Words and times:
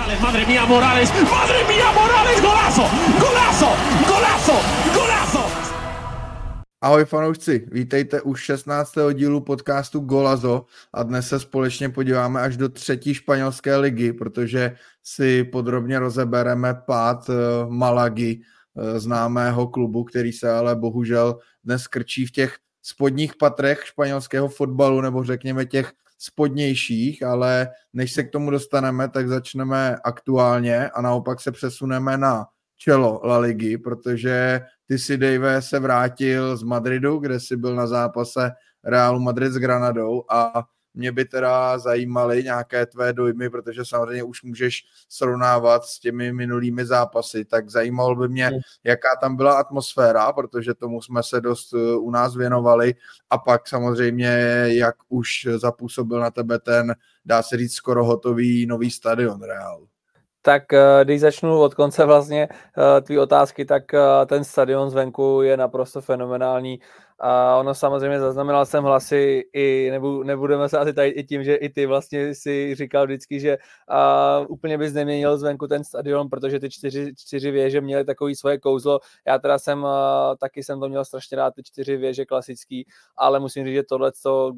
Morales, 0.00 0.20
madre 0.20 0.46
mía, 0.46 0.64
Morales, 0.66 1.10
madre 1.30 1.64
mía, 1.68 1.92
Morales, 1.92 2.40
golazo, 2.40 2.84
golazo, 3.20 3.70
golazo, 4.08 4.56
golazo. 4.94 5.44
Ahoj 6.80 7.04
fanoušci, 7.04 7.68
vítejte 7.72 8.20
u 8.20 8.34
16. 8.34 8.94
dílu 9.12 9.40
podcastu 9.40 10.00
Golazo 10.00 10.66
a 10.92 11.02
dnes 11.02 11.28
se 11.28 11.40
společně 11.40 11.88
podíváme 11.88 12.40
až 12.40 12.56
do 12.56 12.68
třetí 12.68 13.14
španělské 13.14 13.76
ligy, 13.76 14.12
protože 14.12 14.76
si 15.02 15.44
podrobně 15.44 15.98
rozebereme 15.98 16.74
pád 16.74 17.30
eh, 17.30 17.34
Malagy, 17.68 18.40
eh, 18.40 19.00
známého 19.00 19.66
klubu, 19.66 20.04
který 20.04 20.32
se 20.32 20.50
ale 20.50 20.76
bohužel 20.76 21.38
dnes 21.64 21.86
krčí 21.86 22.26
v 22.26 22.32
těch 22.32 22.56
spodních 22.82 23.36
patrech 23.36 23.84
španělského 23.84 24.48
fotbalu, 24.48 25.00
nebo 25.00 25.24
řekněme 25.24 25.66
těch 25.66 25.92
spodnějších, 26.22 27.22
ale 27.22 27.68
než 27.92 28.12
se 28.12 28.22
k 28.22 28.30
tomu 28.30 28.50
dostaneme, 28.50 29.08
tak 29.08 29.28
začneme 29.28 29.96
aktuálně 30.04 30.90
a 30.90 31.02
naopak 31.02 31.40
se 31.40 31.52
přesuneme 31.52 32.18
na 32.18 32.46
čelo 32.76 33.20
La 33.24 33.38
Ligy, 33.38 33.78
protože 33.78 34.60
ty 34.86 34.98
si 34.98 35.16
Dave 35.18 35.62
se 35.62 35.78
vrátil 35.78 36.56
z 36.56 36.62
Madridu, 36.62 37.18
kde 37.18 37.40
si 37.40 37.56
byl 37.56 37.74
na 37.74 37.86
zápase 37.86 38.50
Realu 38.84 39.20
Madrid 39.20 39.52
s 39.52 39.56
Granadou 39.56 40.24
a 40.30 40.64
mě 40.94 41.12
by 41.12 41.24
teda 41.24 41.78
zajímaly 41.78 42.42
nějaké 42.42 42.86
tvé 42.86 43.12
dojmy, 43.12 43.50
protože 43.50 43.84
samozřejmě 43.84 44.22
už 44.22 44.42
můžeš 44.42 44.84
srovnávat 45.08 45.84
s 45.84 45.98
těmi 45.98 46.32
minulými 46.32 46.86
zápasy, 46.86 47.44
tak 47.44 47.70
zajímalo 47.70 48.14
by 48.14 48.28
mě, 48.28 48.50
jaká 48.84 49.08
tam 49.20 49.36
byla 49.36 49.52
atmosféra, 49.52 50.32
protože 50.32 50.74
tomu 50.74 51.02
jsme 51.02 51.22
se 51.22 51.40
dost 51.40 51.74
eh, 51.74 51.96
u 51.96 52.10
nás 52.10 52.36
věnovali 52.36 52.94
a 53.30 53.38
pak 53.38 53.68
samozřejmě, 53.68 54.28
jak 54.66 54.94
už 55.08 55.48
zapůsobil 55.56 56.20
na 56.20 56.30
tebe 56.30 56.58
ten, 56.58 56.94
dá 57.24 57.42
se 57.42 57.56
říct, 57.56 57.72
skoro 57.72 58.04
hotový 58.04 58.66
nový 58.66 58.90
stadion 58.90 59.42
Real. 59.42 59.86
Tak 60.42 60.72
eh, 60.72 61.04
když 61.04 61.20
začnu 61.20 61.60
od 61.60 61.74
konce 61.74 62.04
vlastně 62.04 62.48
eh, 62.52 63.00
tvý 63.00 63.18
otázky, 63.18 63.64
tak 63.64 63.82
ten 64.26 64.44
stadion 64.44 64.90
zvenku 64.90 65.42
je 65.42 65.56
naprosto 65.56 66.00
fenomenální. 66.00 66.80
A 67.22 67.56
ono 67.56 67.74
samozřejmě 67.74 68.20
zaznamenal 68.20 68.66
jsem 68.66 68.84
hlasy 68.84 69.42
i, 69.52 69.88
nebu, 69.90 70.22
nebudeme 70.22 70.68
se 70.68 70.78
asi 70.78 70.92
tady 70.92 71.08
i 71.08 71.24
tím, 71.24 71.44
že 71.44 71.54
i 71.54 71.68
ty 71.68 71.86
vlastně 71.86 72.34
si 72.34 72.74
říkal 72.74 73.06
vždycky, 73.06 73.40
že 73.40 73.58
a, 73.88 74.38
úplně 74.48 74.78
bys 74.78 74.92
neměnil 74.92 75.38
zvenku 75.38 75.66
ten 75.66 75.84
stadion, 75.84 76.28
protože 76.28 76.60
ty 76.60 76.70
čtyři, 76.70 77.14
čtyři 77.18 77.50
věže 77.50 77.80
měly 77.80 78.04
takový 78.04 78.34
svoje 78.34 78.58
kouzlo. 78.58 79.00
Já 79.26 79.38
teda 79.38 79.58
jsem, 79.58 79.84
a, 79.84 80.36
taky 80.40 80.62
jsem 80.62 80.80
to 80.80 80.88
měl 80.88 81.04
strašně 81.04 81.36
rád, 81.36 81.54
ty 81.54 81.62
čtyři 81.62 81.96
věže 81.96 82.24
klasický, 82.24 82.86
ale 83.16 83.40
musím 83.40 83.64
říct, 83.64 83.74
že 83.74 83.82
tohle, 83.82 84.12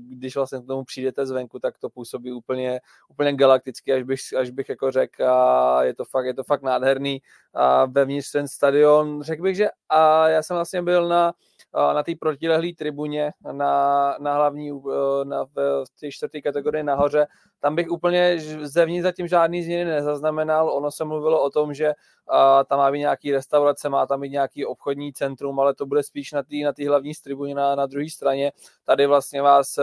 když 0.08 0.36
vlastně 0.36 0.60
k 0.60 0.66
tomu 0.66 0.84
přijdete 0.84 1.26
zvenku, 1.26 1.58
tak 1.58 1.78
to 1.78 1.90
působí 1.90 2.32
úplně, 2.32 2.80
úplně 3.08 3.32
galakticky, 3.32 3.92
až 3.92 4.02
bych, 4.02 4.20
až 4.38 4.50
bych 4.50 4.68
jako 4.68 4.90
řekl, 4.90 5.24
a 5.24 5.82
je 5.82 5.94
to 5.94 6.04
fakt, 6.04 6.26
je 6.26 6.34
to 6.34 6.44
fakt 6.44 6.62
nádherný. 6.62 7.22
A 7.54 7.84
vevnitř 7.86 8.32
ten 8.32 8.48
stadion, 8.48 9.22
řekl 9.22 9.42
bych, 9.42 9.56
že 9.56 9.68
a 9.88 10.28
já 10.28 10.42
jsem 10.42 10.56
vlastně 10.56 10.82
byl 10.82 11.08
na 11.08 11.32
na 11.74 12.02
té 12.02 12.12
protilehlé 12.20 12.68
tribuně 12.78 13.32
na, 13.52 14.16
na 14.20 14.34
hlavní, 14.34 14.70
eh, 14.70 15.24
na, 15.24 15.44
v 15.44 15.84
té 16.00 16.10
čtvrté 16.10 16.40
kategorii 16.40 16.82
nahoře. 16.82 17.26
Tam 17.60 17.74
bych 17.74 17.90
úplně 17.90 18.36
zevnitř 18.62 19.02
zatím 19.02 19.28
žádný 19.28 19.62
změny 19.62 19.84
nezaznamenal. 19.84 20.70
Ono 20.72 20.90
se 20.90 21.04
mluvilo 21.04 21.42
o 21.42 21.50
tom, 21.50 21.74
že 21.74 21.92
a, 22.28 22.64
tam 22.64 22.78
má 22.78 22.90
být 22.90 22.98
nějaký 22.98 23.32
restaurace, 23.32 23.88
má 23.88 24.06
tam 24.06 24.20
být 24.20 24.30
nějaký 24.30 24.66
obchodní 24.66 25.12
centrum, 25.12 25.60
ale 25.60 25.74
to 25.74 25.86
bude 25.86 26.02
spíš 26.02 26.32
na 26.32 26.42
té 26.42 26.56
na 26.64 26.72
tý 26.72 26.86
hlavní 26.86 27.12
tribuně 27.24 27.54
na, 27.54 27.74
na 27.74 27.86
druhé 27.86 28.10
straně. 28.10 28.52
Tady 28.84 29.06
vlastně 29.06 29.42
vás 29.42 29.78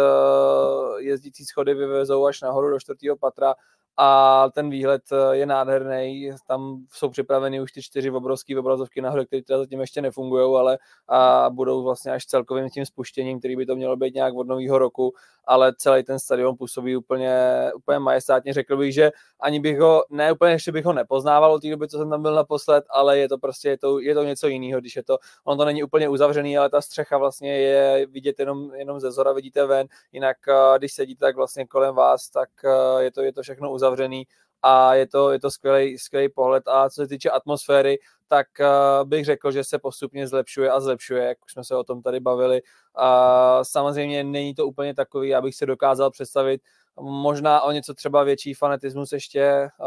jezdící 0.97 1.45
schody 1.45 1.73
vyvezou 1.73 2.25
až 2.25 2.41
nahoru 2.41 2.69
do 2.69 2.79
čtvrtého 2.79 3.17
patra 3.17 3.55
a 4.01 4.49
ten 4.53 4.69
výhled 4.69 5.01
eh, 5.11 5.35
je 5.35 5.45
nádherný. 5.45 6.31
Tam 6.47 6.85
jsou 6.91 7.09
připraveny 7.09 7.61
už 7.61 7.71
ty 7.71 7.81
čtyři 7.81 8.11
obrovské 8.11 8.59
obrazovky 8.59 9.01
nahoře, 9.01 9.25
které 9.25 9.41
teda 9.43 9.59
zatím 9.59 9.81
ještě 9.81 10.01
nefungují, 10.01 10.55
ale 10.59 10.77
a 11.07 11.49
budou 11.49 11.83
vlastně 11.83 12.11
až 12.11 12.25
celkovým 12.25 12.69
tím 12.69 12.85
spuštěním, 12.85 13.39
který 13.39 13.55
by 13.55 13.65
to 13.65 13.75
mělo 13.75 13.97
být 13.97 14.15
nějak 14.15 14.33
od 14.35 14.47
nového 14.47 14.77
roku, 14.79 15.13
ale 15.45 15.73
celý 15.77 16.03
ten 16.03 16.19
stadion 16.19 16.57
působí 16.57 16.97
úplně, 16.97 17.33
úplně 17.75 17.99
majestátně. 17.99 18.53
Řekl 18.53 18.77
bych, 18.77 18.93
že 18.93 19.11
ani 19.39 19.59
bych 19.59 19.79
ho, 19.79 20.03
ne 20.09 20.31
úplně 20.31 20.51
ještě 20.51 20.71
bych 20.71 20.85
ho 20.85 20.93
nepoznával 20.93 21.53
od 21.53 21.61
té 21.61 21.69
doby, 21.69 21.87
co 21.87 21.97
jsem 21.97 22.09
tam 22.09 22.21
byl 22.21 22.35
naposled, 22.35 22.83
ale 22.89 23.17
je 23.17 23.29
to 23.29 23.37
prostě, 23.37 23.69
je 23.69 23.77
to, 23.77 23.99
je 23.99 24.15
to 24.15 24.23
něco 24.23 24.47
jiného, 24.47 24.81
když 24.81 24.95
je 24.95 25.03
to, 25.03 25.17
on 25.43 25.57
to 25.57 25.65
není 25.65 25.83
úplně 25.83 26.09
uzavřený, 26.09 26.57
ale 26.57 26.69
ta 26.69 26.81
střecha 26.81 27.17
vlastně 27.17 27.57
je 27.57 28.05
vidět 28.05 28.39
jenom, 28.39 28.73
jenom 28.73 28.99
ze 28.99 29.11
zora, 29.11 29.33
vidíte 29.33 29.65
ven, 29.65 29.87
jinak 30.11 30.37
eh, 30.47 30.77
když 30.77 30.93
sedíte 30.93 31.19
tak 31.19 31.35
vlastně 31.35 31.67
kolem 31.67 31.95
vás, 31.95 32.29
tak 32.29 32.49
eh, 32.65 33.03
je 33.03 33.11
to, 33.11 33.21
je 33.21 33.33
to 33.33 33.41
všechno 33.41 33.71
uzavřené 33.71 33.88
uzavřený 33.89 34.27
a 34.63 34.93
je 34.93 35.07
to, 35.07 35.31
je 35.31 35.39
to 35.39 35.51
skvělý, 35.51 35.97
skvělý 35.97 36.29
pohled. 36.29 36.67
A 36.67 36.89
co 36.89 37.01
se 37.01 37.07
týče 37.07 37.29
atmosféry, 37.29 37.99
tak 38.27 38.47
uh, 38.59 39.09
bych 39.09 39.25
řekl, 39.25 39.51
že 39.51 39.63
se 39.63 39.79
postupně 39.79 40.27
zlepšuje 40.27 40.71
a 40.71 40.79
zlepšuje, 40.79 41.23
jak 41.23 41.45
už 41.45 41.53
jsme 41.53 41.63
se 41.63 41.75
o 41.75 41.83
tom 41.83 42.01
tady 42.01 42.19
bavili. 42.19 42.61
A 42.95 43.63
samozřejmě 43.63 44.23
není 44.23 44.55
to 44.55 44.67
úplně 44.67 44.93
takový, 44.95 45.35
abych 45.35 45.55
se 45.55 45.65
dokázal 45.65 46.11
představit 46.11 46.61
možná 47.01 47.61
o 47.61 47.71
něco 47.71 47.93
třeba 47.93 48.23
větší 48.23 48.53
fanatismus 48.53 49.11
ještě, 49.11 49.69
uh, 49.79 49.85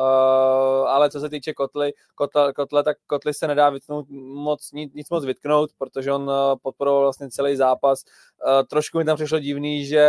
ale 0.88 1.10
co 1.10 1.20
se 1.20 1.28
týče 1.28 1.52
kotly, 1.54 1.92
kotle, 2.14 2.52
kotle, 2.52 2.82
tak 2.82 2.96
kotly 3.06 3.34
se 3.34 3.48
nedá 3.48 3.70
vytknout 3.70 4.06
moc, 4.34 4.72
nic, 4.72 4.94
nic 4.94 5.10
moc 5.10 5.24
vytknout, 5.24 5.70
protože 5.78 6.12
on 6.12 6.22
uh, 6.22 6.34
podporoval 6.62 7.02
vlastně 7.02 7.30
celý 7.30 7.56
zápas. 7.56 8.04
Uh, 8.46 8.66
trošku 8.66 8.98
mi 8.98 9.04
tam 9.04 9.16
přišlo 9.16 9.38
divný, 9.38 9.86
že 9.86 10.04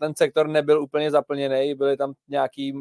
ten 0.00 0.14
sektor 0.16 0.48
nebyl 0.48 0.82
úplně 0.82 1.10
zaplněný, 1.10 1.74
byly 1.74 1.96
tam 1.96 2.12
nějaký, 2.28 2.74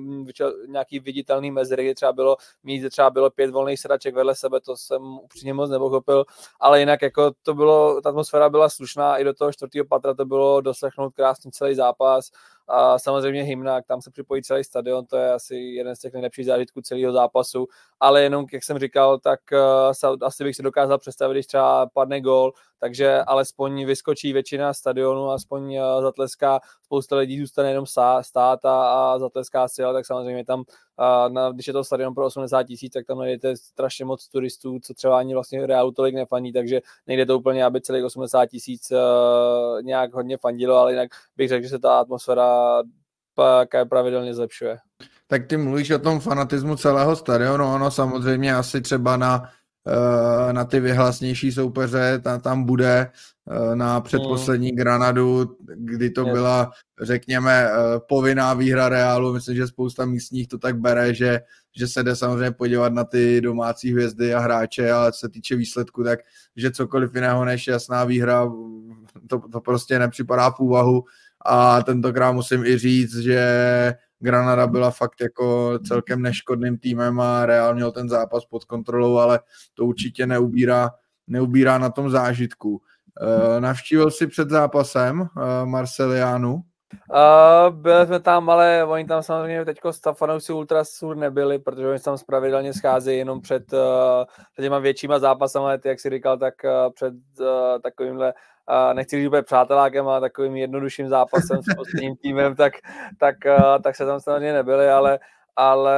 nějaký 0.67 0.99
viditelný 0.99 1.51
mezery, 1.51 1.83
kde 1.83 1.95
třeba 1.95 2.13
bylo 2.13 2.37
mít, 2.63 2.89
třeba 2.89 3.09
bylo 3.09 3.29
pět 3.29 3.51
volných 3.51 3.79
sedaček 3.79 4.15
vedle 4.15 4.35
sebe, 4.35 4.59
to 4.61 4.77
jsem 4.77 5.01
upřímně 5.03 5.53
moc 5.53 5.69
nepochopil, 5.69 6.25
ale 6.59 6.79
jinak 6.79 7.01
jako 7.01 7.31
to 7.43 7.53
bylo, 7.53 8.01
ta 8.01 8.09
atmosféra 8.09 8.49
byla 8.49 8.69
slušná, 8.69 9.17
i 9.17 9.23
do 9.23 9.33
toho 9.33 9.53
čtvrtého 9.53 9.85
patra 9.85 10.13
to 10.13 10.25
bylo 10.25 10.61
doslechnout 10.61 11.13
krásný 11.13 11.51
celý 11.51 11.75
zápas, 11.75 12.29
a 12.67 12.99
samozřejmě 12.99 13.43
hymna, 13.43 13.81
tam 13.81 14.01
se 14.01 14.11
připojí 14.11 14.43
celý 14.43 14.63
stadion, 14.63 15.05
to 15.05 15.17
je 15.17 15.33
asi 15.33 15.55
jeden 15.55 15.95
z 15.95 15.99
těch 15.99 16.13
nejlepších 16.13 16.45
zážitků 16.45 16.81
celého 16.81 17.13
zápasu, 17.13 17.67
ale 17.99 18.23
jenom, 18.23 18.45
jak 18.53 18.63
jsem 18.63 18.79
říkal, 18.79 19.19
tak 19.19 19.39
uh, 19.51 20.17
asi 20.21 20.43
bych 20.43 20.55
si 20.55 20.63
dokázal 20.63 20.97
představit, 20.97 21.33
když 21.33 21.47
třeba 21.47 21.87
padne 21.93 22.21
gol, 22.21 22.53
takže 22.79 23.21
alespoň 23.21 23.85
vyskočí 23.85 24.33
většina 24.33 24.73
stadionu, 24.73 25.31
aspoň 25.31 25.77
uh, 25.77 26.01
zatleská, 26.01 26.59
spousta 26.83 27.15
lidí 27.15 27.39
zůstane 27.39 27.69
jenom 27.69 27.85
stát 28.21 28.65
a, 28.65 29.13
a 29.13 29.19
zatleská 29.19 29.67
si, 29.67 29.83
ale 29.83 29.93
tak 29.93 30.05
samozřejmě 30.05 30.45
tam, 30.45 30.63
uh, 30.99 31.33
na, 31.33 31.51
když 31.51 31.67
je 31.67 31.73
to 31.73 31.83
stadion 31.83 32.13
pro 32.13 32.25
80 32.25 32.63
tisíc, 32.63 32.93
tak 32.93 33.05
tam 33.05 33.19
najdete 33.19 33.57
strašně 33.57 34.05
moc 34.05 34.27
turistů, 34.27 34.79
co 34.79 34.93
třeba 34.93 35.19
ani 35.19 35.33
vlastně 35.33 35.67
Realu 35.67 35.91
tolik 35.91 36.15
nefaní, 36.15 36.53
takže 36.53 36.81
nejde 37.07 37.25
to 37.25 37.37
úplně, 37.37 37.65
aby 37.65 37.81
celých 37.81 38.05
80 38.05 38.45
tisíc 38.45 38.91
uh, 38.91 39.81
nějak 39.81 40.13
hodně 40.13 40.37
fandilo, 40.37 40.75
ale 40.75 40.91
jinak 40.91 41.09
bych 41.37 41.49
řekl, 41.49 41.63
že 41.63 41.69
se 41.69 41.79
ta 41.79 41.99
atmosféra 41.99 42.83
pravidelně 43.89 44.33
zlepšuje. 44.33 44.77
Tak 45.27 45.47
ty 45.47 45.57
mluvíš 45.57 45.91
o 45.91 45.99
tom 45.99 46.19
fanatismu 46.19 46.75
celého 46.75 47.15
stadionu, 47.15 47.73
ono 47.73 47.91
samozřejmě 47.91 48.55
asi 48.55 48.81
třeba 48.81 49.17
na, 49.17 49.43
eh, 49.43 49.49
na 50.51 50.65
ty 50.65 50.79
vyhlasnější 50.79 51.51
soupeře 51.51 52.19
ta, 52.23 52.37
tam 52.37 52.63
bude 52.63 53.11
eh, 53.51 53.75
na 53.75 54.01
předposlední 54.01 54.71
mm. 54.71 54.77
Granadu, 54.77 55.57
kdy 55.75 56.09
to 56.09 56.25
byla, 56.25 56.71
řekněme, 57.01 57.67
eh, 57.67 57.99
povinná 58.07 58.53
výhra 58.53 58.89
Reálu. 58.89 59.33
Myslím, 59.33 59.55
že 59.55 59.67
spousta 59.67 60.05
místních 60.05 60.47
to 60.47 60.57
tak 60.57 60.79
bere, 60.79 61.13
že, 61.13 61.41
že 61.75 61.87
se 61.87 62.03
jde 62.03 62.15
samozřejmě 62.15 62.51
podívat 62.51 62.93
na 62.93 63.03
ty 63.03 63.41
domácí 63.41 63.91
hvězdy 63.91 64.33
a 64.33 64.39
hráče, 64.39 64.91
ale 64.91 65.11
co 65.11 65.19
se 65.19 65.29
týče 65.29 65.55
výsledku, 65.55 66.03
tak 66.03 66.19
že 66.55 66.71
cokoliv 66.71 67.15
jiného 67.15 67.45
než 67.45 67.67
jasná 67.67 68.03
výhra, 68.03 68.51
to, 69.27 69.39
to 69.51 69.61
prostě 69.61 69.99
nepřipadá 69.99 70.51
v 70.51 70.59
úvahu. 70.59 71.03
A 71.45 71.83
tentokrát 71.83 72.31
musím 72.31 72.65
i 72.65 72.77
říct, 72.77 73.15
že 73.15 73.95
Granada 74.25 74.67
byla 74.67 74.91
fakt 74.91 75.21
jako 75.21 75.79
celkem 75.87 76.21
neškodným 76.21 76.77
týmem 76.77 77.19
a 77.19 77.45
Real 77.45 77.75
měl 77.75 77.91
ten 77.91 78.09
zápas 78.09 78.45
pod 78.45 78.65
kontrolou, 78.65 79.17
ale 79.17 79.39
to 79.73 79.85
určitě 79.85 80.27
neubírá, 80.27 80.91
neubírá 81.27 81.77
na 81.77 81.89
tom 81.89 82.09
zážitku. 82.09 82.69
Uh, 83.21 83.59
navštívil 83.59 84.11
si 84.11 84.27
před 84.27 84.49
zápasem 84.49 85.21
uh, 85.21 85.27
Marceliánu? 85.65 86.53
Uh, 86.53 87.75
byli 87.75 88.05
jsme 88.05 88.19
tam, 88.19 88.49
ale 88.49 88.85
oni 88.85 89.05
tam 89.05 89.23
samozřejmě 89.23 89.65
teď 89.65 89.77
fanoušci 90.13 90.53
Ultrasur 90.53 91.15
nebyli, 91.15 91.59
protože 91.59 91.87
oni 91.87 91.99
tam 91.99 92.17
spravedlně 92.17 92.73
scházejí 92.73 93.17
jenom 93.17 93.41
před, 93.41 93.73
uh, 93.73 93.79
těma 94.61 94.79
většíma 94.79 95.19
zápasama, 95.19 95.71
jak 95.85 95.99
si 95.99 96.09
říkal, 96.09 96.37
tak 96.37 96.53
uh, 96.63 96.93
před 96.93 97.13
uh, 97.39 97.47
takovýmhle 97.83 98.33
nechci 98.93 99.17
říct 99.17 99.27
úplně 99.27 99.41
přátelákem, 99.41 100.07
ale 100.07 100.21
takovým 100.21 100.55
jednodušším 100.55 101.09
zápasem 101.09 101.63
s 101.63 101.75
posledním 101.75 102.15
týmem, 102.21 102.55
tak, 102.55 102.73
tak, 103.19 103.35
tak 103.83 103.95
se 103.95 104.05
tam 104.05 104.19
samozřejmě 104.19 104.53
nebyli, 104.53 104.89
ale, 104.89 105.19
ale 105.55 105.97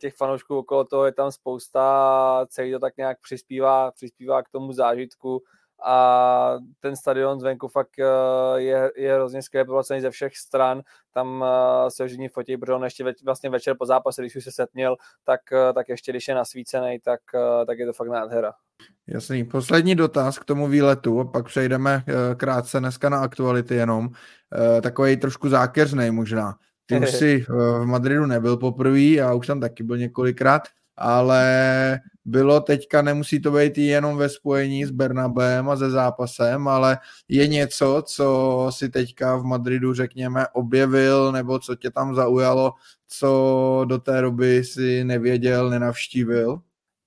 těch 0.00 0.14
fanoušků 0.14 0.58
okolo 0.58 0.84
toho 0.84 1.06
je 1.06 1.12
tam 1.12 1.32
spousta, 1.32 2.46
celý 2.48 2.72
to 2.72 2.78
tak 2.78 2.96
nějak 2.96 3.20
přispívá, 3.20 3.90
přispívá 3.90 4.42
k 4.42 4.48
tomu 4.48 4.72
zážitku 4.72 5.42
a 5.84 6.58
ten 6.80 6.96
stadion 6.96 7.40
zvenku 7.40 7.68
fakt 7.68 7.98
je, 8.56 8.92
je 8.96 9.14
hrozně 9.14 9.42
skvěle 9.42 9.64
poplacený 9.64 10.00
ze 10.00 10.10
všech 10.10 10.36
stran, 10.36 10.82
tam 11.14 11.44
se 11.88 12.06
všichni 12.06 12.28
fotí, 12.28 12.56
protože 12.56 12.72
on 12.72 12.84
ještě 12.84 13.04
ve, 13.04 13.12
vlastně 13.24 13.50
večer 13.50 13.76
po 13.78 13.86
zápase, 13.86 14.22
když 14.22 14.36
už 14.36 14.44
se 14.44 14.52
setměl, 14.52 14.96
tak, 15.24 15.40
tak 15.74 15.88
ještě 15.88 16.12
když 16.12 16.28
je 16.28 16.34
nasvícený, 16.34 16.98
tak, 17.04 17.20
tak 17.66 17.78
je 17.78 17.86
to 17.86 17.92
fakt 17.92 18.08
nádhera. 18.08 18.52
Jasný. 19.06 19.44
Poslední 19.44 19.94
dotaz 19.94 20.38
k 20.38 20.44
tomu 20.44 20.68
výletu, 20.68 21.20
a 21.20 21.24
pak 21.24 21.46
přejdeme 21.46 22.04
eh, 22.06 22.34
krátce 22.34 22.80
dneska 22.80 23.08
na 23.08 23.18
aktuality 23.18 23.74
jenom. 23.74 24.08
Eh, 24.54 24.80
takový 24.80 25.16
trošku 25.16 25.48
zákeřnej 25.48 26.10
možná. 26.10 26.54
Ty 26.86 26.98
už 26.98 27.10
jsi 27.18 27.44
eh, 27.48 27.52
v 27.52 27.84
Madridu 27.84 28.26
nebyl 28.26 28.56
poprvé, 28.56 29.00
já 29.00 29.34
už 29.34 29.46
tam 29.46 29.60
taky 29.60 29.82
byl 29.82 29.98
několikrát, 29.98 30.62
ale 30.96 32.00
bylo 32.24 32.60
teďka, 32.60 33.02
nemusí 33.02 33.40
to 33.40 33.50
být 33.50 33.78
jenom 33.78 34.16
ve 34.16 34.28
spojení 34.28 34.84
s 34.84 34.90
Bernabem 34.90 35.68
a 35.68 35.76
se 35.76 35.90
zápasem, 35.90 36.68
ale 36.68 36.98
je 37.28 37.48
něco, 37.48 38.02
co 38.06 38.66
si 38.70 38.88
teďka 38.88 39.36
v 39.36 39.44
Madridu, 39.44 39.94
řekněme, 39.94 40.46
objevil, 40.52 41.32
nebo 41.32 41.58
co 41.58 41.74
tě 41.74 41.90
tam 41.90 42.14
zaujalo, 42.14 42.72
co 43.08 43.84
do 43.88 43.98
té 43.98 44.20
doby 44.20 44.64
si 44.64 45.04
nevěděl, 45.04 45.70
nenavštívil? 45.70 46.60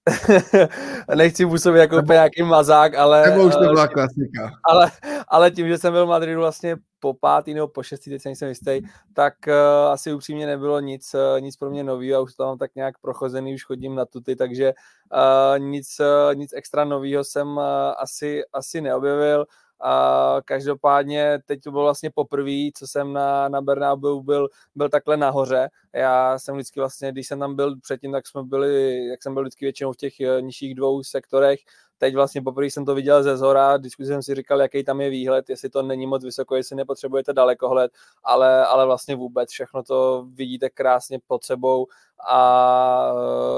Nechci 1.15 1.45
působit 1.45 1.79
jako 1.79 1.97
úplně 1.97 2.13
nějaký 2.13 2.43
mazák, 2.43 2.95
ale... 2.95 3.29
Nebo 3.29 3.43
už 3.43 3.53
to 3.53 3.59
byla 3.59 3.87
klasika. 3.87 4.51
Ale, 4.63 4.91
ale 5.27 5.51
tím, 5.51 5.67
že 5.67 5.77
jsem 5.77 5.93
byl 5.93 6.05
v 6.05 6.09
Madridu 6.09 6.39
vlastně 6.39 6.77
po 6.99 7.13
pátý 7.13 7.53
nebo 7.53 7.67
po 7.67 7.83
šestý, 7.83 8.09
teď 8.09 8.25
nejsem 8.25 8.49
jistý, 8.49 8.81
tak 9.13 9.33
uh, 9.47 9.91
asi 9.91 10.13
upřímně 10.13 10.45
nebylo 10.47 10.79
nic, 10.79 11.13
uh, 11.13 11.41
nic 11.41 11.57
pro 11.57 11.69
mě 11.69 11.83
nového 11.83 12.19
a 12.19 12.21
už 12.21 12.35
to 12.35 12.45
mám 12.45 12.57
tak 12.57 12.75
nějak 12.75 12.97
prochozený, 12.97 13.53
už 13.53 13.65
chodím 13.65 13.95
na 13.95 14.05
tuty, 14.05 14.35
takže 14.35 14.73
uh, 15.13 15.59
nic, 15.59 15.87
uh, 15.99 16.35
nic 16.35 16.53
extra 16.53 16.85
nového 16.85 17.23
jsem 17.23 17.47
uh, 17.47 17.63
asi, 17.97 18.41
asi 18.53 18.81
neobjevil. 18.81 19.45
A 19.79 20.37
každopádně 20.45 21.39
teď 21.45 21.61
to 21.63 21.71
bylo 21.71 21.83
vlastně 21.83 22.11
poprvé, 22.11 22.69
co 22.75 22.87
jsem 22.87 23.13
na, 23.13 23.49
na 23.49 23.61
Bernabeu 23.61 24.21
byl, 24.21 24.49
byl 24.75 24.89
takhle 24.89 25.17
nahoře. 25.17 25.69
Já 25.93 26.39
jsem 26.39 26.55
vždycky 26.55 26.79
vlastně, 26.79 27.11
když 27.11 27.27
jsem 27.27 27.39
tam 27.39 27.55
byl 27.55 27.79
předtím, 27.79 28.11
tak 28.11 28.27
jsme 28.27 28.43
byli, 28.43 29.05
jak 29.07 29.23
jsem 29.23 29.33
byl 29.33 29.43
vždycky 29.43 29.65
většinou 29.65 29.93
v 29.93 29.97
těch 29.97 30.19
eh, 30.19 30.41
nižších 30.41 30.75
dvou 30.75 31.03
sektorech, 31.03 31.59
teď 31.97 32.15
vlastně 32.15 32.41
poprvé 32.41 32.65
jsem 32.67 32.85
to 32.85 32.95
viděl 32.95 33.23
ze 33.23 33.37
zhora, 33.37 33.77
vždycky 33.77 34.05
jsem 34.05 34.23
si 34.23 34.35
říkal, 34.35 34.61
jaký 34.61 34.83
tam 34.83 35.01
je 35.01 35.09
výhled, 35.09 35.49
jestli 35.49 35.69
to 35.69 35.83
není 35.83 36.07
moc 36.07 36.23
vysoko, 36.23 36.55
jestli 36.55 36.75
nepotřebujete 36.75 37.33
dalekohled, 37.33 37.91
ale, 38.23 38.65
ale 38.65 38.85
vlastně 38.85 39.15
vůbec 39.15 39.49
všechno 39.49 39.83
to 39.83 40.25
vidíte 40.33 40.69
krásně 40.69 41.19
pod 41.27 41.43
sebou 41.43 41.87
a 42.29 43.13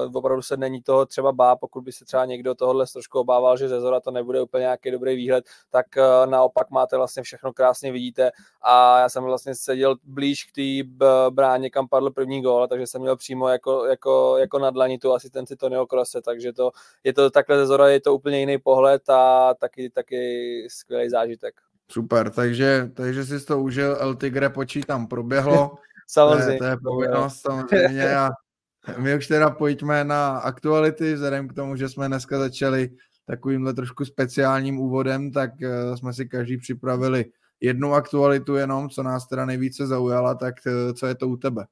uh, 0.06 0.18
opravdu 0.18 0.42
se 0.42 0.58
není 0.58 0.82
toho 0.82 1.06
třeba 1.06 1.32
bá, 1.32 1.56
pokud 1.56 1.82
by 1.82 1.92
se 1.92 2.06
třeba 2.06 2.26
někdo 2.26 2.56
tohohle 2.56 2.86
trošku 2.94 3.20
obával, 3.20 3.58
že 3.58 3.70
ze 3.70 3.82
zhora 3.82 4.00
to 4.00 4.12
nebude 4.12 4.42
úplně 4.42 4.62
nějaký 4.62 4.92
dobrý 4.92 5.16
výhled, 5.16 5.46
tak 5.70 5.86
uh, 5.98 6.32
naopak 6.32 6.70
máte 6.70 6.98
vlastně 6.98 7.24
všechno 7.24 7.54
krásně 7.54 7.92
vidíte 7.92 8.32
a 8.62 9.00
já 9.00 9.10
jsem 9.10 9.24
vlastně 9.24 9.56
seděl 9.56 9.96
blíž 10.04 10.44
k 10.44 10.52
té 10.52 10.90
bráně, 11.30 11.70
kam 11.70 11.88
padl 11.88 12.10
první 12.12 12.42
gól, 12.42 12.68
takže 12.68 12.88
jsem 12.88 13.02
měl 13.02 13.18
přímo 13.18 13.48
jako, 13.48 13.86
jako, 13.86 14.38
jako 14.38 14.60
na 14.60 14.70
dlani 14.70 14.98
tu 14.98 15.14
asistenci 15.14 15.56
Tonyho 15.56 15.88
Krose, 15.88 16.22
takže 16.22 16.54
to, 16.54 16.72
je 17.04 17.14
to 17.14 17.30
takhle 17.30 17.58
ze 17.58 17.66
zhora, 17.66 17.88
je 17.88 18.02
to 18.02 18.16
úplně 18.16 18.29
jiný 18.34 18.58
pohled 18.58 19.10
a 19.10 19.54
taky, 19.54 19.90
taky 19.90 20.68
skvělý 20.70 21.10
zážitek. 21.10 21.56
Super, 21.92 22.30
takže, 22.30 22.92
takže 22.94 23.26
jsi 23.26 23.46
to 23.46 23.60
užil, 23.60 23.98
El 24.00 24.16
Tigre 24.16 24.50
počítám, 24.50 25.08
proběhlo. 25.08 25.72
samozřejmě. 26.08 26.46
To 26.46 26.52
je, 26.52 26.58
to 26.58 26.66
je 26.66 26.78
povinnost 26.84 27.42
samozřejmě 27.42 28.16
a 28.16 28.30
my 28.98 29.16
už 29.16 29.28
teda 29.28 29.50
pojďme 29.50 30.04
na 30.04 30.38
aktuality, 30.38 31.14
vzhledem 31.14 31.48
k 31.48 31.54
tomu, 31.54 31.76
že 31.76 31.90
jsme 31.90 32.08
dneska 32.08 32.40
začali 32.40 32.90
takovýmhle 33.26 33.74
trošku 33.74 34.06
speciálním 34.06 34.80
úvodem, 34.80 35.32
tak 35.32 35.52
uh, 35.62 35.96
jsme 35.96 36.14
si 36.14 36.26
každý 36.26 36.58
připravili 36.58 37.26
jednu 37.62 37.94
aktualitu 37.94 38.56
jenom, 38.56 38.90
co 38.90 39.04
nás 39.04 39.28
teda 39.28 39.46
nejvíce 39.46 39.88
zaujala, 39.88 40.36
tak 40.36 40.56
uh, 40.66 40.94
co 40.94 41.08
je 41.08 41.16
to 41.16 41.28
u 41.28 41.38
tebe? 41.38 41.66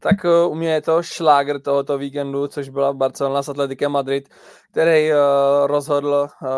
Tak 0.00 0.24
uh, 0.24 0.52
u 0.52 0.54
mě 0.54 0.72
je 0.72 0.82
to 0.82 1.02
šláger 1.02 1.60
tohoto 1.60 1.98
víkendu, 1.98 2.46
což 2.46 2.68
byla 2.68 2.92
Barcelona 2.92 3.42
s 3.42 3.48
Atletikem 3.48 3.92
Madrid, 3.92 4.28
který 4.70 5.12
uh, 5.12 5.16
rozhodl 5.66 6.28
uh, 6.42 6.48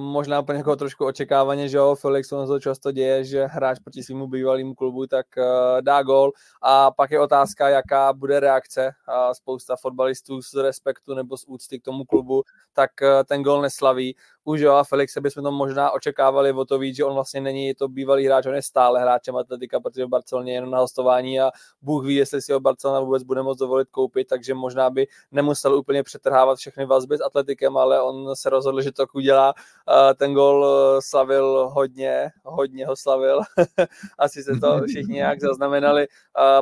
možná 0.00 0.40
úplně 0.40 0.58
jako 0.58 0.76
trošku 0.76 1.06
očekávaně, 1.06 1.68
že 1.68 1.76
jo, 1.76 1.94
Felix 1.94 2.32
on 2.32 2.46
to 2.46 2.60
často 2.60 2.92
děje, 2.92 3.24
že 3.24 3.46
hráč 3.46 3.78
proti 3.78 4.02
svýmu 4.02 4.26
bývalému 4.26 4.74
klubu 4.74 5.06
tak 5.06 5.26
uh, 5.38 5.44
dá 5.80 6.02
gol 6.02 6.32
a 6.62 6.90
pak 6.90 7.10
je 7.10 7.20
otázka, 7.20 7.68
jaká 7.68 8.12
bude 8.12 8.40
reakce 8.40 8.90
a 9.06 9.34
spousta 9.34 9.76
fotbalistů 9.76 10.42
z 10.42 10.54
respektu 10.54 11.14
nebo 11.14 11.36
z 11.36 11.44
úcty 11.46 11.80
k 11.80 11.84
tomu 11.84 12.04
klubu, 12.04 12.42
tak 12.72 12.90
uh, 13.02 13.08
ten 13.24 13.42
gol 13.42 13.62
neslaví. 13.62 14.16
U 14.44 14.54
Joa 14.54 14.84
Felixe 14.84 15.20
bychom 15.20 15.42
to 15.44 15.52
možná 15.52 15.90
očekávali 15.90 16.52
o 16.52 16.64
to 16.64 16.78
víc, 16.78 16.96
že 16.96 17.04
on 17.04 17.14
vlastně 17.14 17.40
není 17.40 17.74
to 17.74 17.88
bývalý 17.88 18.26
hráč, 18.26 18.46
on 18.46 18.54
je 18.54 18.62
stále 18.62 19.00
hráčem 19.00 19.36
Atletika, 19.36 19.80
protože 19.80 20.04
v 20.04 20.08
Barceloně 20.08 20.52
je 20.52 20.56
jenom 20.56 20.70
na 20.70 20.78
hostování 20.78 21.40
a 21.40 21.50
Bůh 21.82 22.04
ví, 22.04 22.14
jestli 22.14 22.42
si 22.42 22.52
ho 22.52 22.60
Barcelona 22.60 23.00
vůbec 23.00 23.22
bude 23.22 23.42
moct 23.42 23.58
dovolit 23.58 23.88
koupit, 23.90 24.28
takže 24.28 24.54
možná 24.54 24.90
by 24.90 25.06
nemusel 25.30 25.74
úplně 25.74 26.02
přetrhávat 26.02 26.58
všechny 26.58 26.86
vazby 26.86 27.16
s 27.16 27.20
Atletikem, 27.46 27.76
ale 27.76 28.02
on 28.02 28.36
se 28.36 28.50
rozhodl, 28.50 28.80
že 28.80 28.92
to 28.92 29.06
udělá. 29.12 29.54
Ten 30.16 30.34
gol 30.34 30.66
eh, 30.66 31.02
slavil 31.02 31.70
hodně, 31.72 32.30
hodně 32.44 32.86
ho 32.86 32.96
slavil. 32.96 33.40
Asi 34.18 34.42
se 34.42 34.52
to 34.60 34.80
všichni 34.88 35.14
nějak 35.14 35.40
zaznamenali. 35.40 36.06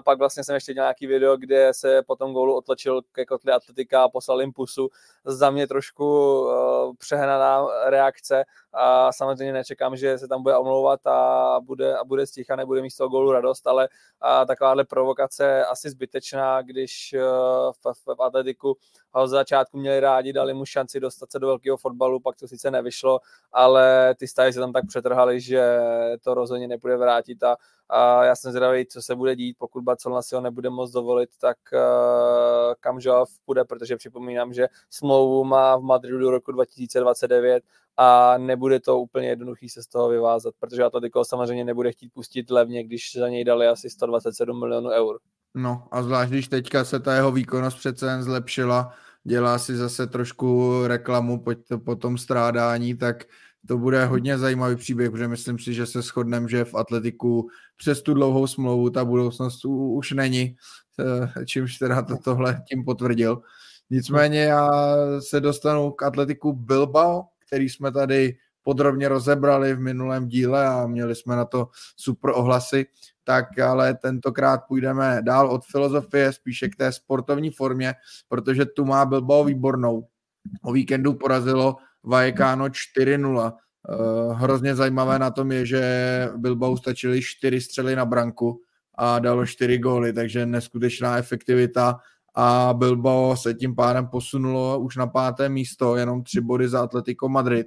Pak 0.05 0.19
vlastně 0.19 0.45
jsem 0.45 0.55
ještě 0.55 0.75
dělal 0.75 0.87
nějaký 0.87 1.07
video, 1.07 1.37
kde 1.37 1.73
se 1.75 2.03
po 2.03 2.17
tom 2.17 2.33
gólu 2.33 2.57
otlačil 2.57 3.03
ke 3.13 3.25
kotli 3.27 3.53
Atletika 3.53 4.03
a 4.03 4.09
poslal 4.09 4.41
jim 4.41 4.53
pusu. 4.53 4.89
Za 5.25 5.51
mě 5.51 5.67
trošku 5.67 6.47
eh, 6.51 6.97
přehnaná 6.99 7.67
reakce 7.85 8.45
a 8.73 9.13
samozřejmě 9.13 9.53
nečekám, 9.53 9.97
že 9.97 10.19
se 10.19 10.29
tam 10.29 10.43
bude 10.43 10.57
omlouvat 10.57 11.07
a 11.07 11.61
bude, 11.61 11.97
a 11.97 12.05
bude 12.05 12.27
sticha, 12.27 12.57
nebude 12.57 12.83
mít 12.83 12.91
z 12.91 12.97
toho 12.97 13.09
gólu 13.09 13.33
radost, 13.33 13.67
ale 13.67 13.89
a 14.21 14.45
takováhle 14.45 14.85
provokace 14.85 15.65
asi 15.65 15.91
zbytečná, 15.91 16.63
když 16.63 17.13
eh, 17.13 17.21
v, 17.73 18.15
v 18.15 18.23
atletiku 18.23 18.77
ho 19.15 19.29
z 19.29 19.31
začátku 19.31 19.79
měli 19.79 20.01
rádi, 20.01 20.33
dali 20.33 20.55
mu 20.55 20.65
šanci 20.65 21.01
dostat 21.01 21.33
se 21.33 21.39
do 21.39 21.47
velkého 21.47 21.77
fotbalu, 21.77 22.21
pak 22.21 22.37
to 22.37 22.49
sice 22.49 22.71
nevyšlo, 22.71 23.21
ale 23.53 24.15
ty 24.19 24.29
stavy 24.29 24.53
se 24.53 24.61
tam 24.61 24.73
tak 24.73 24.87
přetrhaly, 24.87 25.41
že 25.41 25.79
to 26.25 26.35
rozhodně 26.35 26.69
nepůjde 26.69 26.97
vrátit 26.97 27.43
a, 27.43 27.57
a 27.89 28.25
já 28.25 28.37
jsem 28.37 28.53
zvědavý, 28.53 28.87
co 28.87 29.03
se 29.03 29.17
bude 29.17 29.37
dít, 29.37 29.57
pokud 29.59 29.85
Barcelona 29.85 30.23
si 30.23 30.35
ho 30.35 30.41
nebude 30.41 30.71
moc 30.71 30.91
dovolit, 30.91 31.31
tak 31.41 31.57
uh, 31.73 32.75
kam 32.81 32.99
Joao 33.01 33.27
půjde, 33.45 33.65
protože 33.65 33.97
připomínám, 33.97 34.53
že 34.53 34.69
smlouvu 34.91 35.45
má 35.45 35.77
v 35.77 35.83
Madridu 35.83 36.19
do 36.19 36.31
roku 36.31 36.53
2029 36.53 37.65
a 37.97 38.39
nebude 38.39 38.81
to 38.81 38.99
úplně 38.99 39.29
jednoduchý 39.29 39.69
se 39.69 39.83
z 39.83 39.87
toho 39.87 40.09
vyvázat, 40.09 40.55
protože 40.61 40.85
Atletico 40.85 41.25
samozřejmě 41.25 41.65
nebude 41.65 41.93
chtít 41.93 42.13
pustit 42.13 42.51
levně, 42.51 42.85
když 42.85 43.17
za 43.17 43.29
něj 43.29 43.45
dali 43.45 43.67
asi 43.67 43.91
127 43.91 44.61
milionů 44.61 44.91
eur. 44.91 45.19
No 45.55 45.89
a 45.91 46.03
zvlášť, 46.03 46.31
když 46.31 46.49
teďka 46.49 46.85
se 46.85 47.01
ta 47.01 47.15
jeho 47.15 47.33
výkonnost 47.33 47.79
přece 47.79 48.07
jen 48.07 48.23
zlepšila, 48.23 48.93
dělá 49.25 49.59
si 49.59 49.77
zase 49.77 50.07
trošku 50.07 50.73
reklamu 50.87 51.41
po, 51.41 51.53
po 51.85 51.97
tom 51.97 52.19
strádání, 52.19 52.95
tak 52.95 53.25
to 53.67 53.79
bude 53.79 54.05
hodně 54.05 54.39
zajímavý 54.39 54.77
příběh, 54.77 55.11
protože 55.11 55.29
myslím 55.29 55.59
si, 55.59 55.75
že 55.75 55.87
se 55.87 56.03
shodneme, 56.03 56.49
že 56.49 56.65
v 56.65 56.75
atletiku 56.75 57.49
přes 57.77 58.03
tu 58.03 58.15
dlouhou 58.15 58.47
smlouvu 58.47 58.91
ta 58.91 59.05
budoucnost 59.05 59.65
už 59.65 60.11
není, 60.11 60.57
eh, 61.01 61.47
čímž 61.47 61.79
teda 61.79 62.03
to 62.03 62.17
tohle 62.17 62.63
tím 62.69 62.85
potvrdil. 62.85 63.43
Nicméně 63.91 64.41
já 64.43 64.71
se 65.21 65.41
dostanu 65.41 65.91
k 65.91 66.03
atletiku 66.03 66.53
Bilbao, 66.53 67.25
který 67.47 67.69
jsme 67.69 67.93
tady 67.93 68.37
podrobně 68.63 69.09
rozebrali 69.09 69.75
v 69.75 69.81
minulém 69.81 70.29
díle 70.29 70.67
a 70.67 70.87
měli 70.87 71.15
jsme 71.15 71.37
na 71.37 71.45
to 71.45 71.69
super 71.97 72.31
ohlasy, 72.35 72.87
tak 73.25 73.59
ale 73.59 73.95
tentokrát 73.95 74.61
půjdeme 74.69 75.19
dál 75.23 75.51
od 75.51 75.65
filozofie, 75.65 76.33
spíše 76.33 76.69
k 76.69 76.77
té 76.77 76.93
sportovní 76.93 77.51
formě, 77.51 77.95
protože 78.29 78.67
tu 78.67 78.85
má 78.85 79.07
Bilbao 79.07 79.45
výbornou. 79.45 80.07
O 80.63 80.73
víkendu 80.73 81.15
porazilo 81.15 81.77
Vallecano 82.03 82.67
4-0. 82.67 83.53
Uh, 83.89 84.33
hrozně 84.33 84.75
zajímavé 84.75 85.19
na 85.19 85.31
tom 85.31 85.53
je, 85.53 85.67
že 85.67 85.83
Bilbao 86.37 86.77
stačili 86.77 87.23
čtyři 87.23 87.61
střely 87.61 87.97
na 87.97 88.05
branku 88.05 88.61
a 88.95 89.19
dalo 89.19 89.47
čtyři 89.47 89.79
góly, 89.79 90.13
takže 90.13 90.47
neskutečná 90.47 91.19
efektivita 91.19 91.99
a 92.35 92.75
Bilbao 92.79 93.37
se 93.37 93.55
tím 93.55 93.75
pádem 93.75 94.07
posunulo 94.07 94.79
už 94.79 94.97
na 94.97 95.07
páté 95.07 95.49
místo, 95.49 95.97
jenom 95.97 96.23
tři 96.23 96.41
body 96.41 96.69
za 96.69 96.83
Atletico 96.83 97.29
Madrid 97.29 97.67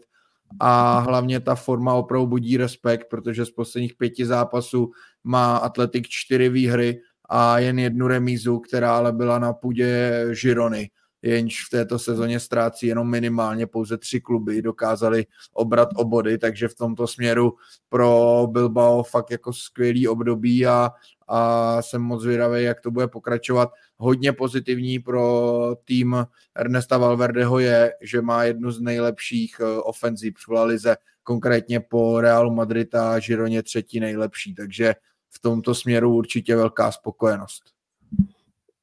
a 0.60 1.00
hlavně 1.00 1.40
ta 1.40 1.56
forma 1.56 1.94
opravdu 1.94 2.28
budí 2.28 2.58
respekt, 2.58 3.08
protože 3.10 3.46
z 3.46 3.52
posledních 3.52 3.96
pěti 3.96 4.26
zápasů 4.26 4.92
má 5.24 5.58
Atletik 5.58 6.08
čtyři 6.08 6.50
výhry 6.50 7.02
a 7.30 7.60
jen 7.60 7.80
jednu 7.80 8.08
remízu, 8.08 8.60
která 8.60 8.98
ale 8.98 9.12
byla 9.12 9.40
na 9.40 9.54
půdě 9.54 10.26
Žirony 10.32 10.90
jenž 11.22 11.66
v 11.66 11.70
této 11.70 12.00
sezóně 12.00 12.40
ztrácí 12.40 12.88
jenom 12.88 13.10
minimálně 13.10 13.68
pouze 13.68 13.98
tři 13.98 14.22
kluby, 14.22 14.62
dokázali 14.62 15.26
obrat 15.54 15.90
o 15.96 16.06
body, 16.06 16.38
takže 16.38 16.68
v 16.68 16.76
tomto 16.76 17.08
směru 17.08 17.54
pro 17.90 18.48
Bilbao 18.52 19.04
fakt 19.04 19.32
jako 19.32 19.54
skvělý 19.54 20.08
období 20.08 20.68
a, 20.68 20.92
a 21.28 21.82
jsem 21.82 22.02
moc 22.02 22.22
zvědavý, 22.22 22.64
jak 22.64 22.82
to 22.82 22.92
bude 22.92 23.08
pokračovat. 23.08 23.70
Hodně 23.98 24.34
pozitivní 24.34 25.00
pro 25.00 25.76
tým 25.86 26.26
Ernesta 26.56 26.98
Valverdeho 26.98 27.60
je, 27.60 27.94
že 28.02 28.22
má 28.22 28.44
jednu 28.44 28.72
z 28.72 28.82
nejlepších 28.82 29.62
ofenzí 29.84 30.32
v 30.32 30.64
lize, 30.64 30.98
konkrétně 31.24 31.80
po 31.80 32.22
Realu 32.22 32.54
Madrid 32.54 32.96
a 32.96 33.20
Žironě 33.20 33.64
třetí 33.64 34.00
nejlepší, 34.00 34.56
takže 34.56 34.96
v 35.30 35.40
tomto 35.40 35.76
směru 35.76 36.16
určitě 36.16 36.56
velká 36.56 36.92
spokojenost. 36.92 37.77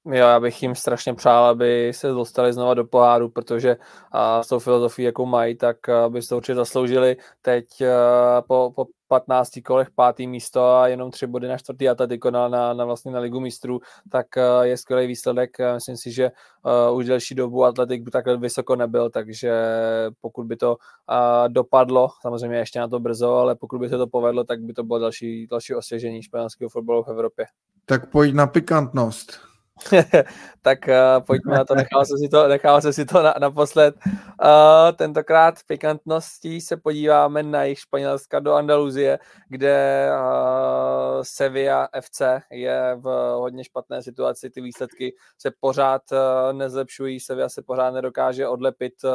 Jo, 0.07 0.15
já 0.15 0.41
bych 0.41 0.63
jim 0.63 0.75
strašně 0.75 1.15
přál, 1.15 1.45
aby 1.45 1.93
se 1.95 2.09
dostali 2.09 2.53
znova 2.53 2.75
do 2.75 2.85
poháru, 2.85 3.29
protože 3.29 3.77
a, 4.13 4.43
s 4.43 4.49
tou 4.49 4.59
filozofií, 4.59 5.05
jakou 5.05 5.27
mají, 5.27 5.57
tak 5.57 5.77
by 6.09 6.23
se 6.23 6.35
určitě 6.35 6.55
zasloužili. 6.55 7.17
Teď 7.43 7.81
a, 7.81 8.43
po, 8.43 8.73
po 8.77 8.87
15 9.09 9.51
kolech 9.65 9.91
pátý 9.91 10.27
místo 10.27 10.75
a 10.77 10.89
jenom 10.89 11.11
tři 11.11 11.27
body 11.27 11.49
na 11.49 11.59
čtvrtý 11.59 11.89
Atletico 11.89 12.31
na, 12.31 12.49
na, 12.49 12.75
na, 12.75 12.85
vlastně 12.85 13.13
na 13.13 13.19
ligu 13.19 13.41
mistrů, 13.41 13.81
tak 14.11 14.39
a, 14.39 14.65
je 14.65 14.77
skvělý 14.77 15.07
výsledek. 15.07 15.57
Myslím 15.75 15.97
si, 15.97 16.13
že 16.13 16.31
a, 16.65 16.91
už 16.91 17.07
delší 17.07 17.35
dobu 17.35 17.65
Atletik 17.65 18.03
by 18.03 18.11
takhle 18.11 18.37
vysoko 18.37 18.77
nebyl, 18.77 19.11
takže 19.11 19.53
pokud 20.21 20.47
by 20.47 20.57
to 20.57 20.77
a, 21.09 21.49
dopadlo, 21.49 22.09
samozřejmě 22.21 22.57
ještě 22.57 22.81
na 22.81 22.89
to 22.89 23.01
brzo, 23.01 23.35
ale 23.35 23.55
pokud 23.55 23.79
by 23.79 23.89
se 23.89 23.99
to 23.99 24.07
povedlo, 24.07 24.45
tak 24.45 24.61
by 24.61 24.73
to 24.73 24.83
bylo 24.83 24.99
další, 24.99 25.47
další 25.47 25.75
osvěžení 25.75 26.23
španělského 26.23 26.69
fotbalu 26.69 27.03
v 27.03 27.09
Evropě. 27.09 27.47
Tak 27.87 28.11
pojď 28.11 28.35
na 28.35 28.47
pikantnost. 28.47 29.54
tak 30.63 30.79
uh, 30.89 31.25
pojďme 31.27 31.55
na 31.55 31.65
to, 31.65 31.75
nechal 31.85 32.05
jsem 32.05 32.19
si 32.19 32.29
to, 32.29 32.49
nechal 32.49 32.81
jsem 32.81 32.93
si 32.93 33.05
to 33.05 33.23
na, 33.23 33.35
naposled. 33.41 33.95
Uh, 34.07 34.93
tentokrát 34.97 35.55
pikantností 35.67 36.61
se 36.61 36.77
podíváme 36.77 37.43
na 37.43 37.63
jejich 37.63 37.79
Španělska 37.79 38.41
do 38.41 38.53
Andaluzie, 38.53 39.19
kde 39.49 40.09
uh, 40.13 41.23
Sevilla 41.23 41.89
FC 42.01 42.23
je 42.51 42.97
v 43.01 43.35
hodně 43.35 43.65
špatné 43.65 44.03
situaci, 44.03 44.51
ty 44.51 44.61
výsledky 44.61 45.15
se 45.39 45.51
pořád 45.61 46.03
uh, 46.13 46.19
nezlepšují, 46.53 47.21
Sevilla 47.21 47.49
se 47.49 47.63
pořád 47.63 47.91
nedokáže 47.91 48.49
odlepit 48.49 48.95
uh, 49.05 49.11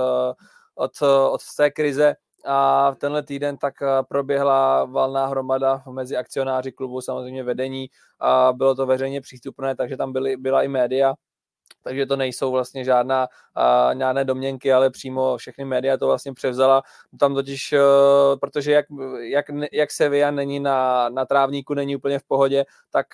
od, 0.75 1.01
od 1.31 1.41
té 1.57 1.71
krize 1.71 2.15
a 2.45 2.91
tenhle 2.97 3.23
týden 3.23 3.57
tak 3.57 3.81
eh, 3.81 4.03
proběhla 4.09 4.85
valná 4.85 5.25
hromada 5.25 5.83
mezi 5.91 6.17
akcionáři 6.17 6.71
klubu, 6.71 7.01
samozřejmě 7.01 7.43
vedení 7.43 7.89
a 8.19 8.53
bylo 8.53 8.75
to 8.75 8.85
veřejně 8.85 9.21
přístupné, 9.21 9.75
takže 9.75 9.97
tam 9.97 10.13
byly, 10.13 10.37
byla 10.37 10.63
i 10.63 10.67
média, 10.67 11.13
takže 11.83 12.05
to 12.05 12.15
nejsou 12.15 12.51
vlastně 12.51 12.83
žádná, 12.83 13.27
uh, 13.91 13.99
žádné 13.99 14.25
domněnky, 14.25 14.73
ale 14.73 14.89
přímo 14.89 15.37
všechny 15.37 15.65
média 15.65 15.97
to 15.97 16.07
vlastně 16.07 16.33
převzala. 16.33 16.83
Tam 17.19 17.33
totiž, 17.33 17.73
uh, 17.73 18.39
protože 18.39 18.71
jak, 18.71 18.85
jak, 19.19 19.45
jak 19.71 19.91
Sevilla 19.91 20.31
není 20.31 20.59
na, 20.59 21.09
na 21.09 21.25
trávníku, 21.25 21.73
není 21.73 21.95
úplně 21.95 22.19
v 22.19 22.23
pohodě, 22.23 22.65
tak 22.91 23.07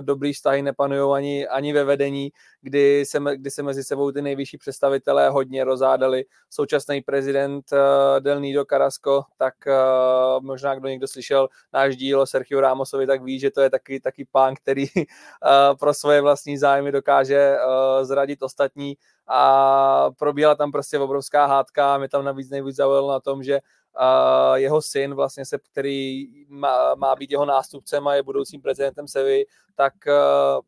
dobrý 0.00 0.32
vztahy 0.32 0.62
nepanují 0.62 1.14
ani, 1.14 1.48
ani 1.48 1.72
ve 1.72 1.84
vedení, 1.84 2.30
kdy 2.62 3.06
se, 3.06 3.18
kdy 3.36 3.50
se 3.50 3.62
mezi 3.62 3.84
sebou 3.84 4.12
ty 4.12 4.22
nejvyšší 4.22 4.58
představitelé 4.58 5.28
hodně 5.28 5.64
rozádali. 5.64 6.24
Současný 6.50 7.00
prezident 7.00 7.64
uh, 7.72 7.78
Del 8.20 8.40
Nido 8.40 8.64
Carrasco, 8.64 9.24
tak 9.36 9.54
uh, 9.66 10.44
možná 10.44 10.74
kdo 10.74 10.88
někdo 10.88 11.08
slyšel 11.08 11.48
náš 11.72 11.96
díl 11.96 12.20
o 12.20 12.26
Sergio 12.26 12.60
Ramosovi, 12.60 13.06
tak 13.06 13.22
ví, 13.22 13.38
že 13.38 13.50
to 13.50 13.60
je 13.60 13.70
taky, 13.70 14.00
taky 14.00 14.26
pán, 14.32 14.54
který 14.54 14.86
uh, 14.94 15.76
pro 15.78 15.94
svoje 15.94 16.20
vlastní 16.20 16.58
zájmy 16.58 16.92
dokáže 16.92 17.56
zradit 18.02 18.42
ostatní 18.42 18.96
a 19.26 20.10
probíhala 20.18 20.54
tam 20.54 20.72
prostě 20.72 20.98
obrovská 20.98 21.46
hádka 21.46 21.98
mě 21.98 22.08
tam 22.08 22.24
navíc 22.24 22.50
nejvíc 22.50 22.76
zaujalo 22.76 23.12
na 23.12 23.20
tom, 23.20 23.42
že 23.42 23.60
uh, 24.00 24.54
jeho 24.54 24.82
syn, 24.82 25.14
vlastně 25.14 25.44
se, 25.44 25.58
který 25.72 26.26
má, 26.48 26.94
má 26.94 27.16
být 27.16 27.30
jeho 27.30 27.44
nástupcem 27.44 28.08
a 28.08 28.14
je 28.14 28.22
budoucím 28.22 28.62
prezidentem 28.62 29.08
Sevy, 29.08 29.44
tak 29.74 29.92
uh, 30.06 30.60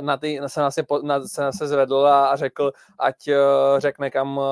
na 0.00 0.16
ty, 0.16 0.40
se, 0.46 0.60
vlastně, 0.60 0.84
na, 1.02 1.20
se, 1.20 1.52
se 1.52 1.68
zvedl 1.68 2.06
a, 2.06 2.26
a 2.26 2.36
řekl, 2.36 2.72
ať 2.98 3.28
uh, 3.28 3.34
řekne 3.78 4.10
kam, 4.10 4.38
uh, 4.38 4.44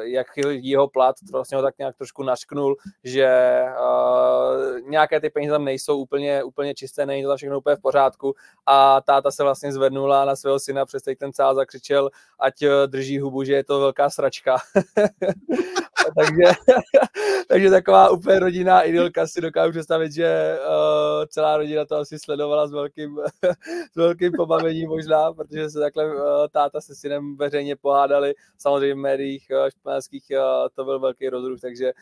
jak 0.00 0.26
jeho 0.46 0.88
plat, 0.88 1.16
vlastně 1.32 1.56
ho 1.56 1.62
tak 1.62 1.78
nějak 1.78 1.96
trošku 1.96 2.22
našknul, 2.22 2.76
že 3.04 3.62
uh, 3.80 4.80
nějaké 4.80 5.20
ty 5.20 5.30
peníze 5.30 5.52
tam 5.52 5.64
nejsou 5.64 5.98
úplně, 5.98 6.42
úplně 6.44 6.74
čisté, 6.74 7.06
není 7.06 7.22
to 7.22 7.36
všechno 7.36 7.58
úplně 7.58 7.76
v 7.76 7.80
pořádku 7.80 8.34
a 8.66 9.00
táta 9.00 9.30
se 9.30 9.42
vlastně 9.42 9.72
zvednula 9.72 10.24
na 10.24 10.36
svého 10.36 10.58
syna, 10.58 10.86
přes 10.86 11.02
ten 11.18 11.32
cál 11.32 11.54
zakřičel, 11.54 12.10
ať 12.40 12.62
uh, 12.62 12.70
drží 12.86 13.18
hubu, 13.18 13.44
že 13.44 13.52
je 13.52 13.64
to 13.64 13.80
velká 13.80 14.10
sračka. 14.10 14.56
takže, 16.18 16.56
takže 17.48 17.70
taková 17.70 18.10
úplně 18.10 18.38
rodinná 18.38 18.82
idylka 18.82 19.26
si 19.26 19.40
dokážu 19.40 19.72
představit, 19.72 20.12
že 20.12 20.58
uh, 20.58 21.24
celá 21.26 21.56
rodina 21.56 21.84
to 21.84 21.96
asi 21.96 22.18
sledovala 22.18 22.66
s 22.66 22.72
velkým, 22.72 23.18
s 23.92 23.96
velkým 23.96 24.32
pobavením 24.32 24.88
možná, 24.88 25.32
protože 25.32 25.70
se 25.70 25.80
takhle 25.80 26.14
uh, 26.14 26.20
táta 26.50 26.80
se 26.80 26.94
synem 26.94 27.36
veřejně 27.36 27.76
pohádali. 27.76 28.34
Samozřejmě 28.58 28.94
v 28.94 28.98
médiích 28.98 29.46
uh, 29.50 29.70
španělských 29.70 30.24
uh, 30.30 30.68
to 30.74 30.84
byl 30.84 31.00
velký 31.00 31.28
rozruch, 31.28 31.60
takže 31.60 31.92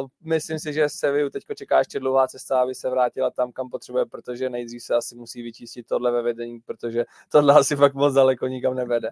uh, 0.00 0.06
myslím 0.24 0.58
si, 0.58 0.72
že 0.72 0.88
Seviu 0.88 1.30
teď 1.30 1.44
čeká 1.54 1.78
ještě 1.78 2.00
dlouhá 2.00 2.28
cesta, 2.28 2.60
aby 2.60 2.74
se 2.74 2.90
vrátila 2.90 3.30
tam, 3.30 3.52
kam 3.52 3.70
potřebuje, 3.70 4.06
protože 4.06 4.50
nejdřív 4.50 4.82
se 4.82 4.94
asi 4.94 5.16
musí 5.16 5.42
vyčistit 5.42 5.86
tohle 5.86 6.12
ve 6.12 6.22
vedení, 6.22 6.60
protože 6.60 7.04
tohle 7.32 7.54
asi 7.54 7.76
fakt 7.76 7.94
moc 7.94 8.14
daleko 8.14 8.46
nikam 8.46 8.74
nevede. 8.74 9.10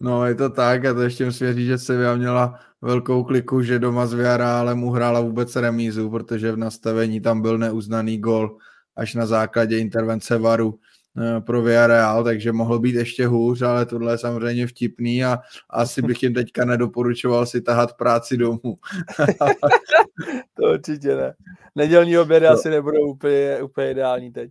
No, 0.00 0.26
je 0.26 0.34
to 0.34 0.50
tak 0.50 0.84
a 0.84 0.94
to 0.94 1.02
ještě 1.02 1.24
musím 1.24 1.54
říct, 1.54 1.66
že 1.66 1.78
Sevilla 1.78 2.16
měla 2.16 2.60
velkou 2.82 3.24
kliku, 3.24 3.62
že 3.62 3.78
doma 3.78 4.06
s 4.06 4.14
Villarrealem 4.14 4.84
uhrála 4.84 5.20
vůbec 5.20 5.56
remízu, 5.56 6.10
protože 6.10 6.52
v 6.52 6.56
nastavení 6.56 7.20
tam 7.20 7.42
byl 7.42 7.58
neuznaný 7.58 8.18
gol 8.18 8.58
až 8.96 9.14
na 9.14 9.26
základě 9.26 9.78
intervence 9.78 10.38
Varu 10.38 10.78
eh, 11.18 11.40
pro 11.40 11.62
Villarreal, 11.62 12.24
takže 12.24 12.52
mohlo 12.52 12.78
být 12.78 12.94
ještě 12.94 13.26
hůř, 13.26 13.62
ale 13.62 13.86
tohle 13.86 14.12
je 14.12 14.18
samozřejmě 14.18 14.66
vtipný 14.66 15.24
a 15.24 15.38
asi 15.70 16.02
bych 16.02 16.22
jim 16.22 16.34
teďka 16.34 16.64
nedoporučoval 16.64 17.46
si 17.46 17.60
tahat 17.60 17.96
práci 17.96 18.36
domů. 18.36 18.78
to 20.54 20.62
určitě 20.72 21.14
ne. 21.16 21.34
Nedělní 21.74 22.18
obědy 22.18 22.46
to... 22.46 22.52
asi 22.52 22.70
nebudou 22.70 23.10
úplně, 23.10 23.62
úplně 23.62 23.90
ideální 23.90 24.32
teď. 24.32 24.50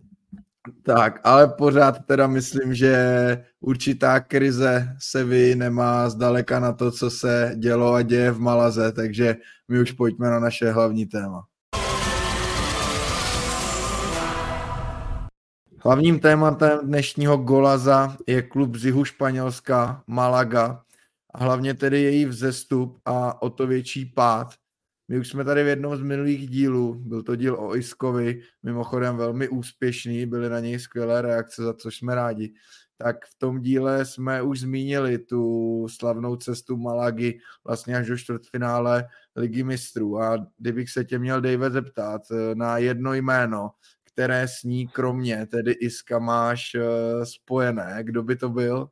Tak, 0.82 1.20
ale 1.24 1.48
pořád 1.48 1.98
teda 2.06 2.26
myslím, 2.26 2.74
že 2.74 2.96
určitá 3.60 4.20
krize 4.20 4.96
se 4.98 5.24
vy 5.24 5.54
nemá 5.54 6.08
zdaleka 6.08 6.60
na 6.60 6.72
to, 6.72 6.90
co 6.90 7.10
se 7.10 7.52
dělo 7.56 7.92
a 7.92 8.02
děje 8.02 8.30
v 8.30 8.40
Malaze, 8.40 8.92
takže 8.92 9.36
my 9.68 9.80
už 9.80 9.92
pojďme 9.92 10.30
na 10.30 10.40
naše 10.40 10.72
hlavní 10.72 11.06
téma. 11.06 11.44
Hlavním 15.84 16.20
tématem 16.20 16.78
dnešního 16.82 17.36
Golaza 17.36 18.16
je 18.26 18.42
klub 18.42 18.76
z 18.76 18.84
jihu 18.84 19.04
Španělska, 19.04 20.02
Malaga, 20.06 20.82
a 21.34 21.44
hlavně 21.44 21.74
tedy 21.74 22.02
její 22.02 22.24
vzestup 22.24 22.98
a 23.04 23.42
o 23.42 23.50
to 23.50 23.66
větší 23.66 24.04
pád– 24.04 24.54
my 25.08 25.18
už 25.18 25.28
jsme 25.28 25.44
tady 25.44 25.64
v 25.64 25.66
jednom 25.66 25.96
z 25.96 26.02
minulých 26.02 26.48
dílů, 26.48 26.94
byl 26.94 27.22
to 27.22 27.36
díl 27.36 27.54
o 27.54 27.76
Iskovi, 27.76 28.40
mimochodem 28.62 29.16
velmi 29.16 29.48
úspěšný, 29.48 30.26
byly 30.26 30.48
na 30.48 30.60
něj 30.60 30.78
skvělé 30.78 31.22
reakce, 31.22 31.62
za 31.62 31.74
což 31.74 31.96
jsme 31.96 32.14
rádi. 32.14 32.52
Tak 32.96 33.26
v 33.26 33.38
tom 33.38 33.60
díle 33.60 34.04
jsme 34.04 34.42
už 34.42 34.60
zmínili 34.60 35.18
tu 35.18 35.86
slavnou 35.90 36.36
cestu 36.36 36.76
Malagy 36.76 37.38
vlastně 37.64 37.96
až 37.96 38.06
do 38.06 38.16
čtvrtfinále 38.16 39.06
Ligy 39.36 39.62
mistrů. 39.62 40.20
A 40.20 40.46
kdybych 40.58 40.90
se 40.90 41.04
tě 41.04 41.18
měl, 41.18 41.40
Dave, 41.40 41.70
zeptat 41.70 42.22
eh, 42.30 42.54
na 42.54 42.78
jedno 42.78 43.14
jméno, 43.14 43.70
které 44.04 44.48
s 44.48 44.62
ní 44.62 44.88
kromě 44.88 45.46
tedy 45.46 45.72
Iska 45.72 46.18
máš 46.18 46.74
uh, 46.74 47.24
spojené, 47.24 47.98
kdo 48.02 48.22
by 48.22 48.36
to 48.36 48.48
byl? 48.48 48.88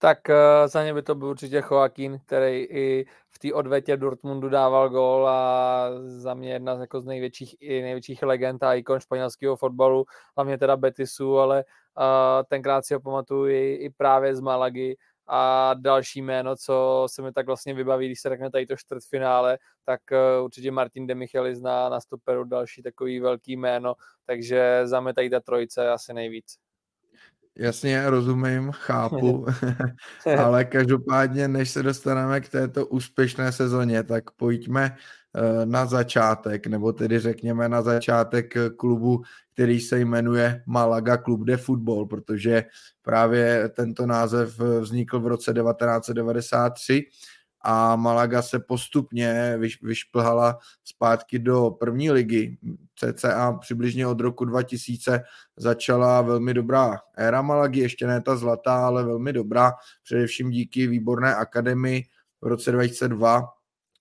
Tak 0.00 0.18
uh, 0.28 0.34
za 0.68 0.84
ně 0.84 0.94
by 0.94 1.02
to 1.02 1.14
byl 1.14 1.28
určitě 1.28 1.62
Joaquín, 1.70 2.20
který 2.26 2.64
i 2.64 3.06
v 3.30 3.38
té 3.38 3.54
odvetě 3.54 3.96
Dortmundu 3.96 4.48
dával 4.48 4.88
gól 4.88 5.28
a 5.28 5.90
za 6.02 6.34
mě 6.34 6.52
jedna 6.52 6.76
z, 6.76 6.80
jako 6.80 7.00
z 7.00 7.06
největších, 7.06 7.56
i 7.60 7.82
největších 7.82 8.22
legend 8.22 8.62
a 8.62 8.74
ikon 8.74 9.00
španělského 9.00 9.56
fotbalu, 9.56 10.04
hlavně 10.36 10.58
teda 10.58 10.76
Betisu, 10.76 11.38
ale 11.38 11.64
uh, 11.64 12.04
tenkrát 12.48 12.84
si 12.86 12.94
ho 12.94 13.00
pamatuju 13.00 13.46
i, 13.46 13.74
i 13.74 13.90
právě 13.90 14.36
z 14.36 14.40
Malagy 14.40 14.96
a 15.26 15.74
další 15.74 16.22
jméno, 16.22 16.56
co 16.56 17.06
se 17.10 17.22
mi 17.22 17.32
tak 17.32 17.46
vlastně 17.46 17.74
vybaví, 17.74 18.06
když 18.06 18.20
se 18.20 18.28
řekne 18.28 18.50
tady 18.50 18.66
to 18.66 18.76
čtvrtfinále, 18.76 19.58
tak 19.84 20.00
uh, 20.12 20.44
určitě 20.44 20.70
Martin 20.70 21.06
Demichelis 21.06 21.60
na, 21.60 21.88
na 21.88 22.00
stoperu 22.00 22.44
další 22.44 22.82
takový 22.82 23.20
velký 23.20 23.56
jméno, 23.56 23.94
takže 24.26 24.80
za 24.84 25.00
mě 25.00 25.14
tady 25.14 25.30
ta 25.30 25.40
trojice 25.40 25.90
asi 25.90 26.14
nejvíc. 26.14 26.67
Jasně, 27.58 28.10
rozumím, 28.10 28.72
chápu, 28.72 29.46
ale 30.38 30.64
každopádně, 30.64 31.48
než 31.48 31.70
se 31.70 31.82
dostaneme 31.82 32.40
k 32.40 32.48
této 32.48 32.86
úspěšné 32.86 33.52
sezóně, 33.52 34.02
tak 34.02 34.30
pojďme 34.30 34.96
eh, 35.34 35.66
na 35.66 35.86
začátek, 35.86 36.66
nebo 36.66 36.92
tedy 36.92 37.18
řekněme 37.18 37.68
na 37.68 37.82
začátek 37.82 38.54
klubu, 38.76 39.22
který 39.54 39.80
se 39.80 39.98
jmenuje 39.98 40.62
Malaga 40.66 41.16
Club 41.16 41.44
de 41.44 41.56
Football, 41.56 42.06
protože 42.06 42.64
právě 43.02 43.68
tento 43.68 44.06
název 44.06 44.58
vznikl 44.58 45.20
v 45.20 45.26
roce 45.26 45.54
1993 45.54 47.04
a 47.60 47.96
Malaga 47.96 48.42
se 48.42 48.58
postupně 48.58 49.54
vyš, 49.58 49.82
vyšplhala 49.82 50.58
zpátky 50.84 51.38
do 51.38 51.70
první 51.70 52.10
ligy. 52.10 52.58
CCA 52.94 53.52
přibližně 53.52 54.06
od 54.06 54.20
roku 54.20 54.44
2000 54.44 55.24
začala 55.56 56.22
velmi 56.22 56.54
dobrá 56.54 56.98
éra 57.16 57.42
Malagy, 57.42 57.80
ještě 57.80 58.06
ne 58.06 58.20
ta 58.20 58.36
zlatá, 58.36 58.86
ale 58.86 59.04
velmi 59.04 59.32
dobrá, 59.32 59.72
především 60.02 60.50
díky 60.50 60.86
výborné 60.86 61.34
akademii 61.34 62.04
v 62.40 62.46
roce 62.46 62.72
2002 62.72 63.48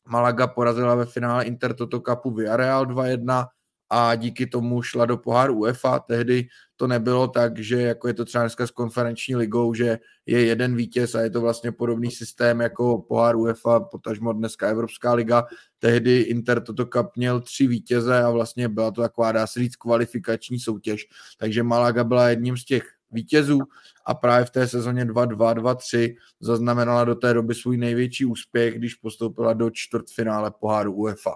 Malaga 0.08 0.48
porazila 0.48 0.96
ve 0.96 1.06
finále 1.06 1.46
Inter 1.46 1.74
Toto 1.74 2.02
Cupu 2.02 2.32
Villarreal 2.32 2.86
2-1 2.86 3.48
a 3.90 4.16
díky 4.16 4.48
tomu 4.48 4.82
šla 4.82 5.06
do 5.06 5.18
poháru 5.18 5.56
UEFA. 5.56 6.00
Tehdy 6.00 6.48
to 6.76 6.88
nebylo 6.88 7.28
tak, 7.28 7.60
že 7.60 7.82
jako 7.82 8.08
je 8.08 8.14
to 8.14 8.26
třeba 8.26 8.44
dneska 8.44 8.68
s 8.68 8.72
konferenční 8.72 9.36
ligou, 9.36 9.74
že 9.74 10.00
je 10.26 10.46
jeden 10.46 10.76
vítěz 10.76 11.16
a 11.16 11.22
je 11.22 11.30
to 11.30 11.42
vlastně 11.42 11.72
podobný 11.72 12.12
systém 12.12 12.62
jako 12.62 13.02
pohár 13.02 13.36
UEFA, 13.36 13.80
potažmo 13.80 14.34
dneska 14.34 14.68
Evropská 14.68 15.14
liga. 15.14 15.46
Tehdy 15.80 16.20
Inter 16.20 16.64
Toto 16.64 16.86
Cup 16.86 17.08
měl 17.16 17.42
tři 17.42 17.68
vítěze 17.68 18.24
a 18.24 18.30
vlastně 18.30 18.70
byla 18.70 18.92
to 18.92 19.02
taková, 19.02 19.32
dá 19.32 19.48
se 19.48 19.60
říct, 19.60 19.76
kvalifikační 19.76 20.60
soutěž. 20.60 21.06
Takže 21.38 21.64
Malaga 21.64 22.04
byla 22.04 22.30
jedním 22.30 22.58
z 22.58 22.66
těch 22.66 22.84
vítězů 23.12 23.60
a 24.06 24.14
právě 24.14 24.46
v 24.46 24.50
té 24.50 24.68
sezóně 24.68 25.06
2-2-2-3 25.06 26.16
zaznamenala 26.40 27.04
do 27.04 27.16
té 27.16 27.34
doby 27.34 27.56
svůj 27.56 27.78
největší 27.78 28.26
úspěch, 28.26 28.78
když 28.78 28.96
postoupila 28.96 29.54
do 29.54 29.70
čtvrtfinále 29.70 30.52
poháru 30.60 30.94
UEFA. 30.94 31.36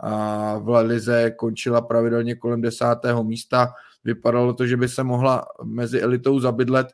A 0.00 0.58
v 0.58 0.82
Lize 0.82 1.30
končila 1.30 1.80
pravidelně 1.80 2.34
kolem 2.34 2.60
desátého 2.60 3.24
místa. 3.24 3.72
Vypadalo 4.04 4.54
to, 4.54 4.66
že 4.66 4.76
by 4.76 4.88
se 4.88 5.04
mohla 5.04 5.44
mezi 5.64 6.00
elitou 6.00 6.40
zabydlet, 6.40 6.86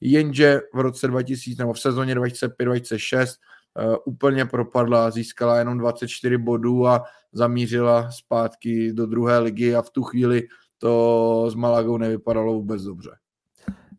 jenže 0.00 0.60
v 0.74 0.80
roce 0.80 1.08
2000 1.08 1.62
nebo 1.62 1.72
v 1.72 1.80
sezóně 1.80 2.14
2005-2006 2.14 3.26
uh, 3.26 3.96
úplně 4.04 4.44
propadla, 4.44 5.10
získala 5.10 5.58
jenom 5.58 5.78
24 5.78 6.38
bodů 6.38 6.86
a 6.86 7.04
zamířila 7.32 8.10
zpátky 8.10 8.92
do 8.92 9.06
druhé 9.06 9.38
ligy 9.38 9.74
a 9.74 9.82
v 9.82 9.90
tu 9.90 10.02
chvíli 10.02 10.42
to 10.78 11.46
s 11.50 11.54
Malagou 11.54 11.98
nevypadalo 11.98 12.52
vůbec 12.54 12.82
dobře 12.82 13.10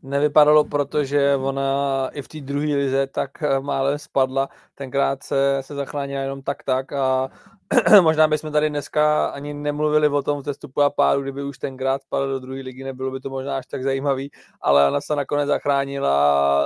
nevypadalo, 0.03 0.63
protože 0.63 1.35
ona 1.35 2.09
i 2.13 2.21
v 2.21 2.27
té 2.27 2.41
druhé 2.41 2.75
lize 2.75 3.07
tak 3.07 3.43
eh, 3.43 3.59
málem 3.59 3.99
spadla. 3.99 4.49
Tenkrát 4.75 5.23
se, 5.23 5.57
se 5.61 5.75
zachránila 5.75 6.21
jenom 6.21 6.41
tak 6.41 6.63
tak 6.63 6.93
a 6.93 7.29
možná 8.01 8.27
bychom 8.27 8.51
tady 8.51 8.69
dneska 8.69 9.25
ani 9.25 9.53
nemluvili 9.53 10.07
o 10.07 10.21
tom 10.21 10.43
testupu 10.43 10.81
a 10.81 10.89
pádu, 10.89 11.21
kdyby 11.21 11.43
už 11.43 11.57
tenkrát 11.57 12.01
spadl 12.01 12.27
do 12.27 12.39
druhé 12.39 12.61
ligy, 12.61 12.83
nebylo 12.83 13.11
by 13.11 13.19
to 13.19 13.29
možná 13.29 13.57
až 13.57 13.65
tak 13.65 13.83
zajímavý, 13.83 14.31
ale 14.61 14.87
ona 14.87 15.01
se 15.01 15.15
nakonec 15.15 15.47
zachránila 15.47 16.11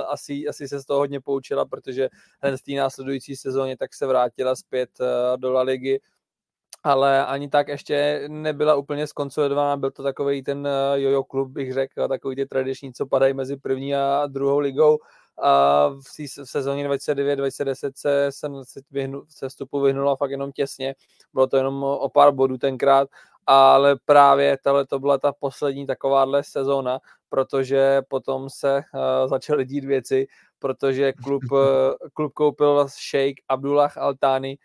asi, 0.00 0.48
asi 0.48 0.68
se 0.68 0.80
z 0.80 0.84
toho 0.84 1.00
hodně 1.00 1.20
poučila, 1.20 1.64
protože 1.64 2.08
hned 2.42 2.56
v 2.56 2.62
té 2.62 2.72
následující 2.72 3.36
sezóně 3.36 3.76
tak 3.76 3.94
se 3.94 4.06
vrátila 4.06 4.56
zpět 4.56 4.90
eh, 5.00 5.36
do 5.36 5.52
La 5.52 5.62
ligy, 5.62 6.00
ale 6.84 7.26
ani 7.26 7.48
tak 7.48 7.68
ještě 7.68 8.24
nebyla 8.28 8.74
úplně 8.74 9.06
skonsolidovaná, 9.06 9.76
byl 9.76 9.90
to 9.90 10.02
takový 10.02 10.42
ten 10.42 10.66
eh, 10.66 11.00
jojo 11.00 11.24
klub, 11.24 11.50
bych 11.50 11.72
řekl, 11.72 12.08
takový 12.08 12.36
ty 12.36 12.46
tradiční, 12.46 12.92
co 12.92 13.06
padají 13.06 13.34
mezi 13.34 13.56
první 13.56 13.94
a 13.94 14.26
druhou 14.26 14.58
ligou. 14.58 14.98
A 15.42 15.88
v, 15.88 16.18
v 16.18 16.50
sezóně 16.50 16.88
2009-2010 16.88 17.74
se, 17.74 18.32
se, 18.32 18.48
se, 18.64 18.80
vyhnu, 18.90 19.22
se 19.28 19.48
vstupu 19.48 19.80
vyhnula 19.80 20.16
fakt 20.16 20.30
jenom 20.30 20.52
těsně, 20.52 20.94
bylo 21.34 21.46
to 21.46 21.56
jenom 21.56 21.82
o 21.84 22.08
pár 22.08 22.32
bodů 22.32 22.58
tenkrát, 22.58 23.08
ale 23.46 23.96
právě 24.04 24.58
tahle 24.62 24.86
to 24.86 24.98
byla 24.98 25.18
ta 25.18 25.32
poslední 25.32 25.86
takováhle 25.86 26.44
sezóna, 26.44 27.00
protože 27.28 28.02
potom 28.08 28.50
se 28.50 28.76
uh, 28.94 29.28
začaly 29.28 29.64
dít 29.64 29.84
věci, 29.84 30.26
protože 30.58 31.12
klub, 31.12 31.42
uh, 31.52 31.58
klub 32.14 32.32
koupil 32.32 32.88
Sheikh 32.88 33.36
Abdullah 33.48 33.98
Altani, 33.98 34.58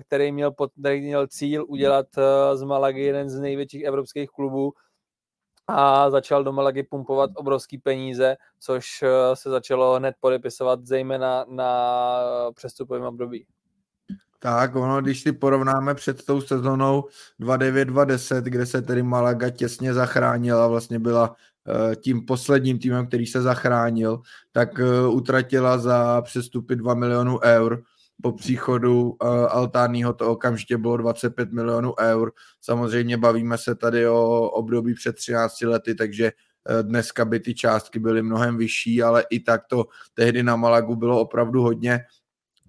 který 0.00 0.32
měl, 0.32 0.52
pod, 0.52 0.72
který 0.80 1.00
měl 1.00 1.26
cíl 1.26 1.64
udělat 1.68 2.06
z 2.54 2.62
Malagy 2.62 3.00
jeden 3.00 3.30
z 3.30 3.40
největších 3.40 3.84
evropských 3.84 4.30
klubů 4.30 4.72
a 5.66 6.10
začal 6.10 6.44
do 6.44 6.52
Malagy 6.52 6.82
pumpovat 6.82 7.30
obrovský 7.34 7.78
peníze, 7.78 8.36
což 8.60 9.04
se 9.34 9.50
začalo 9.50 9.94
hned 9.94 10.14
podepisovat 10.20 10.86
zejména 10.86 11.44
na 11.48 11.80
přestupovém 12.54 13.02
období. 13.02 13.46
Tak, 14.42 14.76
ono, 14.76 15.00
když 15.00 15.22
si 15.22 15.32
porovnáme 15.32 15.94
před 15.94 16.24
tou 16.24 16.40
sezónou 16.40 17.04
2-9-2-10, 17.40 18.42
kde 18.42 18.66
se 18.66 18.82
tedy 18.82 19.02
Malaga 19.02 19.50
těsně 19.50 19.94
zachránila, 19.94 20.68
vlastně 20.68 20.98
byla 20.98 21.36
tím 22.02 22.26
posledním 22.26 22.78
týmem, 22.78 23.06
který 23.06 23.26
se 23.26 23.42
zachránil, 23.42 24.20
tak 24.52 24.68
utratila 25.08 25.78
za 25.78 26.22
přestupy 26.22 26.76
2 26.76 26.94
milionů 26.94 27.40
eur 27.40 27.82
po 28.22 28.32
příchodu 28.32 29.02
uh, 29.02 29.16
Altánního 29.50 30.12
to 30.12 30.30
okamžitě 30.30 30.78
bylo 30.78 30.96
25 30.96 31.52
milionů 31.52 31.94
eur. 32.00 32.32
Samozřejmě 32.60 33.16
bavíme 33.16 33.58
se 33.58 33.74
tady 33.74 34.08
o 34.08 34.50
období 34.50 34.94
před 34.94 35.16
13 35.16 35.60
lety, 35.60 35.94
takže 35.94 36.32
uh, 36.32 36.88
dneska 36.88 37.24
by 37.24 37.40
ty 37.40 37.54
částky 37.54 37.98
byly 37.98 38.22
mnohem 38.22 38.56
vyšší, 38.56 39.02
ale 39.02 39.24
i 39.30 39.40
tak 39.40 39.62
to 39.66 39.84
tehdy 40.14 40.42
na 40.42 40.56
Malagu 40.56 40.96
bylo 40.96 41.20
opravdu 41.20 41.62
hodně. 41.62 42.00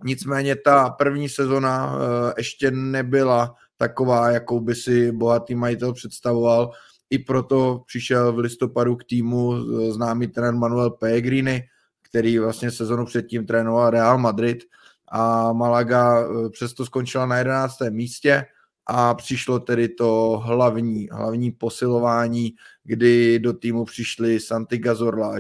Nicméně 0.04 0.56
ta 0.56 0.90
první 0.90 1.30
sezona 1.30 1.96
uh, 1.96 2.02
ještě 2.38 2.72
nebyla 2.72 3.56
taková, 3.78 4.30
jakou 4.30 4.60
by 4.60 4.76
si 4.76 5.12
bohatý 5.12 5.56
majitel 5.56 5.94
představoval. 5.94 6.72
I 7.10 7.20
proto 7.20 7.82
přišel 7.88 8.34
v 8.34 8.40
listopadu 8.40 8.96
k 8.96 9.04
týmu 9.04 9.54
známý 9.92 10.28
trenér 10.28 10.54
Manuel 10.54 10.90
Pellegrini, 10.90 11.64
který 12.10 12.40
vlastně 12.40 12.72
sezonu 12.72 13.06
předtím 13.06 13.46
trénoval 13.46 13.90
Real 13.90 14.18
Madrid 14.18 14.64
a 15.12 15.54
Malaga 15.54 16.22
eh, 16.22 16.50
přesto 16.50 16.86
skončila 16.86 17.26
na 17.26 17.38
11. 17.38 17.76
místě 17.90 18.46
a 18.86 19.14
přišlo 19.14 19.60
tedy 19.60 19.90
to 19.90 20.42
hlavní, 20.46 21.08
hlavní 21.12 21.52
posilování, 21.52 22.54
kdy 22.84 23.40
do 23.40 23.54
týmu 23.54 23.86
přišli 23.86 24.40
Santi 24.40 24.78
Gazorla, 24.78 25.36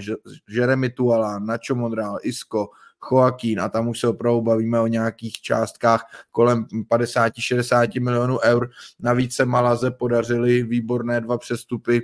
Jeremy 0.50 0.90
Tuala, 0.90 1.40
Nacho 1.40 1.76
Monreal, 1.76 2.18
Isco, 2.24 2.70
Joaquín 3.12 3.62
a 3.62 3.70
tam 3.70 3.88
už 3.88 4.00
se 4.00 4.08
opravdu 4.08 4.42
bavíme 4.42 4.80
o 4.80 4.88
nějakých 4.88 5.42
částkách 5.42 6.06
kolem 6.32 6.66
50-60 6.92 8.02
milionů 8.02 8.40
eur. 8.40 8.70
Navíc 9.00 9.36
se 9.36 9.46
Malaze 9.46 9.92
podařily 9.92 10.64
výborné 10.64 11.22
dva 11.22 11.38
přestupy 11.38 12.02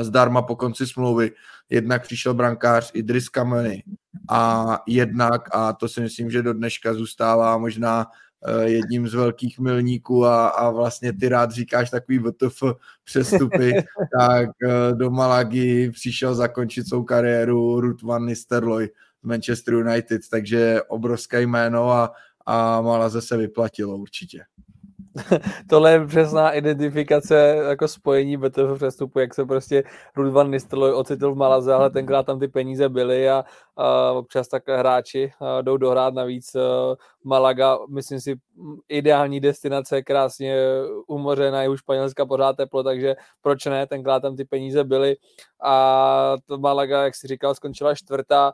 zdarma 0.00 0.42
po 0.42 0.56
konci 0.56 0.86
smlouvy. 0.86 1.30
Jednak 1.70 2.02
přišel 2.02 2.34
brankář 2.34 2.90
Idris 2.94 3.28
Kameny 3.28 3.82
a 4.28 4.82
jednak, 4.86 5.42
a 5.52 5.72
to 5.72 5.88
si 5.88 6.00
myslím, 6.00 6.30
že 6.30 6.42
do 6.42 6.52
dneška 6.52 6.94
zůstává 6.94 7.58
možná 7.58 8.06
eh, 8.46 8.68
jedním 8.68 9.08
z 9.08 9.14
velkých 9.14 9.58
milníků 9.58 10.26
a, 10.26 10.48
a 10.48 10.70
vlastně 10.70 11.12
ty 11.12 11.28
rád 11.28 11.50
říkáš 11.50 11.90
takový 11.90 12.18
VTF 12.18 12.62
přestupy, 13.04 13.72
tak 14.20 14.48
eh, 14.68 14.94
do 14.94 15.10
Malagy 15.10 15.90
přišel 15.90 16.34
zakončit 16.34 16.88
svou 16.88 17.04
kariéru 17.04 17.80
Ruth 17.80 18.02
Van 18.02 18.26
Nistelrooy 18.26 18.88
z 19.22 19.26
Manchester 19.26 19.74
United, 19.74 20.22
takže 20.30 20.82
obrovské 20.88 21.42
jméno 21.42 21.90
a, 21.90 22.12
a 22.46 22.80
Malaze 22.80 23.20
se 23.20 23.36
vyplatilo 23.36 23.96
určitě. 23.96 24.44
tohle 25.70 25.92
je 25.92 26.06
přesná 26.06 26.52
identifikace 26.52 27.56
jako 27.68 27.88
spojení 27.88 28.36
BTF 28.36 28.74
přestupu, 28.74 29.18
jak 29.18 29.34
se 29.34 29.44
prostě 29.44 29.84
Rudvan 30.16 30.50
Nistelrooy 30.50 30.92
ocitl 30.92 31.32
v 31.32 31.36
Malaze, 31.36 31.74
ale 31.74 31.90
tenkrát 31.90 32.26
tam 32.26 32.40
ty 32.40 32.48
peníze 32.48 32.88
byly 32.88 33.30
a, 33.30 33.44
a 33.76 34.12
občas 34.12 34.48
tak 34.48 34.68
hráči 34.68 35.32
a 35.40 35.62
jdou 35.62 35.76
dohrát 35.76 36.14
navíc 36.14 36.56
Malaga, 37.24 37.78
myslím 37.88 38.20
si, 38.20 38.36
ideální 38.88 39.40
destinace, 39.40 40.02
krásně 40.02 40.56
u 41.06 41.18
moře, 41.18 41.50
na 41.50 41.62
jihu 41.62 41.76
Španělska 41.76 42.26
pořád 42.26 42.56
teplo, 42.56 42.82
takže 42.82 43.14
proč 43.42 43.64
ne, 43.64 43.86
tenkrát 43.86 44.20
tam 44.20 44.36
ty 44.36 44.44
peníze 44.44 44.84
byly. 44.84 45.16
A 45.64 46.36
to 46.46 46.58
Malaga, 46.58 47.02
jak 47.02 47.14
si 47.14 47.26
říkal, 47.26 47.54
skončila 47.54 47.94
čtvrtá, 47.94 48.52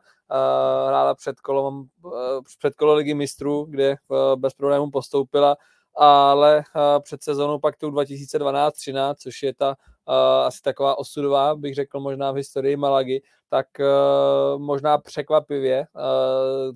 hrála 0.86 1.14
před 1.14 1.40
kolom, 1.40 1.84
před 2.58 2.74
kolo 2.74 2.94
ligy 2.94 3.14
mistrů, 3.14 3.66
kde 3.70 3.96
bez 4.36 4.54
problémů 4.54 4.90
postoupila 4.90 5.56
ale 5.96 6.58
eh, 6.58 7.00
před 7.00 7.22
sezónou 7.22 7.58
pak 7.58 7.76
tou 7.76 7.90
2012-13, 7.90 9.14
což 9.18 9.42
je 9.42 9.54
ta 9.54 9.68
uh, 9.68 10.14
asi 10.46 10.62
taková 10.62 10.98
osudová, 10.98 11.54
bych 11.54 11.74
řekl 11.74 12.00
možná 12.00 12.32
v 12.32 12.34
historii 12.34 12.76
Malagy, 12.76 13.22
tak 13.48 13.66
uh, 13.80 14.60
možná 14.60 14.98
překvapivě 14.98 15.86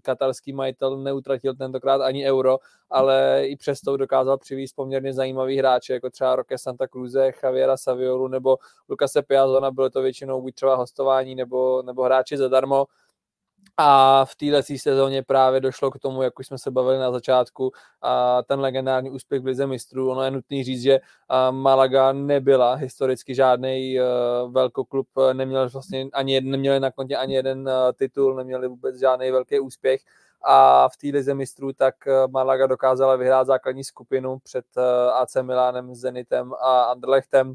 katarský 0.02 0.52
majitel 0.52 0.96
neutratil 0.96 1.54
tentokrát 1.54 2.00
ani 2.00 2.30
euro, 2.30 2.58
ale 2.90 3.42
i 3.46 3.56
přesto 3.56 3.96
dokázal 3.96 4.38
přivést 4.38 4.72
poměrně 4.72 5.12
zajímavý 5.12 5.58
hráče, 5.58 5.92
jako 5.92 6.10
třeba 6.10 6.36
Roque 6.36 6.58
Santa 6.58 6.86
Cruze, 6.88 7.32
Javiera 7.42 7.76
Saviolu 7.76 8.28
nebo 8.28 8.58
Lucase 8.88 9.22
Piazona, 9.22 9.70
bylo 9.70 9.90
to 9.90 10.02
většinou 10.02 10.42
buď 10.42 10.54
třeba 10.54 10.74
hostování 10.74 11.34
nebo, 11.34 11.82
nebo 11.82 12.02
hráči 12.02 12.36
zadarmo, 12.36 12.86
a 13.76 14.24
v 14.24 14.36
této 14.36 14.78
sezóně 14.78 15.22
právě 15.22 15.60
došlo 15.60 15.90
k 15.90 15.98
tomu, 15.98 16.22
jak 16.22 16.38
už 16.38 16.46
jsme 16.46 16.58
se 16.58 16.70
bavili 16.70 16.98
na 16.98 17.12
začátku, 17.12 17.72
a 18.02 18.42
ten 18.42 18.60
legendární 18.60 19.10
úspěch 19.10 19.42
v 19.42 19.46
Lize 19.46 19.66
mistrů. 19.66 20.10
Ono 20.10 20.22
je 20.22 20.30
nutný 20.30 20.64
říct, 20.64 20.82
že 20.82 21.00
Malaga 21.50 22.12
nebyla 22.12 22.74
historicky 22.74 23.34
žádný 23.34 23.96
uh, 24.00 24.52
velkoklub, 24.52 25.08
neměl 25.32 25.68
vlastně 25.68 26.08
ani 26.12 26.34
jeden, 26.34 26.50
neměli 26.50 26.80
na 26.80 26.90
kontě 26.90 27.16
ani 27.16 27.34
jeden 27.34 27.60
uh, 27.60 27.92
titul, 27.98 28.34
neměli 28.34 28.68
vůbec 28.68 28.98
žádný 28.98 29.30
velký 29.30 29.60
úspěch 29.60 30.00
a 30.42 30.88
v 30.88 30.96
té 30.96 31.06
lize 31.06 31.34
mistrů 31.34 31.72
tak 31.72 31.94
Malaga 32.30 32.66
dokázala 32.66 33.16
vyhrát 33.16 33.46
základní 33.46 33.84
skupinu 33.84 34.38
před 34.38 34.64
AC 35.12 35.36
Milánem, 35.42 35.94
Zenitem 35.94 36.52
a 36.60 36.82
Anderlechtem 36.82 37.54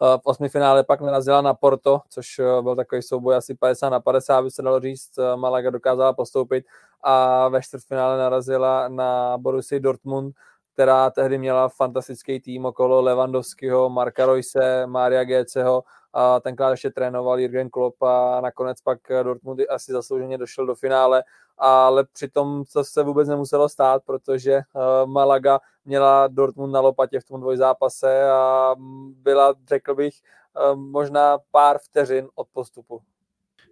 v 0.00 0.20
osmi 0.24 0.48
finále 0.48 0.84
pak 0.84 1.00
narazila 1.00 1.40
na 1.40 1.54
Porto, 1.54 2.00
což 2.08 2.40
byl 2.60 2.76
takový 2.76 3.02
souboj 3.02 3.36
asi 3.36 3.54
50 3.54 3.90
na 3.90 4.00
50, 4.00 4.42
by 4.42 4.50
se 4.50 4.62
dalo 4.62 4.80
říct. 4.80 5.10
Malaga 5.36 5.70
dokázala 5.70 6.12
postoupit 6.12 6.64
a 7.02 7.48
ve 7.48 7.62
čtvrtfinále 7.62 8.18
narazila 8.18 8.88
na 8.88 9.38
Borussia 9.38 9.80
Dortmund, 9.80 10.34
která 10.74 11.10
tehdy 11.10 11.38
měla 11.38 11.68
fantastický 11.68 12.40
tým 12.40 12.66
okolo 12.66 13.00
Lewandowskiho, 13.00 13.90
Marka 13.90 14.26
Royce, 14.26 14.86
Mária 14.86 15.24
Géceho 15.24 15.84
a 16.12 16.40
tenkrát 16.40 16.70
ještě 16.70 16.90
trénoval 16.90 17.38
Jürgen 17.38 17.70
Klopp 17.70 18.02
a 18.02 18.40
nakonec 18.40 18.80
pak 18.80 18.98
Dortmund 19.22 19.60
asi 19.70 19.92
zaslouženě 19.92 20.38
došel 20.38 20.66
do 20.66 20.74
finále, 20.74 21.24
ale 21.58 22.04
přitom 22.04 22.64
to 22.72 22.84
se 22.84 23.02
vůbec 23.02 23.28
nemuselo 23.28 23.68
stát, 23.68 24.02
protože 24.06 24.52
eh, 24.52 24.62
Malaga 25.04 25.60
měla 25.84 26.26
Dortmund 26.26 26.72
na 26.72 26.80
lopatě 26.80 27.20
v 27.20 27.24
tom 27.24 27.40
dvojzápase 27.40 28.30
a 28.30 28.74
byla, 29.22 29.54
řekl 29.68 29.94
bych, 29.94 30.14
eh, 30.14 30.76
možná 30.76 31.38
pár 31.50 31.78
vteřin 31.78 32.28
od 32.34 32.48
postupu. 32.52 33.00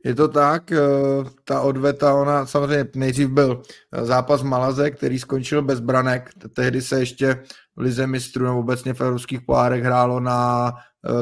Je 0.04 0.14
to 0.14 0.28
tak, 0.28 0.72
eh, 0.72 0.78
ta 1.44 1.60
odveta, 1.60 2.14
ona 2.14 2.46
samozřejmě 2.46 2.88
nejdřív 2.94 3.28
byl 3.28 3.62
zápas 4.02 4.42
Malaze, 4.42 4.90
který 4.90 5.18
skončil 5.18 5.62
bez 5.62 5.80
branek, 5.80 6.30
tehdy 6.54 6.82
se 6.82 7.00
ještě 7.00 7.42
v 7.76 7.80
Lize 7.80 8.06
mistrů 8.06 8.44
nebo 8.44 8.58
obecně 8.58 8.94
v 8.94 9.00
evropských 9.00 9.40
pohárech 9.40 9.82
hrálo 9.82 10.20
na 10.20 10.72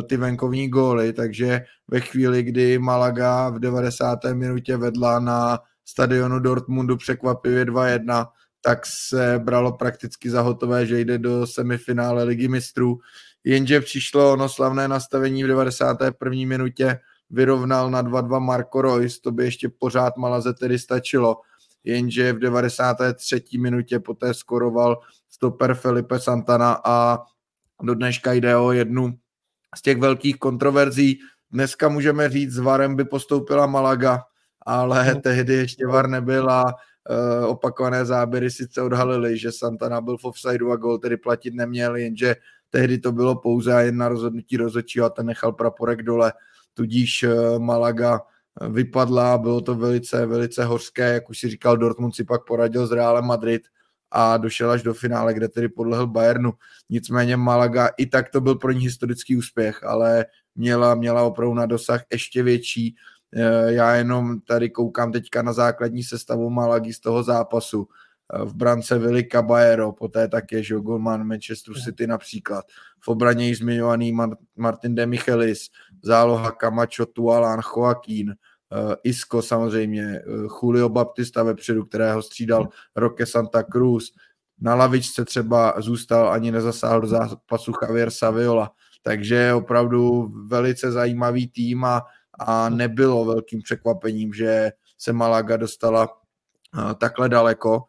ty 0.09 0.17
venkovní 0.17 0.69
góly, 0.69 1.13
takže 1.13 1.65
ve 1.89 2.01
chvíli, 2.01 2.43
kdy 2.43 2.79
Malaga 2.79 3.49
v 3.49 3.59
90. 3.59 4.19
minutě 4.33 4.77
vedla 4.77 5.21
na 5.21 5.59
stadionu 5.85 6.39
Dortmundu 6.39 6.97
překvapivě 6.97 7.65
2-1, 7.65 8.27
tak 8.61 8.87
se 8.87 9.41
bralo 9.45 9.73
prakticky 9.73 10.31
za 10.31 10.41
hotové, 10.41 10.87
že 10.87 11.01
jde 11.01 11.19
do 11.19 11.47
semifinále 11.47 12.25
Ligy 12.25 12.49
mistrů. 12.49 12.99
Jenže 13.45 13.81
přišlo 13.81 14.33
ono 14.33 14.49
slavné 14.49 14.89
nastavení 14.89 15.45
v 15.45 15.47
91. 15.47 16.31
minutě, 16.47 16.99
vyrovnal 17.31 17.91
na 17.91 18.03
2-2 18.03 18.41
Marco 18.41 18.83
Reus, 18.83 19.21
to 19.21 19.33
by 19.33 19.45
ještě 19.45 19.69
pořád 19.69 20.17
Malaze 20.17 20.55
tedy 20.55 20.79
stačilo, 20.79 21.37
jenže 21.85 22.33
v 22.33 22.39
93. 22.39 23.45
minutě 23.59 24.01
poté 24.01 24.35
skoroval 24.35 24.99
stoper 25.31 25.75
Felipe 25.75 26.19
Santana 26.19 26.81
a 26.85 27.19
do 27.83 27.95
dneška 27.95 28.33
jde 28.33 28.57
o 28.57 28.73
jednu 28.73 29.19
z 29.77 29.83
těch 29.83 29.99
velkých 29.99 30.39
kontroverzí. 30.39 31.19
Dneska 31.51 31.89
můžeme 31.89 32.29
říct, 32.29 32.53
s 32.53 32.59
Varem 32.59 32.97
by 32.97 33.05
postoupila 33.05 33.67
Malaga, 33.67 34.23
ale 34.67 35.03
hmm. 35.03 35.21
tehdy 35.21 35.55
ještě 35.55 35.87
Var 35.87 36.09
nebyl 36.09 36.51
a 36.51 36.65
uh, 36.65 37.51
opakované 37.51 38.05
záběry 38.05 38.51
sice 38.51 38.83
odhalily, 38.83 39.39
že 39.39 39.53
Santana 39.53 40.01
byl 40.01 40.17
v 40.17 40.25
offsideu 40.25 40.71
a 40.71 40.77
gol 40.77 40.99
tedy 40.99 41.17
platit 41.17 41.55
neměl, 41.55 41.97
jenže 41.97 42.37
tehdy 42.71 42.99
to 42.99 43.13
bylo 43.13 43.37
pouze 43.37 43.73
jedna 43.73 44.09
rozhodnutí 44.09 44.57
rozhodčího 44.57 45.07
a 45.07 45.11
ten 45.11 45.27
nechal 45.27 45.53
praporek 45.53 46.03
dole 46.03 46.33
tudíž 46.75 47.23
eh, 47.23 47.59
Malaga 47.59 48.21
vypadla, 48.71 49.39
bylo 49.39 49.61
to 49.61 49.75
velice, 49.75 50.27
velice 50.27 50.65
hořké, 50.65 51.13
jak 51.13 51.31
už 51.31 51.39
si 51.39 51.49
říkal, 51.49 51.77
Dortmund 51.77 52.15
si 52.15 52.25
pak 52.25 52.47
poradil 52.47 52.87
s 52.87 52.93
Realem 52.93 53.25
Madrid 53.25 53.63
a 54.15 54.37
došel 54.37 54.71
až 54.71 54.83
do 54.83 54.95
finále, 54.95 55.35
kde 55.35 55.49
tedy 55.49 55.69
podlehl 55.69 56.07
Bayernu. 56.07 56.53
Nicméně 56.91 57.37
Malaga, 57.37 57.91
i 57.97 58.07
tak 58.07 58.31
to 58.31 58.41
byl 58.41 58.55
pro 58.55 58.73
ní 58.73 58.85
historický 58.85 59.37
úspěch, 59.37 59.85
ale 59.85 60.27
měla, 60.55 60.95
měla 60.95 61.23
opravdu 61.23 61.55
na 61.55 61.67
dosah 61.67 62.03
ještě 62.13 62.43
větší. 62.43 62.97
Eh, 63.37 63.73
já 63.73 63.95
jenom 63.95 64.41
tady 64.41 64.71
koukám 64.71 65.13
teďka 65.13 65.43
na 65.43 65.53
základní 65.53 66.03
sestavu 66.03 66.51
Malagy 66.51 66.93
z 66.93 67.01
toho 67.01 67.23
zápasu 67.23 67.89
v 68.45 68.55
brance 68.55 68.99
Vili 68.99 69.25
Caballero, 69.25 69.93
poté 69.93 70.29
také, 70.29 70.63
že 70.63 70.75
golman 70.75 71.25
Manchester 71.25 71.75
City 71.85 72.07
například, 72.07 72.65
v 73.01 73.09
obraně 73.09 73.49
již 73.49 73.59
zmiňovaný 73.59 74.17
Martin 74.57 74.95
de 74.95 75.07
Michelis, 75.07 75.69
záloha 76.03 76.51
Camacho, 76.51 77.07
Tualan, 77.07 77.61
Joaquín, 77.77 78.35
Isco 79.03 79.43
samozřejmě, 79.43 80.23
uh, 80.27 80.49
Julio 80.63 80.89
Baptista 80.89 81.43
vepředu, 81.43 81.85
kterého 81.85 82.23
střídal 82.23 82.69
Roque 82.97 83.27
Santa 83.27 83.63
Cruz, 83.63 84.13
na 84.61 84.75
lavičce 84.75 85.25
třeba 85.25 85.75
zůstal 85.79 86.33
ani 86.33 86.51
nezasáhl 86.53 87.01
do 87.01 87.07
zápasu 87.07 87.73
Javier 87.83 88.11
Saviola, 88.11 88.71
takže 89.03 89.55
opravdu 89.55 90.33
velice 90.47 90.93
zajímavý 90.93 91.49
tým 91.49 91.85
a, 91.85 92.03
a 92.39 92.69
nebylo 92.69 93.25
velkým 93.25 93.63
překvapením, 93.63 94.33
že 94.33 94.73
se 94.99 95.13
Malaga 95.13 95.57
dostala 95.57 96.09
uh, 96.09 96.93
takhle 96.93 97.29
daleko. 97.29 97.83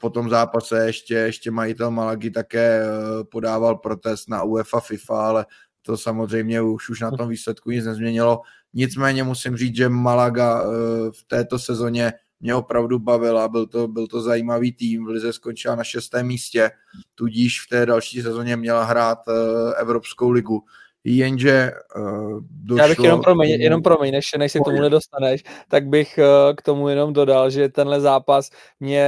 Po 0.00 0.10
tom 0.10 0.30
zápase 0.30 0.86
ještě, 0.86 1.14
ještě 1.14 1.50
majitel 1.50 1.90
Malagy 1.90 2.30
také 2.30 2.82
eh, 2.82 3.24
podával 3.24 3.76
protest 3.76 4.28
na 4.28 4.42
UEFA 4.42 4.80
FIFA, 4.80 5.28
ale 5.28 5.46
to 5.82 5.96
samozřejmě 5.96 6.62
už, 6.62 6.88
už 6.88 7.00
na 7.00 7.10
tom 7.10 7.28
výsledku 7.28 7.70
nic 7.70 7.84
nezměnilo. 7.84 8.40
Nicméně 8.74 9.22
musím 9.22 9.56
říct, 9.56 9.76
že 9.76 9.88
Malaga 9.88 10.62
eh, 10.62 10.66
v 11.10 11.24
této 11.26 11.58
sezóně 11.58 12.12
mě 12.40 12.54
opravdu 12.54 12.98
bavila, 12.98 13.48
byl 13.48 13.66
to, 13.66 13.88
byl 13.88 14.06
to 14.06 14.20
zajímavý 14.20 14.72
tým, 14.72 15.04
v 15.04 15.08
Lize 15.08 15.32
skončila 15.32 15.74
na 15.74 15.84
šestém 15.84 16.26
místě, 16.26 16.70
tudíž 17.14 17.62
v 17.66 17.68
té 17.68 17.86
další 17.86 18.22
sezóně 18.22 18.56
měla 18.56 18.84
hrát 18.84 19.18
eh, 19.28 19.32
Evropskou 19.80 20.30
ligu 20.30 20.64
jenže 21.04 21.72
uh, 21.96 22.40
došlo... 22.50 22.82
Já 22.82 22.88
bych 22.88 22.98
jenom 22.98 23.22
promiň, 23.22 23.50
jenom 23.50 23.82
promiň 23.82 24.12
než, 24.12 24.24
než 24.38 24.52
se 24.52 24.60
k 24.60 24.64
tomu 24.64 24.80
nedostaneš, 24.80 25.42
tak 25.68 25.86
bych 25.86 26.18
uh, 26.18 26.54
k 26.54 26.62
tomu 26.62 26.88
jenom 26.88 27.12
dodal, 27.12 27.50
že 27.50 27.68
tenhle 27.68 28.00
zápas 28.00 28.50
mě 28.80 29.04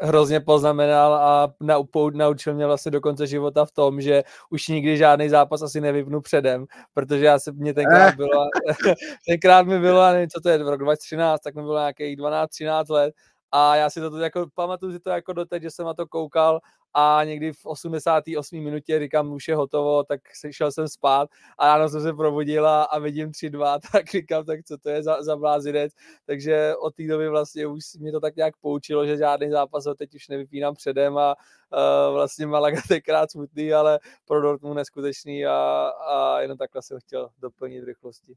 hrozně 0.00 0.40
poznamenal 0.40 1.14
a 1.14 1.54
naupout, 1.60 2.14
naučil 2.14 2.54
mě 2.54 2.66
vlastně 2.66 2.90
do 2.90 3.00
konce 3.00 3.26
života 3.26 3.64
v 3.64 3.72
tom, 3.72 4.00
že 4.00 4.22
už 4.50 4.68
nikdy 4.68 4.96
žádný 4.96 5.28
zápas 5.28 5.62
asi 5.62 5.80
nevypnu 5.80 6.20
předem, 6.20 6.66
protože 6.94 7.24
já 7.24 7.38
se 7.38 7.52
mě 7.52 7.74
tenkrát 7.74 8.14
bylo, 8.14 8.44
tenkrát 9.28 9.66
mi 9.66 9.80
bylo, 9.80 10.12
nevím, 10.12 10.28
co 10.28 10.40
to 10.40 10.48
je, 10.48 10.64
v 10.64 10.68
roku 10.68 10.84
2013, 10.84 11.40
tak 11.40 11.54
mi 11.54 11.62
bylo 11.62 11.78
nějakých 11.78 12.16
12-13 12.16 12.84
let 12.92 13.14
a 13.56 13.76
já 13.76 13.90
si 13.90 14.00
to 14.00 14.18
jako 14.18 14.46
pamatuju 14.54 14.92
si 14.92 15.00
to 15.00 15.10
jako 15.10 15.32
doteď, 15.32 15.62
že 15.62 15.70
jsem 15.70 15.86
na 15.86 15.94
to 15.94 16.06
koukal 16.06 16.60
a 16.94 17.20
někdy 17.24 17.52
v 17.52 17.66
88. 17.66 18.64
minutě 18.64 18.98
říkám, 18.98 19.32
už 19.32 19.48
je 19.48 19.56
hotovo, 19.56 20.04
tak 20.04 20.20
šel 20.50 20.72
jsem 20.72 20.88
spát 20.88 21.28
a 21.58 21.66
ráno 21.66 21.88
jsem 21.88 22.02
se 22.02 22.12
probudila 22.12 22.82
a 22.82 22.98
vidím 22.98 23.30
3-2, 23.30 23.78
tak 23.92 24.10
říkám, 24.10 24.44
tak 24.44 24.64
co 24.64 24.78
to 24.78 24.90
je 24.90 25.02
za, 25.02 25.22
za 25.22 25.36
blázinec. 25.36 25.92
Takže 26.26 26.74
od 26.76 26.94
té 26.94 27.06
doby 27.06 27.28
vlastně 27.28 27.66
už 27.66 27.94
mě 27.94 28.12
to 28.12 28.20
tak 28.20 28.36
nějak 28.36 28.56
poučilo, 28.56 29.06
že 29.06 29.16
žádný 29.16 29.50
zápas 29.50 29.86
ho 29.86 29.94
teď 29.94 30.14
už 30.14 30.28
nevypínám 30.28 30.74
předem 30.74 31.18
a 31.18 31.34
uh, 31.34 32.14
vlastně 32.14 32.46
Malaga 32.46 32.80
tenkrát 32.88 33.30
smutný, 33.30 33.72
ale 33.72 34.00
pro 34.24 34.40
Dortmund 34.40 34.76
neskutečný 34.76 35.46
a, 35.46 35.88
a 36.08 36.40
jenom 36.40 36.58
takhle 36.58 36.82
jsem 36.82 36.98
chtěl 37.00 37.28
doplnit 37.38 37.84
rychlosti. 37.84 38.34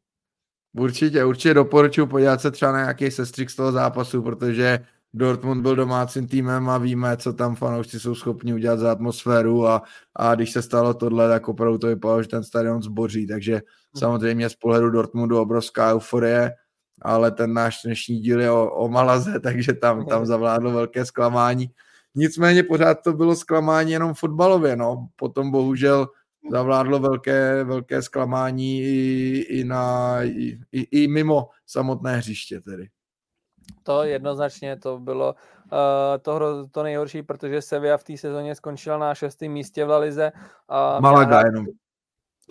Určitě, 0.74 1.26
určitě 1.26 1.54
doporučuji 1.54 2.08
podívat 2.08 2.42
se 2.42 2.52
třeba 2.52 2.72
na 2.72 2.80
nějaký 2.80 3.12
sestřik 3.12 3.50
z 3.50 3.56
toho 3.56 3.72
zápasu, 3.72 4.22
protože 4.22 4.80
Dortmund 5.14 5.62
byl 5.62 5.76
domácím 5.76 6.28
týmem 6.28 6.70
a 6.70 6.78
víme, 6.78 7.18
co 7.18 7.34
tam 7.34 7.56
fanoušci 7.56 8.00
jsou 8.00 8.16
schopni 8.16 8.54
udělat 8.54 8.80
za 8.80 8.92
atmosféru 8.92 9.68
a, 9.68 9.82
a 10.16 10.36
když 10.36 10.52
se 10.52 10.62
stalo 10.62 10.94
tohle, 10.94 11.30
tak 11.30 11.48
opravdu 11.48 11.78
to 11.78 11.88
vypadalo, 11.88 12.24
že 12.24 12.30
ten 12.30 12.44
stadion 12.44 12.82
zboří, 12.82 13.28
takže 13.28 13.54
hmm. 13.54 13.62
samozřejmě 13.98 14.50
z 14.50 14.56
pohledu 14.56 14.90
Dortmundu 14.90 15.40
obrovská 15.40 15.94
euforie, 15.94 16.52
ale 17.02 17.32
ten 17.32 17.54
náš 17.54 17.82
dnešní 17.86 18.20
díl 18.20 18.42
je 18.42 18.52
o, 18.52 18.72
o 18.72 18.90
Malaze, 18.90 19.40
takže 19.44 19.74
tam, 19.74 20.06
tam 20.06 20.26
zavládlo 20.26 20.72
velké 20.72 21.06
zklamání. 21.06 21.68
Nicméně 22.16 22.64
pořád 22.64 22.98
to 23.04 23.14
bylo 23.14 23.36
zklamání 23.36 23.92
jenom 23.92 24.14
fotbalově, 24.14 24.76
no. 24.76 25.08
Potom 25.16 25.52
bohužel 25.52 26.08
zavládlo 26.52 27.00
velké, 27.00 27.64
velké 27.64 28.02
zklamání 28.02 28.82
i, 28.82 29.46
i, 29.50 29.64
na, 29.64 30.18
i, 30.24 30.60
i, 30.72 31.04
i 31.04 31.08
mimo 31.08 31.50
samotné 31.66 32.18
hřiště 32.18 32.62
tedy. 32.62 32.90
To 33.84 34.04
jednoznačně 34.04 34.76
to 34.76 35.00
bylo 35.00 35.36
uh, 35.72 35.80
to, 36.22 36.68
to 36.72 36.84
nejhorší, 36.84 37.24
protože 37.24 37.62
Sevilla 37.62 37.98
v 37.98 38.04
té 38.04 38.18
sezóně 38.18 38.56
skončila 38.56 38.98
na 38.98 39.16
šestém 39.16 39.52
místě 39.52 39.86
v 39.86 39.90
Lalize. 39.90 40.32
Uh, 40.36 41.02
Malaga 41.02 41.42
jenom. 41.46 41.66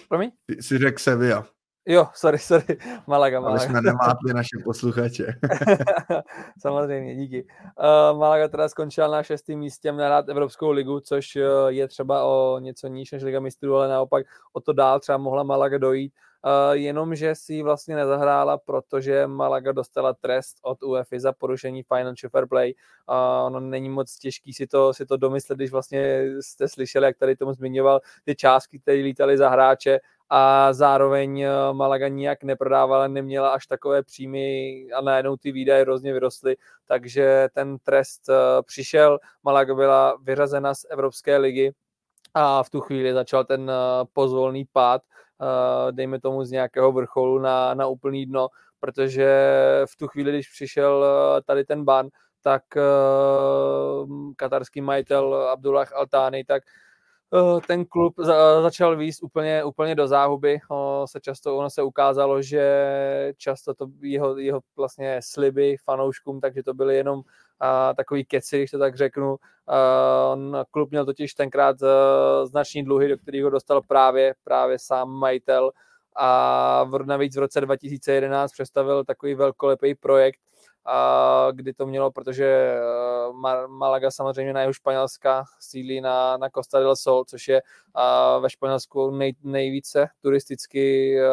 Promiň? 0.09 0.31
Ty 0.47 0.63
jsi 0.63 0.79
řekl 0.79 0.99
Sevilla. 0.99 1.47
Jo, 1.89 2.09
sorry, 2.15 2.39
sorry, 2.39 2.79
Malaga, 3.07 3.41
Malaga. 3.41 3.61
Ale 3.61 3.69
jsme 3.69 3.81
nemátli 3.81 4.35
naše 4.35 4.57
posluchače. 4.65 5.27
Samozřejmě, 6.61 7.17
díky. 7.17 7.43
Uh, 7.43 8.19
Malaga 8.19 8.49
teda 8.49 8.69
skončila 8.69 9.09
na 9.09 9.23
šestém 9.23 9.59
místě, 9.59 9.93
měla 9.93 10.09
rád 10.09 10.29
Evropskou 10.29 10.71
ligu, 10.71 11.01
což 11.01 11.37
uh, 11.37 11.43
je 11.69 11.89
třeba 11.89 12.25
o 12.25 12.59
něco 12.59 12.89
níž 12.89 13.13
než 13.13 13.23
Liga 13.23 13.41
mistrů, 13.41 13.77
ale 13.77 13.89
naopak 13.89 14.27
o 14.53 14.61
to 14.61 14.73
dál 14.73 15.01
třeba 15.01 15.19
mohla 15.19 15.43
Malaga 15.43 15.79
dojít. 15.79 16.13
Uh, 16.47 16.73
jenomže 16.73 17.35
si 17.35 17.55
ji 17.55 17.63
vlastně 17.63 17.97
nezahrála, 17.97 18.59
protože 18.59 19.27
Malaga 19.27 19.73
dostala 19.73 20.15
trest 20.15 20.59
od 20.63 20.83
UEFA 20.83 21.19
za 21.19 21.33
porušení 21.33 21.83
Financial 21.83 22.31
Fair 22.31 22.47
Play. 22.47 22.75
Uh, 23.09 23.47
ono 23.47 23.61
není 23.61 23.89
moc 23.89 24.19
těžký 24.19 24.53
si 24.53 24.67
to, 24.67 24.95
si 24.95 25.07
to 25.07 25.17
domyslet, 25.17 25.57
když 25.57 25.71
vlastně 25.71 26.25
jste 26.41 26.69
slyšeli, 26.69 27.07
jak 27.07 27.17
tady 27.17 27.37
tomu 27.37 27.53
zmiňoval, 27.53 28.01
ty 28.25 28.35
částky, 28.35 28.79
které 28.79 28.99
lítaly 28.99 29.39
za 29.39 29.49
hráče. 29.49 30.01
A 30.31 30.73
zároveň 30.73 31.41
eh, 31.41 31.51
Malaga 31.73 32.09
nijak 32.09 32.45
neprodávala, 32.45 33.09
neměla 33.09 33.51
až 33.51 33.67
takové 33.67 34.03
příjmy 34.03 34.87
a 34.95 35.01
najednou 35.01 35.37
ty 35.37 35.53
výdaje 35.53 35.83
hrozně 35.83 36.13
vyrostly, 36.13 36.57
takže 36.87 37.49
ten 37.53 37.79
trest 37.79 38.29
eh, 38.29 38.63
přišel, 38.63 39.19
Malaga 39.43 39.75
byla 39.75 40.17
vyřazena 40.23 40.75
z 40.75 40.87
Evropské 40.91 41.37
ligy 41.37 41.73
a 42.35 42.63
v 42.63 42.71
tu 42.71 42.81
chvíli 42.81 43.13
začal 43.13 43.45
ten 43.45 43.73
pozvolný 44.13 44.65
pád, 44.73 45.03
dejme 45.91 46.21
tomu 46.21 46.45
z 46.45 46.51
nějakého 46.51 46.93
vrcholu 46.93 47.39
na, 47.39 47.75
na 47.75 47.87
úplný 47.87 48.27
dno, 48.27 48.49
protože 48.81 49.29
v 49.91 49.97
tu 49.97 50.09
chvíli, 50.09 50.31
když 50.33 50.49
přišel 50.49 51.07
tady 51.45 51.65
ten 51.65 51.85
ban, 51.85 52.09
tak 52.43 52.63
katarský 54.37 54.81
majitel 54.81 55.35
Abdullah 55.35 55.93
Altani, 55.93 56.45
tak 56.45 56.63
Eh, 56.63 56.86
ten 57.67 57.85
klub 57.85 58.15
začal 58.63 58.97
výst 58.97 59.23
úplně, 59.23 59.65
úplně 59.65 59.95
do 59.95 60.09
záhuby. 60.09 60.59
Se 61.05 61.21
často, 61.21 61.57
ono 61.59 61.71
se 61.71 61.83
ukázalo, 61.83 62.43
že 62.43 63.33
často 63.37 63.75
to 63.75 63.87
jeho, 64.01 64.39
jeho 64.39 64.61
vlastně 64.77 65.21
sliby 65.23 65.77
fanouškům, 65.85 66.41
takže 66.41 66.63
to 66.63 66.75
byly 66.75 66.97
jenom 66.97 67.23
a, 67.61 67.95
takový 67.95 68.25
keci, 68.25 68.59
když 68.59 68.71
to 68.71 68.79
tak 68.79 68.97
řeknu. 68.97 69.37
Klub 70.71 70.91
měl 70.91 71.05
totiž 71.05 71.35
tenkrát 71.35 71.77
eh, 71.83 72.47
znační 72.47 72.85
dluhy, 72.85 73.09
do 73.09 73.19
kterých 73.19 73.45
ho 73.45 73.51
dostal 73.51 73.83
právě, 73.83 74.35
právě 74.45 74.79
sám 74.79 75.11
majitel 75.11 75.71
a 76.17 76.85
v, 76.85 77.07
navíc 77.07 77.37
v 77.37 77.41
roce 77.41 77.61
2011 77.61 78.53
představil 78.53 79.05
takový 79.05 79.35
velkolepý 79.35 79.95
projekt, 79.95 80.41
a 80.87 81.49
kdy 81.53 81.73
to 81.73 81.87
mělo, 81.87 82.11
protože 82.11 82.47
eh, 82.47 83.67
Malaga 83.67 84.11
samozřejmě 84.11 84.53
na 84.53 84.61
jeho 84.61 84.73
Španělska 84.73 85.45
sílí 85.61 86.01
na, 86.01 86.37
na 86.37 86.49
Costa 86.49 86.81
del 86.81 86.97
Sol, 86.97 87.25
což 87.25 87.49
je 87.49 87.63
ve 88.41 88.51
Španělsku 88.51 89.11
nej, 89.11 89.35
nejvíce 89.43 90.09
turisticky 90.23 91.17
eh, 91.21 91.27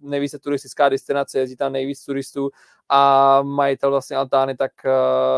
nejvíce 0.00 0.38
turistická 0.38 0.88
destinace, 0.88 1.38
jezdí 1.38 1.56
tam 1.56 1.72
nejvíc 1.72 2.04
turistů 2.04 2.50
a 2.88 3.42
majitel 3.42 3.90
vlastně 3.90 4.16
Altány 4.16 4.56
tak 4.56 4.72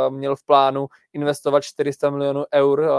měl 0.08 0.36
v 0.36 0.44
plánu 0.44 0.86
investovat 1.12 1.60
400 1.60 2.10
milionů 2.10 2.44
eur, 2.54 2.90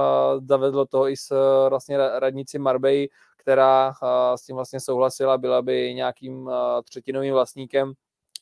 zavedlo 0.47 0.85
to 0.85 1.07
i 1.07 1.17
s 1.17 1.35
vlastně 1.69 1.97
radnici 1.97 2.59
Marbei, 2.59 3.09
která 3.37 3.93
s 4.35 4.45
tím 4.45 4.55
vlastně 4.55 4.79
souhlasila, 4.79 5.37
byla 5.37 5.61
by 5.61 5.93
nějakým 5.93 6.49
třetinovým 6.83 7.33
vlastníkem 7.33 7.93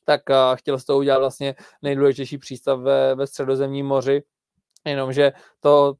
tak 0.09 0.21
chtěl 0.55 0.79
z 0.79 0.85
toho 0.85 0.99
udělat 0.99 1.19
vlastně 1.19 1.55
nejdůležitější 1.81 2.37
přístav 2.37 2.79
ve, 2.79 3.15
ve 3.15 3.27
středozemním 3.27 3.85
moři, 3.85 4.23
jenomže 4.85 5.31
to, 5.59 5.93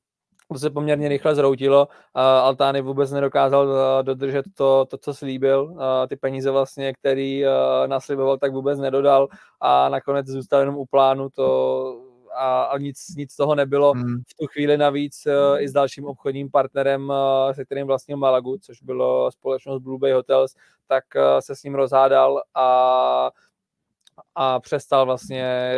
to 0.54 0.60
se 0.60 0.70
poměrně 0.70 1.10
rychle 1.10 1.36
zroutilo. 1.36 1.88
Altány 2.14 2.82
vůbec 2.82 3.12
nedokázal 3.12 3.68
dodržet 4.04 4.46
to, 4.54 4.86
to 4.90 4.98
co 4.98 5.14
slíbil. 5.14 5.76
Ty 6.10 6.16
peníze 6.16 6.52
vlastně, 6.52 6.94
který 6.94 7.44
nasliboval, 7.88 8.38
tak 8.38 8.54
vůbec 8.54 8.80
nedodal 8.80 9.28
a 9.62 9.90
nakonec 9.90 10.28
zůstal 10.28 10.60
jenom 10.60 10.78
u 10.78 10.86
plánu. 10.86 11.30
To 11.30 12.06
a, 12.36 12.64
a 12.64 12.78
nic, 12.78 13.16
nic 13.18 13.36
toho 13.36 13.56
nebylo. 13.56 13.94
Hmm. 13.94 14.22
V 14.28 14.34
tu 14.40 14.48
chvíli 14.48 14.78
navíc 14.78 15.28
i 15.58 15.68
s 15.68 15.72
dalším 15.72 16.06
obchodním 16.06 16.52
partnerem, 16.52 17.14
se 17.52 17.66
kterým 17.66 17.88
vlastnil 17.88 18.18
Malagu, 18.18 18.58
což 18.62 18.82
bylo 18.82 19.32
společnost 19.32 19.80
Blue 19.80 20.00
Bay 20.00 20.12
Hotels, 20.12 20.56
tak 20.88 21.04
se 21.40 21.56
s 21.56 21.64
ním 21.64 21.76
rozhádal 21.76 22.42
a 22.56 23.32
a 24.42 24.60
přestal 24.60 25.06
vlastně 25.06 25.74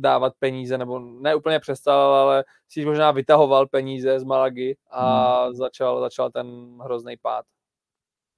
dávat 0.00 0.32
peníze, 0.38 0.78
nebo 0.78 0.98
ne 0.98 1.34
úplně 1.34 1.60
přestal, 1.60 2.14
ale 2.14 2.44
si 2.68 2.84
možná 2.84 3.10
vytahoval 3.10 3.66
peníze 3.66 4.20
z 4.20 4.24
Malagy 4.24 4.76
a 4.90 5.44
hmm. 5.44 5.54
začal, 5.54 6.00
začal 6.00 6.30
ten 6.30 6.46
hrozný 6.84 7.16
pád. 7.22 7.44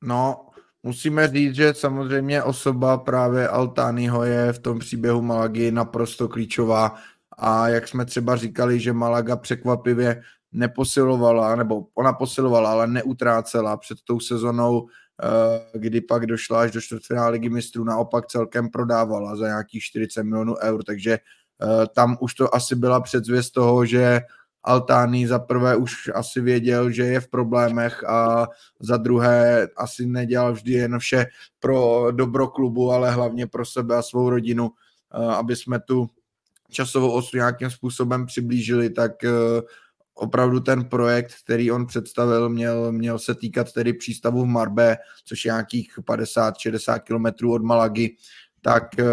No, 0.02 0.46
musíme 0.82 1.28
říct, 1.28 1.54
že 1.54 1.74
samozřejmě 1.74 2.42
osoba 2.42 2.98
právě 2.98 3.48
Altányho 3.48 4.24
je 4.24 4.52
v 4.52 4.58
tom 4.58 4.78
příběhu 4.78 5.22
Malagy 5.22 5.70
naprosto 5.70 6.28
klíčová 6.28 6.94
a 7.38 7.68
jak 7.68 7.88
jsme 7.88 8.04
třeba 8.04 8.36
říkali, 8.36 8.80
že 8.80 8.92
Malaga 8.92 9.36
překvapivě 9.36 10.22
neposilovala, 10.52 11.56
nebo 11.56 11.86
ona 11.94 12.12
posilovala, 12.12 12.70
ale 12.70 12.86
neutrácela 12.86 13.76
před 13.76 13.98
tou 14.04 14.20
sezonou 14.20 14.88
kdy 15.72 16.00
pak 16.00 16.26
došla 16.26 16.60
až 16.60 16.70
do 16.70 16.80
čtvrtfinále 16.80 17.30
ligy 17.30 17.48
mistrů, 17.48 17.84
naopak 17.84 18.26
celkem 18.26 18.70
prodávala 18.70 19.36
za 19.36 19.46
nějakých 19.46 19.82
40 19.82 20.22
milionů 20.22 20.56
eur, 20.62 20.84
takže 20.84 21.12
eh, 21.12 21.86
tam 21.94 22.16
už 22.20 22.34
to 22.34 22.54
asi 22.54 22.74
byla 22.74 23.00
předzvěst 23.00 23.52
toho, 23.52 23.86
že 23.86 24.20
Altány 24.66 25.28
za 25.28 25.38
prvé 25.38 25.76
už 25.76 26.10
asi 26.14 26.40
věděl, 26.40 26.90
že 26.90 27.02
je 27.02 27.20
v 27.20 27.28
problémech 27.28 28.04
a 28.04 28.48
za 28.80 28.96
druhé 28.96 29.68
asi 29.76 30.06
nedělal 30.06 30.52
vždy 30.52 30.72
jen 30.72 30.98
vše 30.98 31.26
pro 31.60 32.06
dobro 32.10 32.48
klubu, 32.48 32.92
ale 32.92 33.10
hlavně 33.10 33.46
pro 33.46 33.64
sebe 33.64 33.96
a 33.96 34.02
svou 34.02 34.30
rodinu, 34.30 34.70
eh, 35.14 35.34
aby 35.34 35.56
jsme 35.56 35.80
tu 35.80 36.10
časovou 36.70 37.10
osu 37.10 37.36
nějakým 37.36 37.70
způsobem 37.70 38.26
přiblížili, 38.26 38.90
tak 38.90 39.12
opravdu 40.14 40.60
ten 40.60 40.84
projekt, 40.84 41.34
který 41.44 41.70
on 41.70 41.86
představil, 41.86 42.48
měl, 42.48 42.92
měl 42.92 43.18
se 43.18 43.34
týkat 43.34 43.72
tedy 43.72 43.92
přístavu 43.92 44.42
v 44.42 44.46
Marbe, 44.46 44.96
což 45.24 45.44
je 45.44 45.48
nějakých 45.48 45.98
50-60 45.98 47.00
kilometrů 47.00 47.52
od 47.52 47.62
Malagy, 47.62 48.16
tak, 48.62 48.98
eh, 48.98 49.04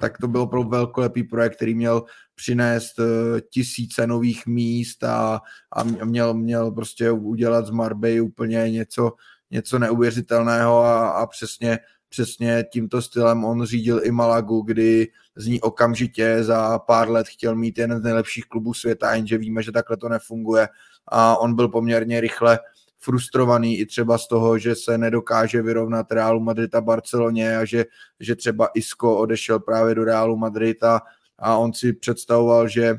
tak 0.00 0.18
to 0.18 0.28
byl 0.28 0.40
opravdu 0.40 0.68
velkolepý 0.68 1.22
projekt, 1.22 1.56
který 1.56 1.74
měl 1.74 2.04
přinést 2.34 2.98
eh, 2.98 3.40
tisíce 3.40 4.06
nových 4.06 4.46
míst 4.46 5.04
a, 5.04 5.40
a 5.72 5.84
měl, 5.84 6.34
měl 6.34 6.70
prostě 6.70 7.10
udělat 7.10 7.66
z 7.66 7.70
Marbej 7.70 8.22
úplně 8.22 8.70
něco, 8.70 9.12
něco 9.50 9.78
neuvěřitelného 9.78 10.78
a, 10.78 11.08
a 11.10 11.26
přesně 11.26 11.78
přesně 12.08 12.64
tímto 12.72 13.02
stylem 13.02 13.44
on 13.44 13.64
řídil 13.64 14.00
i 14.04 14.10
Malagu, 14.10 14.62
kdy 14.62 15.08
z 15.36 15.46
ní 15.46 15.60
okamžitě 15.60 16.44
za 16.44 16.78
pár 16.78 17.10
let 17.10 17.28
chtěl 17.28 17.56
mít 17.56 17.78
jeden 17.78 17.98
z 17.98 18.02
nejlepších 18.02 18.44
klubů 18.44 18.74
světa, 18.74 19.14
jenže 19.14 19.38
víme, 19.38 19.62
že 19.62 19.72
takhle 19.72 19.96
to 19.96 20.08
nefunguje 20.08 20.68
a 21.08 21.36
on 21.36 21.54
byl 21.54 21.68
poměrně 21.68 22.20
rychle 22.20 22.58
frustrovaný 22.98 23.78
i 23.78 23.86
třeba 23.86 24.18
z 24.18 24.28
toho, 24.28 24.58
že 24.58 24.74
se 24.74 24.98
nedokáže 24.98 25.62
vyrovnat 25.62 26.12
Realu 26.12 26.40
Madrid 26.40 26.74
a 26.74 26.80
Barceloně 26.80 27.56
a 27.56 27.64
že, 27.64 27.84
že 28.20 28.36
třeba 28.36 28.68
Isco 28.74 29.16
odešel 29.16 29.60
právě 29.60 29.94
do 29.94 30.04
Realu 30.04 30.36
Madrid 30.36 30.84
a, 30.84 31.00
a 31.38 31.56
on 31.56 31.72
si 31.72 31.92
představoval, 31.92 32.68
že 32.68 32.96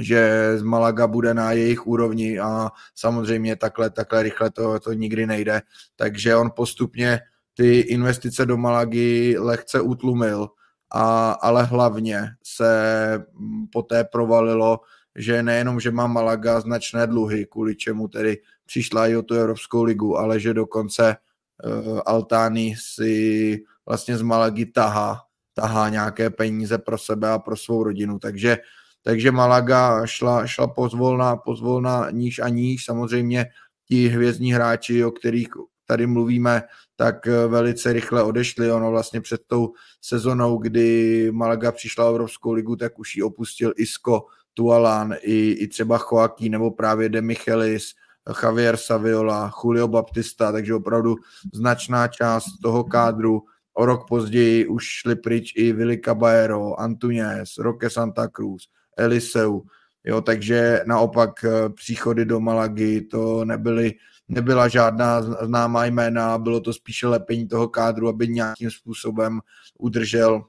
že 0.00 0.52
z 0.58 0.62
Malaga 0.62 1.06
bude 1.06 1.34
na 1.34 1.52
jejich 1.52 1.86
úrovni 1.86 2.38
a 2.38 2.70
samozřejmě 2.94 3.56
takhle, 3.56 3.90
takhle 3.90 4.22
rychle 4.22 4.50
to, 4.50 4.80
to 4.80 4.92
nikdy 4.92 5.26
nejde. 5.26 5.62
Takže 5.96 6.36
on 6.36 6.50
postupně 6.56 7.20
ty 7.56 7.80
investice 7.80 8.46
do 8.46 8.56
Malagy 8.56 9.36
lehce 9.38 9.80
utlumil, 9.80 10.48
a, 10.94 11.30
ale 11.30 11.64
hlavně 11.64 12.28
se 12.44 12.70
mm, 13.32 13.66
poté 13.72 14.04
provalilo, 14.04 14.80
že 15.16 15.42
nejenom, 15.42 15.80
že 15.80 15.90
má 15.90 16.06
Malaga 16.06 16.60
značné 16.60 17.06
dluhy, 17.06 17.46
kvůli 17.46 17.76
čemu 17.76 18.08
tedy 18.08 18.38
přišla 18.66 19.06
i 19.06 19.16
o 19.16 19.22
tu 19.22 19.34
Evropskou 19.34 19.82
ligu, 19.82 20.18
ale 20.18 20.40
že 20.40 20.54
dokonce 20.54 21.16
uh, 21.16 22.00
Altány 22.06 22.74
si 22.78 23.58
vlastně 23.86 24.16
z 24.16 24.22
Malagy 24.22 24.66
tahá, 24.66 25.20
tahá 25.54 25.88
nějaké 25.88 26.30
peníze 26.30 26.78
pro 26.78 26.98
sebe 26.98 27.30
a 27.30 27.38
pro 27.38 27.56
svou 27.56 27.82
rodinu, 27.82 28.18
takže, 28.18 28.58
takže 29.02 29.32
Malaga 29.32 30.06
šla, 30.06 30.46
šla 30.46 30.66
pozvolna, 30.66 31.36
pozvolna 31.36 32.10
níž 32.10 32.38
a 32.38 32.48
níž, 32.48 32.84
samozřejmě 32.84 33.46
ti 33.88 34.08
hvězdní 34.08 34.52
hráči, 34.52 35.04
o 35.04 35.10
kterých 35.10 35.48
tady 35.86 36.06
mluvíme, 36.06 36.62
tak 36.96 37.26
eh, 37.26 37.46
velice 37.46 37.92
rychle 37.92 38.22
odešli. 38.22 38.72
Ono 38.72 38.90
vlastně 38.90 39.20
před 39.20 39.40
tou 39.46 39.72
sezonou, 40.00 40.58
kdy 40.58 41.28
Malaga 41.32 41.72
přišla 41.72 42.04
v 42.04 42.08
Evropskou 42.08 42.52
ligu, 42.52 42.76
tak 42.76 42.98
už 42.98 43.16
ji 43.16 43.22
opustil 43.22 43.72
Isco, 43.76 44.26
Tualan, 44.54 45.14
i, 45.20 45.50
i 45.50 45.68
třeba 45.68 46.00
Joaquín 46.12 46.52
nebo 46.52 46.70
právě 46.70 47.08
De 47.08 47.22
Michelis, 47.22 47.84
Javier 48.42 48.76
Saviola, 48.76 49.52
Julio 49.64 49.88
Baptista, 49.88 50.52
takže 50.52 50.74
opravdu 50.74 51.16
značná 51.54 52.08
část 52.08 52.46
toho 52.62 52.84
kádru. 52.84 53.42
O 53.74 53.86
rok 53.86 54.08
později 54.08 54.66
už 54.66 54.84
šli 54.84 55.16
pryč 55.16 55.52
i 55.56 55.72
Willy 55.72 55.98
Caballero, 55.98 56.80
Antunes, 56.80 57.58
Roque 57.58 57.90
Santa 57.90 58.28
Cruz, 58.28 58.62
Eliseu. 58.96 59.62
Jo, 60.04 60.20
takže 60.20 60.80
naopak 60.86 61.44
eh, 61.44 61.68
příchody 61.68 62.24
do 62.24 62.40
Malagy 62.40 63.00
to 63.00 63.44
nebyly 63.44 63.92
nebyla 64.28 64.68
žádná 64.68 65.22
známá 65.22 65.84
jména, 65.84 66.38
bylo 66.38 66.60
to 66.60 66.72
spíše 66.72 67.06
lepení 67.06 67.48
toho 67.48 67.68
kádru, 67.68 68.08
aby 68.08 68.28
nějakým 68.28 68.70
způsobem 68.70 69.40
udržel 69.78 70.44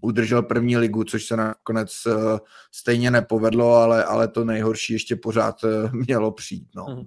udržel 0.00 0.42
první 0.42 0.76
ligu, 0.76 1.04
což 1.04 1.24
se 1.24 1.36
nakonec 1.36 2.06
uh, 2.06 2.38
stejně 2.72 3.10
nepovedlo, 3.10 3.74
ale, 3.74 4.04
ale 4.04 4.28
to 4.28 4.44
nejhorší 4.44 4.92
ještě 4.92 5.16
pořád 5.16 5.64
uh, 5.64 5.92
mělo 5.92 6.32
přijít. 6.32 6.68
No. 6.76 6.86
Mhm. 6.88 7.06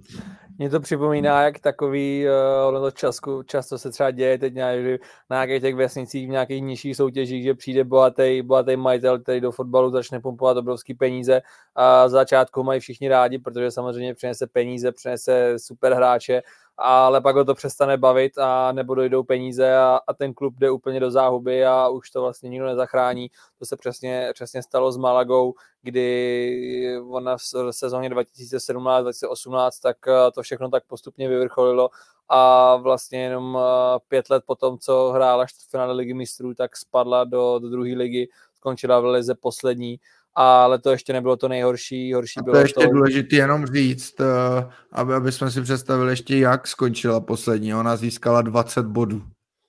Mně 0.58 0.70
to 0.70 0.80
připomíná, 0.80 1.42
jak 1.42 1.60
takový, 1.60 2.26
uh, 2.26 2.68
ono 2.68 2.80
to 2.80 2.90
časku, 2.90 3.42
často 3.42 3.78
se 3.78 3.90
třeba 3.90 4.10
děje 4.10 4.38
teď 4.38 4.54
nějak, 4.54 5.00
na 5.30 5.36
nějakých 5.36 5.62
těch 5.62 5.74
vesnicích, 5.74 6.26
v 6.28 6.30
nějakých 6.30 6.62
nižších 6.62 6.96
soutěžích, 6.96 7.42
že 7.44 7.54
přijde 7.54 7.84
bohatý, 7.84 8.42
bohatý 8.42 8.76
majitel, 8.76 9.18
který 9.18 9.40
do 9.40 9.52
fotbalu 9.52 9.90
začne 9.90 10.20
pumpovat 10.20 10.56
obrovský 10.56 10.94
peníze 10.94 11.42
a 11.74 12.08
začátku 12.08 12.62
mají 12.62 12.80
všichni 12.80 13.08
rádi, 13.08 13.38
protože 13.38 13.70
samozřejmě 13.70 14.14
přinese 14.14 14.46
peníze, 14.46 14.92
přinese 14.92 15.54
super 15.56 15.94
hráče 15.94 16.42
ale 16.78 17.20
pak 17.20 17.36
ho 17.36 17.44
to 17.44 17.54
přestane 17.54 17.96
bavit 17.96 18.38
a 18.38 18.72
nebo 18.72 18.94
dojdou 18.94 19.22
peníze 19.22 19.76
a, 19.76 20.00
a 20.06 20.14
ten 20.14 20.34
klub 20.34 20.54
jde 20.58 20.70
úplně 20.70 21.00
do 21.00 21.10
záhuby 21.10 21.66
a 21.66 21.88
už 21.88 22.10
to 22.10 22.20
vlastně 22.22 22.50
nikdo 22.50 22.66
nezachrání. 22.66 23.30
To 23.58 23.66
se 23.66 23.76
přesně, 23.76 24.30
přesně 24.34 24.62
stalo 24.62 24.92
s 24.92 24.96
Malagou, 24.96 25.54
kdy 25.82 26.98
ona 27.08 27.36
v 27.36 27.42
sezóně 27.70 28.10
2017-2018 28.10 29.70
tak 29.82 29.96
eh, 30.08 30.30
to 30.34 30.42
všechno 30.42 30.68
tak 30.68 30.86
postupně 30.86 31.28
vyvrcholilo 31.28 31.90
a 32.28 32.76
vlastně 32.76 33.22
jenom 33.22 33.58
eh, 33.60 33.98
pět 34.08 34.30
let 34.30 34.42
potom, 34.46 34.78
co 34.78 35.10
hrála 35.14 35.46
v 35.46 35.70
finále 35.70 35.92
ligy 35.92 36.14
mistrů, 36.14 36.54
tak 36.54 36.76
spadla 36.76 37.24
do, 37.24 37.58
do 37.58 37.70
druhé 37.70 37.94
ligy, 37.96 38.28
skončila 38.54 39.00
v 39.00 39.04
lize 39.04 39.34
poslední 39.34 40.00
ale 40.34 40.78
to 40.78 40.90
ještě 40.90 41.12
nebylo 41.12 41.36
to 41.36 41.48
nejhorší. 41.48 42.14
Horší 42.14 42.40
a 42.40 42.42
to 42.42 42.44
bylo 42.44 42.56
je 42.56 42.64
ještě 42.64 42.86
to... 42.86 42.92
důležité 42.92 43.36
jenom 43.36 43.66
říct, 43.66 44.20
eh, 44.20 44.66
aby, 44.92 45.14
aby 45.14 45.32
jsme 45.32 45.50
si 45.50 45.62
představili 45.62 46.12
ještě, 46.12 46.38
jak 46.38 46.66
skončila 46.66 47.20
poslední. 47.20 47.74
Ona 47.74 47.96
získala 47.96 48.42
20 48.42 48.86
bodů, 48.86 49.22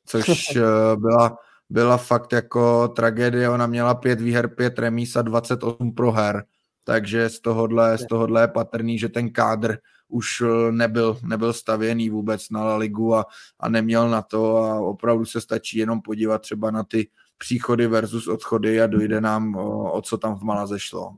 což 0.06 0.28
eh, 0.56 0.62
byla, 0.96 1.38
byla 1.70 1.98
fakt 1.98 2.34
jako 2.34 2.88
tragédie. 2.88 3.50
Ona 3.50 3.68
měla 3.68 3.96
pět 3.96 4.22
výher, 4.22 4.48
pět 4.48 4.80
remíz 4.80 5.16
a 5.16 5.22
28 5.22 5.92
proher. 5.92 6.44
Takže 6.84 7.30
z 7.30 7.40
tohohle, 7.40 7.98
z 7.98 8.06
tohohle 8.06 8.42
je 8.42 8.48
patrný, 8.48 9.00
že 9.00 9.10
ten 9.10 9.30
kádr 9.30 9.78
už 10.08 10.42
eh, 10.42 10.72
nebyl, 10.72 11.18
nebyl 11.24 11.54
stavěný 11.54 12.10
vůbec 12.10 12.50
na 12.50 12.64
La 12.64 12.76
Ligu 12.76 13.16
a, 13.16 13.26
a 13.60 13.70
neměl 13.70 14.10
na 14.10 14.22
to 14.22 14.58
a 14.58 14.80
opravdu 14.80 15.26
se 15.26 15.42
stačí 15.42 15.78
jenom 15.78 16.02
podívat 16.02 16.42
třeba 16.42 16.72
na 16.72 16.84
ty 16.84 17.10
příchody 17.38 17.88
versus 17.88 18.28
odchody 18.28 18.82
a 18.82 18.88
dojde 18.88 19.22
nám, 19.22 19.56
o, 19.56 20.02
co 20.02 20.18
tam 20.18 20.36
v 20.36 20.44
Malaze 20.44 20.80
šlo. 20.80 21.16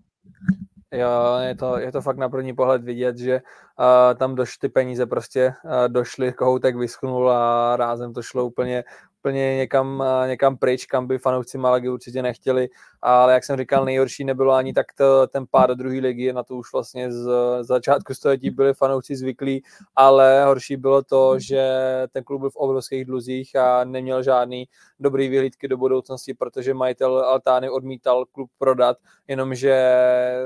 Jo, 0.92 1.38
je 1.42 1.56
to, 1.56 1.78
je 1.78 1.92
to 1.92 2.02
fakt 2.02 2.18
na 2.18 2.30
první 2.30 2.54
pohled 2.56 2.84
vidět, 2.84 3.18
že 3.18 3.42
uh, 3.42 4.18
tam 4.18 4.36
došly 4.36 4.58
ty 4.60 4.70
peníze 4.70 5.06
prostě 5.06 5.54
uh, 5.66 5.72
došly, 5.88 6.34
kohoutek 6.34 6.76
vyschnul 6.76 7.32
a 7.32 7.76
rázem 7.76 8.14
to 8.14 8.22
šlo 8.22 8.46
úplně, 8.46 8.84
úplně 9.26 9.58
někam, 9.58 10.04
někam 10.28 10.58
pryč, 10.58 10.86
kam 10.86 11.08
by 11.08 11.18
fanoušci 11.18 11.58
Malagy 11.58 11.90
určitě 11.90 12.22
nechtěli, 12.22 12.70
ale 13.02 13.34
jak 13.34 13.44
jsem 13.44 13.58
říkal, 13.58 13.86
nejhorší 13.86 14.24
nebylo 14.24 14.54
ani 14.54 14.74
tak 14.74 14.94
to, 14.94 15.28
ten 15.28 15.46
pád 15.52 15.68
do 15.68 15.76
druhé 15.76 16.00
ligy, 16.00 16.34
na 16.34 16.44
to 16.44 16.56
už 16.56 16.74
vlastně 16.74 17.12
z 17.12 17.30
začátku 17.62 18.14
století 18.14 18.50
byli 18.50 18.74
fanoušci 18.74 19.16
zvyklí, 19.16 19.64
ale 19.96 20.46
horší 20.46 20.78
bylo 20.78 21.02
to, 21.04 21.40
že 21.40 21.64
ten 22.12 22.24
klub 22.24 22.42
byl 22.42 22.50
v 22.50 22.56
obrovských 22.56 23.06
dluzích 23.06 23.56
a 23.56 23.84
neměl 23.84 24.24
žádný 24.24 24.68
dobrý 25.00 25.28
vyhlídky 25.30 25.68
do 25.68 25.78
budoucnosti, 25.78 26.34
protože 26.34 26.74
majitel 26.74 27.18
Altány 27.18 27.70
odmítal 27.70 28.26
klub 28.26 28.50
prodat, 28.58 28.98
jenomže 29.28 29.74
eh, 29.74 30.46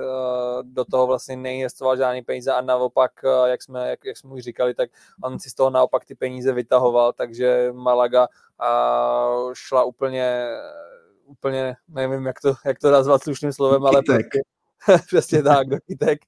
do 0.64 0.86
toho 0.86 1.08
vlastně 1.08 1.36
neinvestoval 1.36 1.98
žádný 1.98 2.22
peníze 2.22 2.52
a 2.52 2.62
naopak, 2.62 3.12
eh, 3.24 3.50
jak 3.50 3.64
jsme, 3.64 3.90
jak, 3.90 4.06
jak 4.06 4.18
jsme 4.18 4.34
už 4.34 4.42
říkali, 4.44 4.74
tak 4.74 4.90
on 5.24 5.40
si 5.40 5.50
z 5.50 5.54
toho 5.54 5.70
naopak 5.70 6.06
ty 6.06 6.16
peníze 6.16 6.54
vytahoval, 6.54 7.14
takže 7.14 7.70
Malaga 7.72 8.28
a 8.60 9.30
šla 9.54 9.84
úplně, 9.84 10.48
úplně, 11.26 11.76
nevím, 11.88 12.26
jak 12.26 12.42
to, 12.42 12.54
jak 12.66 12.80
to 12.80 12.92
nazvat 12.92 13.24
slušným 13.24 13.54
slovem, 13.54 13.86
ale 13.86 14.02
prostě, 14.06 14.40
přesně 15.08 15.44
tak, 15.44 15.68
do 15.68 15.78
kytek. 15.88 16.20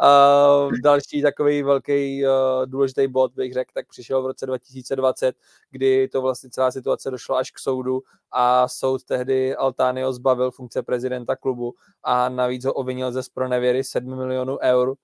A 0.00 0.68
další 0.82 1.22
takový 1.22 1.62
velký 1.62 2.26
uh, 2.26 2.30
důležitý 2.66 3.08
bod, 3.08 3.32
bych 3.34 3.52
řekl, 3.52 3.70
tak 3.74 3.88
přišel 3.88 4.22
v 4.22 4.26
roce 4.26 4.46
2020, 4.46 5.36
kdy 5.70 6.08
to 6.08 6.22
vlastně 6.22 6.50
celá 6.50 6.70
situace 6.70 7.10
došla 7.10 7.38
až 7.38 7.50
k 7.50 7.58
soudu 7.58 8.02
a 8.30 8.68
soud 8.68 9.04
tehdy 9.04 9.56
Altánio 9.56 10.12
zbavil 10.12 10.50
funkce 10.50 10.82
prezidenta 10.82 11.36
klubu 11.36 11.74
a 12.02 12.28
navíc 12.28 12.64
ho 12.64 12.72
ovinil 12.72 13.12
ze 13.12 13.22
spronevěry 13.22 13.84
7 13.84 14.16
milionů 14.16 14.58
eur 14.62 14.94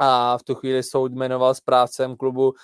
a 0.00 0.38
v 0.38 0.42
tu 0.42 0.54
chvíli 0.54 0.82
soud 0.82 1.12
jmenoval 1.12 1.54
správcem 1.54 2.16
klubu 2.16 2.48
uh, 2.48 2.54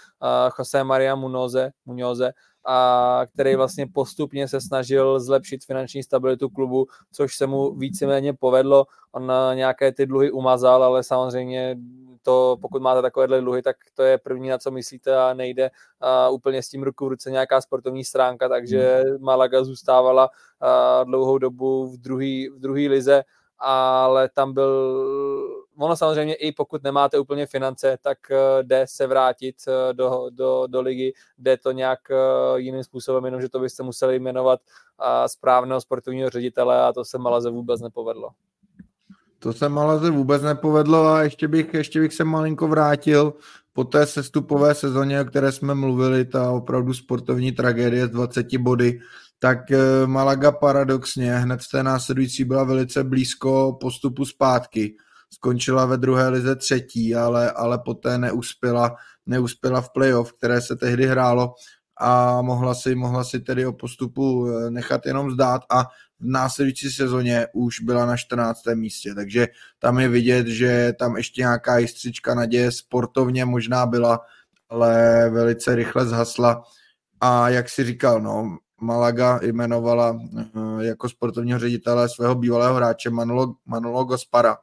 Jose 0.58 0.84
Maria 0.84 1.14
Munoze, 1.14 1.70
Munoze 1.86 2.32
a 2.66 3.22
který 3.34 3.56
vlastně 3.56 3.86
postupně 3.86 4.48
se 4.48 4.60
snažil 4.60 5.20
zlepšit 5.20 5.64
finanční 5.64 6.02
stabilitu 6.02 6.48
klubu, 6.48 6.86
což 7.12 7.36
se 7.36 7.46
mu 7.46 7.74
víceméně 7.74 8.34
povedlo. 8.34 8.86
On 9.12 9.32
nějaké 9.54 9.92
ty 9.92 10.06
dluhy 10.06 10.30
umazal, 10.30 10.84
ale 10.84 11.02
samozřejmě 11.02 11.76
to, 12.22 12.56
pokud 12.60 12.82
máte 12.82 13.02
takovéhle 13.02 13.40
dluhy, 13.40 13.62
tak 13.62 13.76
to 13.94 14.02
je 14.02 14.18
první, 14.18 14.48
na 14.48 14.58
co 14.58 14.70
myslíte 14.70 15.16
a 15.16 15.34
nejde 15.34 15.70
uh, 16.28 16.34
úplně 16.34 16.62
s 16.62 16.68
tím 16.68 16.82
ruku 16.82 17.06
v 17.06 17.08
ruce 17.08 17.30
nějaká 17.30 17.60
sportovní 17.60 18.04
stránka, 18.04 18.48
takže 18.48 19.04
hmm. 19.06 19.24
Malaga 19.24 19.64
zůstávala 19.64 20.28
uh, 20.28 21.04
dlouhou 21.04 21.38
dobu 21.38 21.86
v 21.86 21.96
druhé 21.96 22.50
v 22.54 22.58
druhý 22.58 22.88
lize, 22.88 23.22
ale 23.58 24.28
tam 24.28 24.52
byl 24.52 25.57
ono 25.78 25.96
samozřejmě 25.96 26.34
i 26.34 26.52
pokud 26.52 26.82
nemáte 26.82 27.18
úplně 27.18 27.46
finance, 27.46 27.98
tak 28.02 28.18
eh, 28.30 28.62
jde 28.62 28.84
se 28.88 29.06
vrátit 29.06 29.56
eh, 29.68 29.94
do, 29.94 30.26
do, 30.30 30.66
do 30.66 30.80
ligy, 30.80 31.12
jde 31.38 31.56
to 31.56 31.72
nějak 31.72 31.98
eh, 32.10 32.14
jiným 32.60 32.84
způsobem, 32.84 33.24
jenomže 33.24 33.48
to 33.48 33.60
byste 33.60 33.82
museli 33.82 34.18
jmenovat 34.18 34.60
správného 35.26 35.80
sportovního 35.80 36.30
ředitele 36.30 36.82
a 36.82 36.92
to 36.92 37.04
se 37.04 37.18
Malaze 37.18 37.50
vůbec 37.50 37.80
nepovedlo. 37.80 38.30
To 39.38 39.52
se 39.52 39.68
Malaze 39.68 40.10
vůbec 40.10 40.42
nepovedlo 40.42 41.06
a 41.06 41.22
ještě 41.22 41.48
bych, 41.48 41.74
ještě 41.74 42.00
bych 42.00 42.14
se 42.14 42.24
malinko 42.24 42.68
vrátil 42.68 43.34
po 43.72 43.84
té 43.84 44.06
sestupové 44.06 44.74
sezóně, 44.74 45.20
o 45.20 45.24
které 45.24 45.52
jsme 45.52 45.74
mluvili, 45.74 46.24
ta 46.24 46.50
opravdu 46.50 46.94
sportovní 46.94 47.52
tragédie 47.52 48.06
s 48.06 48.10
20 48.10 48.56
body, 48.58 49.00
tak 49.38 49.58
Malaga 50.06 50.52
paradoxně 50.52 51.34
hned 51.34 51.60
v 51.60 51.70
té 51.70 51.82
následující 51.82 52.44
byla 52.44 52.64
velice 52.64 53.04
blízko 53.04 53.78
postupu 53.80 54.24
zpátky 54.24 54.96
skončila 55.34 55.86
ve 55.86 55.96
druhé 55.96 56.28
lize 56.28 56.56
třetí, 56.56 57.14
ale, 57.14 57.50
ale 57.50 57.78
poté 57.78 58.18
neuspěla, 58.18 58.96
neuspěla 59.26 59.80
v 59.80 59.90
playoff, 59.90 60.32
které 60.32 60.60
se 60.60 60.76
tehdy 60.76 61.06
hrálo 61.06 61.54
a 62.00 62.42
mohla 62.42 62.74
si, 62.74 62.94
mohla 62.94 63.24
si 63.24 63.40
tedy 63.40 63.66
o 63.66 63.72
postupu 63.72 64.48
eh, 64.48 64.70
nechat 64.70 65.06
jenom 65.06 65.30
zdát 65.30 65.62
a 65.70 65.84
v 66.20 66.26
následující 66.26 66.90
sezóně 66.90 67.46
už 67.54 67.80
byla 67.80 68.06
na 68.06 68.16
14. 68.16 68.60
místě, 68.74 69.14
takže 69.14 69.48
tam 69.78 69.98
je 69.98 70.08
vidět, 70.08 70.46
že 70.46 70.92
tam 70.98 71.16
ještě 71.16 71.40
nějaká 71.40 71.78
jistřička 71.78 72.34
naděje 72.34 72.72
sportovně 72.72 73.44
možná 73.44 73.86
byla, 73.86 74.20
ale 74.68 75.30
velice 75.30 75.74
rychle 75.74 76.06
zhasla 76.06 76.62
a 77.20 77.48
jak 77.48 77.68
si 77.68 77.84
říkal, 77.84 78.20
no, 78.20 78.58
Malaga 78.80 79.40
jmenovala 79.42 80.18
eh, 80.38 80.84
jako 80.84 81.08
sportovního 81.08 81.58
ředitele 81.58 82.08
svého 82.08 82.34
bývalého 82.34 82.74
hráče 82.74 83.10
Manolo, 83.10 83.54
Manolo 83.66 84.04
Gospara, 84.04 84.56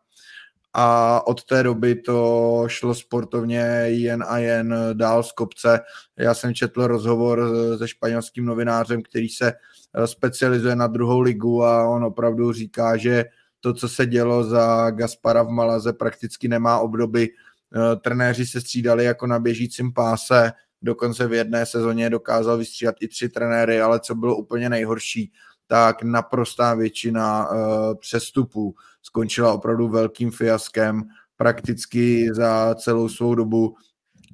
a 0.78 1.22
od 1.28 1.44
té 1.44 1.64
doby 1.64 1.96
to 1.96 2.64
šlo 2.68 2.96
sportovně 2.96 3.60
jen 3.86 4.24
a 4.28 4.38
jen 4.38 4.76
dál 4.94 5.24
z 5.24 5.32
kopce. 5.32 5.80
Já 6.18 6.34
jsem 6.34 6.54
četl 6.54 6.88
rozhovor 6.88 7.50
se 7.78 7.88
španělským 7.88 8.46
novinářem, 8.46 9.02
který 9.02 9.30
se 9.30 9.54
eh, 9.94 10.08
specializuje 10.08 10.76
na 10.76 10.88
druhou 10.88 11.20
ligu 11.20 11.64
a 11.64 11.90
on 11.90 12.04
opravdu 12.04 12.54
říká, 12.54 12.98
že 12.98 13.26
to, 13.60 13.74
co 13.74 13.90
se 13.90 14.06
dělo 14.06 14.44
za 14.44 14.92
Gaspara 14.92 15.44
v 15.44 15.50
Malaze, 15.50 15.94
prakticky 15.94 16.48
nemá 16.48 16.80
obdoby. 16.80 17.30
Eh, 17.30 17.96
trenéři 17.96 18.46
se 18.46 18.62
střídali 18.62 19.06
jako 19.06 19.28
na 19.28 19.40
běžícím 19.40 19.94
páse, 19.94 20.52
dokonce 20.82 21.28
v 21.28 21.34
jedné 21.34 21.66
sezóně 21.66 22.10
dokázal 22.10 22.58
vystřídat 22.58 22.96
i 23.02 23.08
tři 23.08 23.30
trenéry, 23.30 23.82
ale 23.82 24.00
co 24.00 24.16
bylo 24.16 24.38
úplně 24.38 24.70
nejhorší, 24.70 25.32
tak 25.68 26.04
naprostá 26.04 26.74
většina 26.74 27.50
uh, 27.50 27.58
přestupů 27.96 28.76
skončila 29.02 29.54
opravdu 29.54 29.88
velkým 29.88 30.32
fiaskem. 30.32 31.04
Prakticky 31.38 32.30
za 32.34 32.76
celou 32.76 33.10
svou 33.10 33.36
dobu 33.36 33.76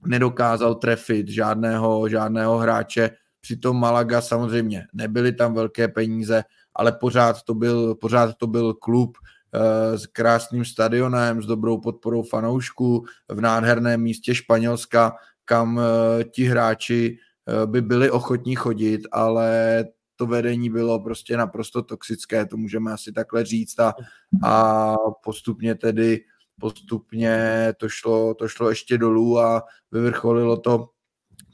nedokázal 0.06 0.76
trefit 0.76 1.28
žádného, 1.28 2.10
žádného 2.10 2.58
hráče. 2.58 3.10
Přitom 3.42 3.80
Malaga 3.80 4.22
samozřejmě 4.22 4.86
nebyly 4.94 5.34
tam 5.34 5.54
velké 5.54 5.88
peníze, 5.88 6.44
ale 6.76 6.92
pořád 6.92 7.42
to 7.42 7.54
byl, 7.54 7.96
pořád 7.96 8.36
to 8.38 8.48
byl 8.48 8.74
klub 8.74 9.18
uh, 9.18 9.98
s 9.98 10.06
krásným 10.06 10.66
stadionem, 10.66 11.42
s 11.42 11.46
dobrou 11.46 11.78
podporou 11.78 12.24
fanoušků 12.24 13.06
v 13.30 13.42
nádherném 13.42 14.02
místě 14.02 14.36
Španělska, 14.36 15.16
kam 15.46 15.78
uh, 15.78 15.84
ti 16.32 16.44
hráči 16.44 17.18
by 17.66 17.82
byli 17.82 18.12
ochotní 18.12 18.56
chodit, 18.56 19.02
ale 19.12 19.86
to 20.22 20.28
vedení 20.28 20.70
bylo 20.70 21.00
prostě 21.00 21.38
naprosto 21.38 21.82
toxické, 21.82 22.46
to 22.46 22.58
můžeme 22.58 22.94
asi 22.94 23.12
takhle 23.12 23.46
říct 23.46 23.80
a, 23.80 23.94
a 24.44 24.96
postupně 25.24 25.76
tedy 25.76 26.20
postupně 26.60 27.68
to 27.78 27.90
šlo, 27.90 28.34
to 28.34 28.48
šlo 28.48 28.70
ještě 28.70 28.98
dolů 28.98 29.40
a 29.40 29.64
vyvrcholilo 29.92 30.58
to 30.58 30.90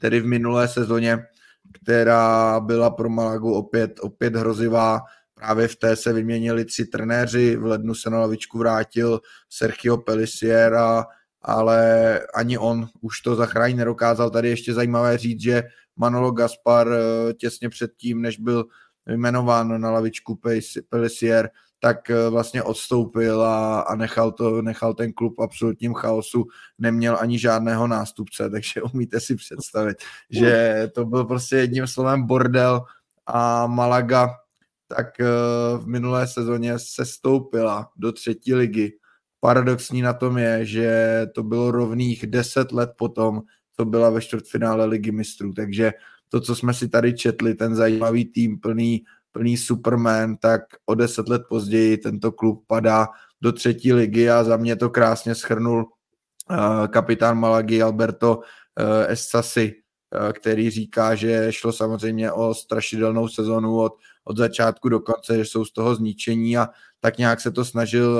tedy 0.00 0.20
v 0.20 0.26
minulé 0.26 0.68
sezóně, 0.68 1.18
která 1.72 2.60
byla 2.60 2.90
pro 2.90 3.08
Malagu 3.08 3.54
opět, 3.54 4.00
opět 4.00 4.36
hrozivá. 4.36 5.00
Právě 5.34 5.68
v 5.68 5.76
té 5.76 5.96
se 5.96 6.12
vyměnili 6.12 6.64
tři 6.64 6.84
trenéři, 6.84 7.56
v 7.56 7.64
lednu 7.64 7.94
se 7.94 8.10
na 8.10 8.20
lavičku 8.20 8.58
vrátil 8.58 9.20
Sergio 9.48 9.96
Pelisiera, 9.96 11.06
ale 11.42 12.20
ani 12.34 12.58
on 12.58 12.88
už 13.00 13.20
to 13.20 13.34
zachránit 13.34 13.76
nedokázal. 13.76 14.30
Tady 14.30 14.48
ještě 14.48 14.74
zajímavé 14.74 15.18
říct, 15.18 15.40
že 15.40 15.62
Manolo 15.98 16.30
Gaspar 16.30 16.88
eh, 16.92 17.34
těsně 17.34 17.68
předtím, 17.68 18.22
než 18.22 18.38
byl 18.38 18.64
jmenován 19.06 19.80
na 19.80 19.90
lavičku 19.90 20.40
Pelisier, 20.88 21.50
tak 21.80 22.10
eh, 22.10 22.28
vlastně 22.30 22.62
odstoupil 22.62 23.42
a, 23.42 23.80
a 23.80 23.94
nechal, 23.94 24.32
to, 24.32 24.62
nechal 24.62 24.94
ten 24.94 25.12
klub 25.12 25.34
v 25.38 25.42
absolutním 25.42 25.94
chaosu, 25.94 26.46
neměl 26.78 27.16
ani 27.20 27.38
žádného 27.38 27.86
nástupce, 27.86 28.50
takže 28.50 28.82
umíte 28.82 29.20
si 29.20 29.36
představit, 29.36 29.96
že 30.30 30.90
to 30.94 31.04
byl 31.04 31.24
prostě 31.24 31.56
jedním 31.56 31.86
slovem 31.86 32.26
bordel 32.26 32.82
a 33.26 33.66
Malaga 33.66 34.28
tak 34.88 35.20
eh, 35.20 35.24
v 35.78 35.86
minulé 35.86 36.26
sezóně 36.26 36.78
se 36.78 37.04
stoupila 37.04 37.90
do 37.96 38.12
třetí 38.12 38.54
ligy. 38.54 38.92
Paradoxní 39.40 40.02
na 40.02 40.12
tom 40.12 40.38
je, 40.38 40.64
že 40.64 41.20
to 41.34 41.42
bylo 41.42 41.70
rovných 41.70 42.26
deset 42.26 42.72
let 42.72 42.90
potom, 42.96 43.42
co 43.80 43.84
byla 43.84 44.10
ve 44.10 44.20
čtvrtfinále 44.20 44.84
ligy 44.84 45.12
mistrů, 45.12 45.52
takže 45.52 45.92
to, 46.28 46.40
co 46.40 46.56
jsme 46.56 46.74
si 46.74 46.88
tady 46.88 47.14
četli, 47.14 47.54
ten 47.54 47.74
zajímavý 47.74 48.24
tým 48.24 48.60
plný 48.60 49.04
plný 49.32 49.56
Superman, 49.56 50.36
tak 50.36 50.62
o 50.86 50.94
deset 50.94 51.28
let 51.28 51.42
později 51.48 51.96
tento 51.96 52.32
klub 52.32 52.64
padá 52.66 53.08
do 53.40 53.52
třetí 53.52 53.92
ligy 53.92 54.30
a 54.30 54.44
za 54.44 54.56
mě 54.56 54.76
to 54.76 54.90
krásně 54.90 55.34
schrnul 55.34 55.86
uh, 56.50 56.86
kapitán 56.86 57.38
Malagy 57.38 57.82
Alberto 57.82 58.36
uh, 58.36 58.42
Essasi, 59.06 59.74
uh, 59.74 60.32
který 60.32 60.70
říká, 60.70 61.14
že 61.14 61.46
šlo 61.50 61.72
samozřejmě 61.72 62.32
o 62.32 62.54
strašidelnou 62.54 63.28
sezonu 63.28 63.78
od, 63.78 63.92
od 64.24 64.36
začátku 64.36 64.88
do 64.88 65.00
konce, 65.00 65.36
že 65.36 65.44
jsou 65.44 65.64
z 65.64 65.72
toho 65.72 65.94
zničení 65.94 66.56
a 66.58 66.68
tak 67.00 67.18
nějak 67.18 67.40
se 67.40 67.50
to 67.50 67.64
snažil 67.64 68.18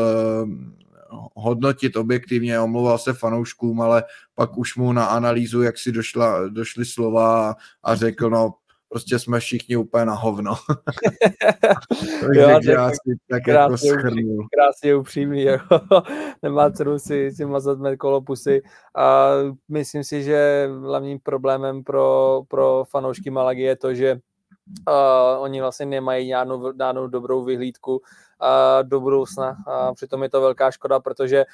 hodnotit 1.35 1.97
objektivně, 1.97 2.61
omlouval 2.61 2.99
se 2.99 3.13
fanouškům, 3.13 3.81
ale 3.81 4.05
pak 4.35 4.59
už 4.59 4.77
mu 4.77 4.93
na 4.93 5.07
analýzu, 5.07 5.63
jak 5.63 5.79
si 5.79 5.93
došla, 5.93 6.49
došly 6.49 6.85
slova 6.85 7.55
a 7.83 7.95
řekl, 7.95 8.31
no 8.31 8.55
prostě 8.89 9.19
jsme 9.19 9.41
všichni 9.41 9.77
úplně 9.77 10.05
na 10.05 10.15
hovno. 10.15 10.55
Takže 12.21 12.41
jo, 12.41 12.61
já 12.63 12.91
si 12.91 13.17
tak 13.31 13.47
jako 13.47 13.77
schrnul. 13.77 14.47
Krásně 14.57 14.97
upřímný, 14.97 15.43
jako. 15.43 15.81
nemá 16.43 16.71
cenu 16.71 16.99
si, 16.99 17.31
si 17.33 17.45
mazat 17.45 17.79
med 17.79 17.97
kolo 17.97 18.21
pusy 18.21 18.63
a 18.97 19.29
myslím 19.69 20.05
si, 20.05 20.23
že 20.23 20.69
hlavním 20.81 21.19
problémem 21.21 21.85
pro, 21.85 22.41
pro 22.49 22.85
fanoušky 22.91 23.31
Malagy 23.31 23.63
je 23.63 23.77
to, 23.77 23.95
že 23.95 24.15
uh, 24.89 25.43
oni 25.43 25.61
vlastně 25.61 25.87
nemají 25.87 26.29
žádnou, 26.29 26.73
žádnou 26.79 27.07
dobrou 27.07 27.45
vyhlídku 27.45 28.03
do 28.82 29.01
budoucna. 29.01 29.57
Přitom 29.95 30.22
je 30.22 30.30
to 30.30 30.41
velká 30.41 30.70
škoda, 30.70 31.01
protože 31.01 31.45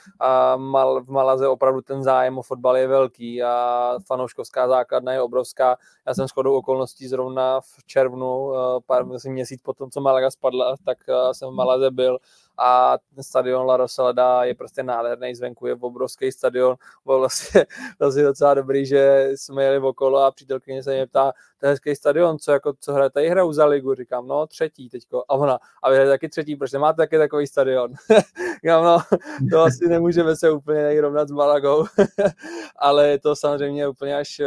v 1.01 1.11
Malaze 1.11 1.49
opravdu 1.49 1.81
ten 1.81 2.03
zájem 2.03 2.39
o 2.39 2.43
fotbal 2.43 2.77
je 2.77 2.87
velký 2.87 3.43
a 3.43 3.95
fanouškovská 4.07 4.69
základna 4.69 5.13
je 5.13 5.21
obrovská. 5.21 5.77
Já 6.07 6.15
jsem 6.15 6.29
shodou 6.29 6.55
okolností 6.55 7.09
zrovna 7.09 7.61
v 7.61 7.85
červnu, 7.87 8.53
pár 8.87 9.05
měsíc 9.29 9.63
potom, 9.63 9.91
co 9.91 10.01
Malaga 10.01 10.31
spadla, 10.31 10.75
tak 10.85 10.99
jsem 11.33 11.49
v 11.49 11.55
Malaze 11.55 11.91
byl 11.91 12.19
a 12.59 12.99
ten 13.15 13.25
stadion 13.25 13.67
La 13.67 13.77
Rosaleda 13.77 14.45
je 14.45 14.55
prostě 14.55 14.83
nádherný. 14.83 15.35
Zvenku, 15.35 15.67
je 15.67 15.75
obrovský 15.75 16.33
stadion, 16.33 16.77
byl 17.07 17.19
vlastně, 17.19 17.67
vlastně 17.99 18.23
docela 18.23 18.55
dobrý, 18.55 18.87
že 18.87 19.31
jsme 19.35 19.65
jeli 19.65 19.79
okolo 19.79 20.19
a 20.19 20.31
přítelkyně 20.31 20.83
se 20.83 20.95
mě 20.95 21.07
ptá, 21.07 21.33
to 21.59 21.67
je 21.67 21.71
hezký 21.71 21.95
stadion, 21.95 22.39
co, 22.39 22.53
jako, 22.53 22.73
co 22.81 22.93
hraje? 22.93 23.11
Tady 23.11 23.29
hraju 23.29 23.53
za 23.53 23.67
ligu, 23.67 23.95
říkám, 23.95 24.27
no 24.27 24.47
třetí 24.47 24.89
teďko, 24.89 25.25
a 25.29 25.35
ona, 25.35 25.59
a 25.83 25.91
vy 25.91 26.07
taky 26.07 26.29
třetí, 26.29 26.57
proč 26.57 26.71
nemáte 26.75 26.97
taky 26.97 27.19
takový 27.19 27.47
stadion? 27.47 27.93
no, 28.65 29.03
to 29.51 29.61
asi 29.61 29.89
nemůžeme 29.89 30.37
se 30.37 30.51
úplně 30.51 31.01
rovnat 31.01 31.29
s 31.29 31.33
Malagou, 31.33 31.87
ale 32.77 33.09
je 33.09 33.19
to 33.19 33.37
samozřejmě 33.37 33.89
úplně 33.89 34.17
až 34.17 34.41
eh, 34.41 34.47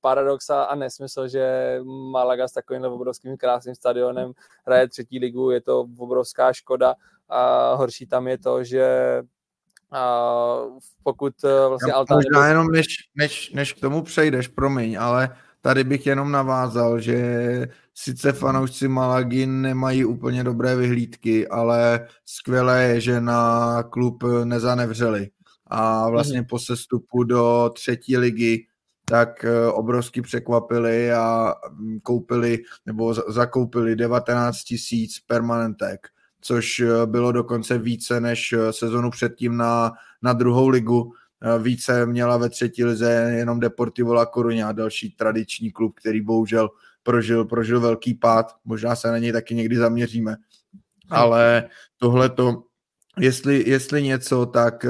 paradox 0.00 0.50
a 0.50 0.74
nesmysl, 0.74 1.28
že 1.28 1.78
Malaga 2.10 2.48
s 2.48 2.52
takovým 2.52 2.84
obrovským 2.84 3.36
krásným 3.36 3.74
stadionem 3.74 4.32
hraje 4.66 4.88
třetí 4.88 5.18
ligu, 5.18 5.50
je 5.50 5.60
to 5.60 5.86
obrovská 5.98 6.52
škoda, 6.52 6.94
a 7.28 7.74
horší 7.74 8.06
tam 8.06 8.28
je 8.28 8.38
to, 8.38 8.64
že 8.64 9.22
a 9.92 10.22
pokud 11.02 11.34
eh, 11.44 11.68
vlastně 11.68 11.92
Altán... 11.92 12.16
Možná 12.16 12.48
jenom 12.48 12.66
než, 12.66 12.86
než, 13.14 13.50
než 13.50 13.72
k 13.72 13.80
tomu 13.80 14.02
přejdeš, 14.02 14.48
promiň, 14.48 14.98
ale 15.00 15.36
tady 15.66 15.84
bych 15.84 16.06
jenom 16.06 16.32
navázal, 16.32 17.00
že 17.00 17.68
sice 17.94 18.32
fanoušci 18.32 18.88
Malagy 18.88 19.46
nemají 19.46 20.04
úplně 20.04 20.44
dobré 20.44 20.76
vyhlídky, 20.76 21.48
ale 21.48 22.08
skvělé 22.24 22.82
je, 22.82 23.00
že 23.00 23.20
na 23.20 23.82
klub 23.82 24.24
nezanevřeli. 24.44 25.30
A 25.66 26.10
vlastně 26.10 26.42
mm-hmm. 26.42 26.48
po 26.48 26.58
sestupu 26.58 27.24
do 27.24 27.70
třetí 27.74 28.16
ligy 28.16 28.66
tak 29.04 29.44
eh, 29.44 29.66
obrovsky 29.66 30.22
překvapili 30.22 31.12
a 31.12 31.54
mm, 31.72 32.00
koupili 32.00 32.58
nebo 32.86 33.14
zakoupili 33.14 33.96
19 33.96 34.62
tisíc 34.62 35.20
permanentek 35.26 36.08
což 36.46 36.80
eh, 36.80 37.06
bylo 37.06 37.32
dokonce 37.32 37.78
více 37.78 38.20
než 38.20 38.52
eh, 38.52 38.72
sezonu 38.72 39.10
předtím 39.10 39.56
na, 39.56 39.92
na 40.22 40.32
druhou 40.32 40.68
ligu. 40.68 41.12
Eh, 41.42 41.58
více 41.62 42.06
měla 42.06 42.36
ve 42.36 42.48
třetí 42.48 42.84
lize 42.84 43.10
jenom 43.36 43.60
Deportivo 43.60 44.14
La 44.14 44.26
Coruña, 44.26 44.72
další 44.72 45.10
tradiční 45.10 45.72
klub, 45.72 45.94
který 45.94 46.20
bohužel 46.20 46.70
prožil, 47.02 47.44
prožil 47.44 47.80
velký 47.80 48.14
pád. 48.14 48.54
Možná 48.64 48.96
se 48.96 49.08
na 49.08 49.18
něj 49.18 49.32
taky 49.32 49.54
někdy 49.54 49.76
zaměříme. 49.76 50.36
Ale 51.10 51.68
tohle 51.96 52.28
to, 52.28 52.62
jestli, 53.18 53.64
jestli 53.70 54.02
něco, 54.02 54.46
tak 54.46 54.86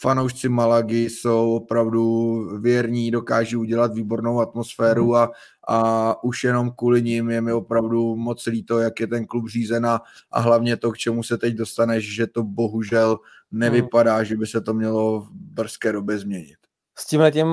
fanoušci 0.00 0.48
Malagy 0.48 1.10
jsou 1.10 1.54
opravdu 1.54 2.58
věrní, 2.60 3.10
dokáží 3.10 3.56
udělat 3.56 3.94
výbornou 3.94 4.40
atmosféru 4.40 5.06
mhm. 5.06 5.14
a, 5.14 5.30
a 5.68 6.24
už 6.24 6.44
jenom 6.44 6.72
kvůli 6.76 7.02
ním 7.02 7.30
je 7.30 7.40
mi 7.40 7.52
opravdu 7.52 8.16
moc 8.16 8.46
líto, 8.46 8.78
jak 8.78 9.00
je 9.00 9.06
ten 9.06 9.26
klub 9.26 9.48
řízen 9.48 9.86
a, 9.86 10.00
a 10.30 10.40
hlavně 10.40 10.76
to, 10.76 10.92
k 10.92 10.98
čemu 10.98 11.22
se 11.22 11.38
teď 11.38 11.54
dostaneš, 11.54 12.14
že 12.14 12.26
to 12.26 12.42
bohužel 12.42 13.18
nevypadá, 13.52 14.22
že 14.22 14.36
by 14.36 14.46
se 14.46 14.60
to 14.60 14.74
mělo 14.74 15.20
v 15.20 15.30
brzké 15.30 15.92
době 15.92 16.18
změnit. 16.18 16.67
S 17.00 17.06
tím 17.06 17.20
letím 17.20 17.46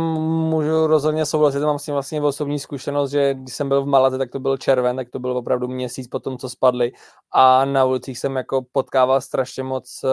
můžu 0.50 0.88
rozhodně 0.88 1.26
souhlasit, 1.26 1.60
mám 1.60 1.80
s 1.80 1.84
tím 1.84 1.94
vlastně 1.94 2.22
osobní 2.22 2.60
zkušenost, 2.60 3.12
že 3.12 3.34
když 3.34 3.56
jsem 3.56 3.70
byl 3.70 3.82
v 3.84 3.86
Malaze, 3.86 4.18
tak 4.18 4.30
to 4.32 4.40
byl 4.40 4.58
červen, 4.58 4.96
tak 4.96 5.10
to 5.10 5.20
byl 5.20 5.38
opravdu 5.38 5.68
měsíc 5.68 6.08
po 6.08 6.20
tom, 6.20 6.38
co 6.38 6.50
spadli 6.50 6.92
a 7.32 7.66
na 7.66 7.86
ulicích 7.86 8.20
jsem 8.20 8.36
jako 8.36 8.66
potkával 8.72 9.22
strašně 9.22 9.64
moc 9.64 10.04
uh, 10.04 10.10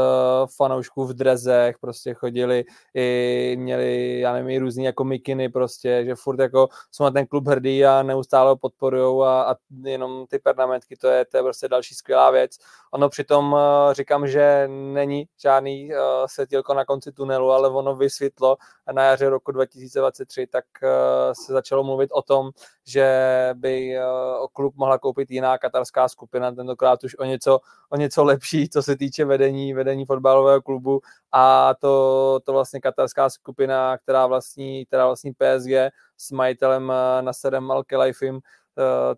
fanoušků 0.57 1.05
v 1.05 1.15
drezech, 1.15 1.79
prostě 1.79 2.15
chodili 2.15 2.65
i 2.95 3.57
měli, 3.59 4.21
já 4.21 4.33
nevím, 4.33 4.51
i 4.51 4.59
různý 4.59 4.85
jako 4.85 5.05
mikiny 5.05 5.49
prostě, 5.49 6.05
že 6.05 6.15
furt 6.15 6.41
jako 6.41 6.69
jsou 6.91 7.05
na 7.05 7.11
ten 7.11 7.27
klub 7.27 7.49
hrdý 7.49 7.85
a 7.85 8.03
neustále 8.03 8.49
ho 8.49 8.57
podporujou 8.57 9.23
a, 9.23 9.43
a 9.43 9.55
jenom 9.85 10.27
ty 10.27 10.39
pernamentky, 10.39 10.97
to 10.97 11.09
je, 11.09 11.25
to 11.25 11.37
je 11.37 11.43
prostě 11.43 11.69
další 11.69 11.95
skvělá 11.95 12.31
věc. 12.31 12.57
Ono 12.93 13.09
přitom 13.09 13.53
uh, 13.53 13.59
říkám, 13.93 14.27
že 14.27 14.69
není 14.69 15.25
žádný 15.43 15.91
uh, 15.91 15.99
světilko 16.27 16.75
na 16.75 16.85
konci 16.85 17.13
tunelu, 17.13 17.51
ale 17.51 17.69
ono 17.69 17.97
vysvětlo 17.97 18.57
na 18.93 19.03
jaře 19.03 19.22
roku 19.29 19.53
2023, 19.53 20.47
tak 20.47 20.65
uh, 20.83 20.89
se 21.33 21.53
začalo 21.53 21.85
mluvit 21.85 22.11
o 22.13 22.23
tom, 22.23 22.51
že 22.85 23.07
by 23.55 23.97
uh, 23.99 24.47
klub 24.53 24.75
mohla 24.77 24.99
koupit 24.99 25.31
jiná 25.31 25.59
katarská 25.59 26.09
skupina, 26.09 26.53
tentokrát 26.53 27.05
už 27.05 27.19
o 27.19 27.25
něco, 27.25 27.61
o 27.91 27.97
něco 27.97 28.25
lepší, 28.25 28.69
co 28.69 28.83
se 28.83 28.97
týče 28.97 29.25
vedení, 29.25 29.75
vedení 29.75 30.07
fotbalového 30.07 30.63
klubu. 30.63 31.01
A 31.33 31.75
to, 31.81 32.41
to 32.45 32.53
vlastně 32.53 32.81
katarská 32.81 33.31
skupina, 33.31 33.99
která 33.99 34.27
vlastní, 34.27 34.87
která 34.87 35.07
vlastní 35.07 35.33
PSG 35.33 35.95
s 36.17 36.31
majitelem 36.31 36.89
uh, 36.89 37.25
Nasserem 37.25 37.69
Al-Khelaifim, 37.69 38.41
Eh, 38.41 38.62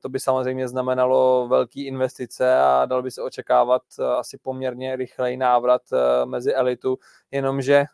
to 0.01 0.09
by 0.09 0.21
samozřejmě 0.21 0.69
znamenalo 0.69 1.49
velký 1.49 1.87
investice 1.87 2.59
a 2.59 2.87
dal 2.87 3.03
by 3.03 3.11
se 3.11 3.23
očekávat 3.23 3.83
eh, 4.01 4.05
asi 4.05 4.39
poměrně 4.39 4.97
rychlej 4.97 5.37
návrat 5.37 5.83
eh, 5.93 6.27
mezi 6.27 6.55
elitu, 6.55 6.99
jenomže 7.31 7.85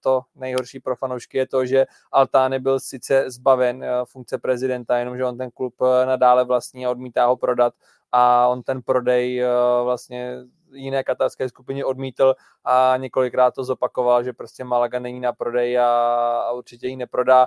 to 0.00 0.20
nejhorší 0.34 0.80
pro 0.80 0.96
fanoušky 0.96 1.38
je 1.38 1.46
to, 1.46 1.66
že 1.66 1.86
Altány 2.12 2.58
byl 2.58 2.80
sice 2.80 3.30
zbaven 3.30 3.84
funkce 4.04 4.38
prezidenta, 4.38 4.98
jenomže 4.98 5.24
on 5.24 5.38
ten 5.38 5.50
klub 5.50 5.74
nadále 6.04 6.44
vlastní 6.44 6.86
a 6.86 6.90
odmítá 6.90 7.26
ho 7.26 7.36
prodat 7.36 7.74
a 8.12 8.48
on 8.48 8.62
ten 8.62 8.82
prodej 8.82 9.42
vlastně 9.84 10.36
jiné 10.72 11.04
katarské 11.04 11.48
skupině 11.48 11.84
odmítl 11.84 12.34
a 12.64 12.94
několikrát 12.96 13.54
to 13.54 13.64
zopakoval, 13.64 14.24
že 14.24 14.32
prostě 14.32 14.64
Malaga 14.64 14.98
není 14.98 15.20
na 15.20 15.32
prodej 15.32 15.78
a, 15.78 15.88
a 16.48 16.52
určitě 16.52 16.88
ji 16.88 16.96
neprodá 16.96 17.46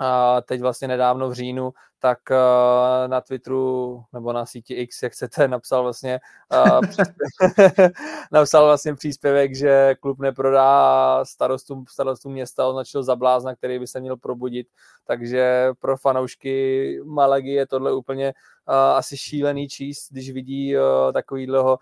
a 0.00 0.40
teď 0.40 0.60
vlastně 0.60 0.88
nedávno 0.88 1.30
v 1.30 1.32
říjnu, 1.32 1.72
tak 1.98 2.18
uh, 2.30 3.08
na 3.08 3.20
Twitteru 3.20 4.02
nebo 4.12 4.32
na 4.32 4.46
síti 4.46 4.74
X, 4.74 5.02
jak 5.02 5.12
chcete, 5.12 5.48
napsal 5.48 5.82
vlastně 5.82 6.20
uh, 6.52 6.80
napsal 8.32 8.64
vlastně 8.64 8.94
příspěvek, 8.94 9.54
že 9.54 9.94
klub 10.00 10.18
neprodá 10.18 10.64
a 11.20 11.24
starostu, 11.24 11.84
starostu 11.88 12.30
města 12.30 12.66
označil 12.66 13.02
za 13.02 13.16
blázna, 13.16 13.54
který 13.54 13.78
by 13.78 13.86
se 13.86 14.00
měl 14.00 14.16
probudit, 14.16 14.66
takže 15.04 15.70
pro 15.80 15.96
fanoušky 15.96 17.00
Malagy 17.04 17.50
je 17.50 17.66
tohle 17.66 17.92
úplně 17.92 18.34
uh, 18.68 18.74
asi 18.74 19.16
šílený 19.16 19.68
číst, 19.68 20.08
když 20.10 20.30
vidí 20.30 20.74
takovýhleho 21.12 21.78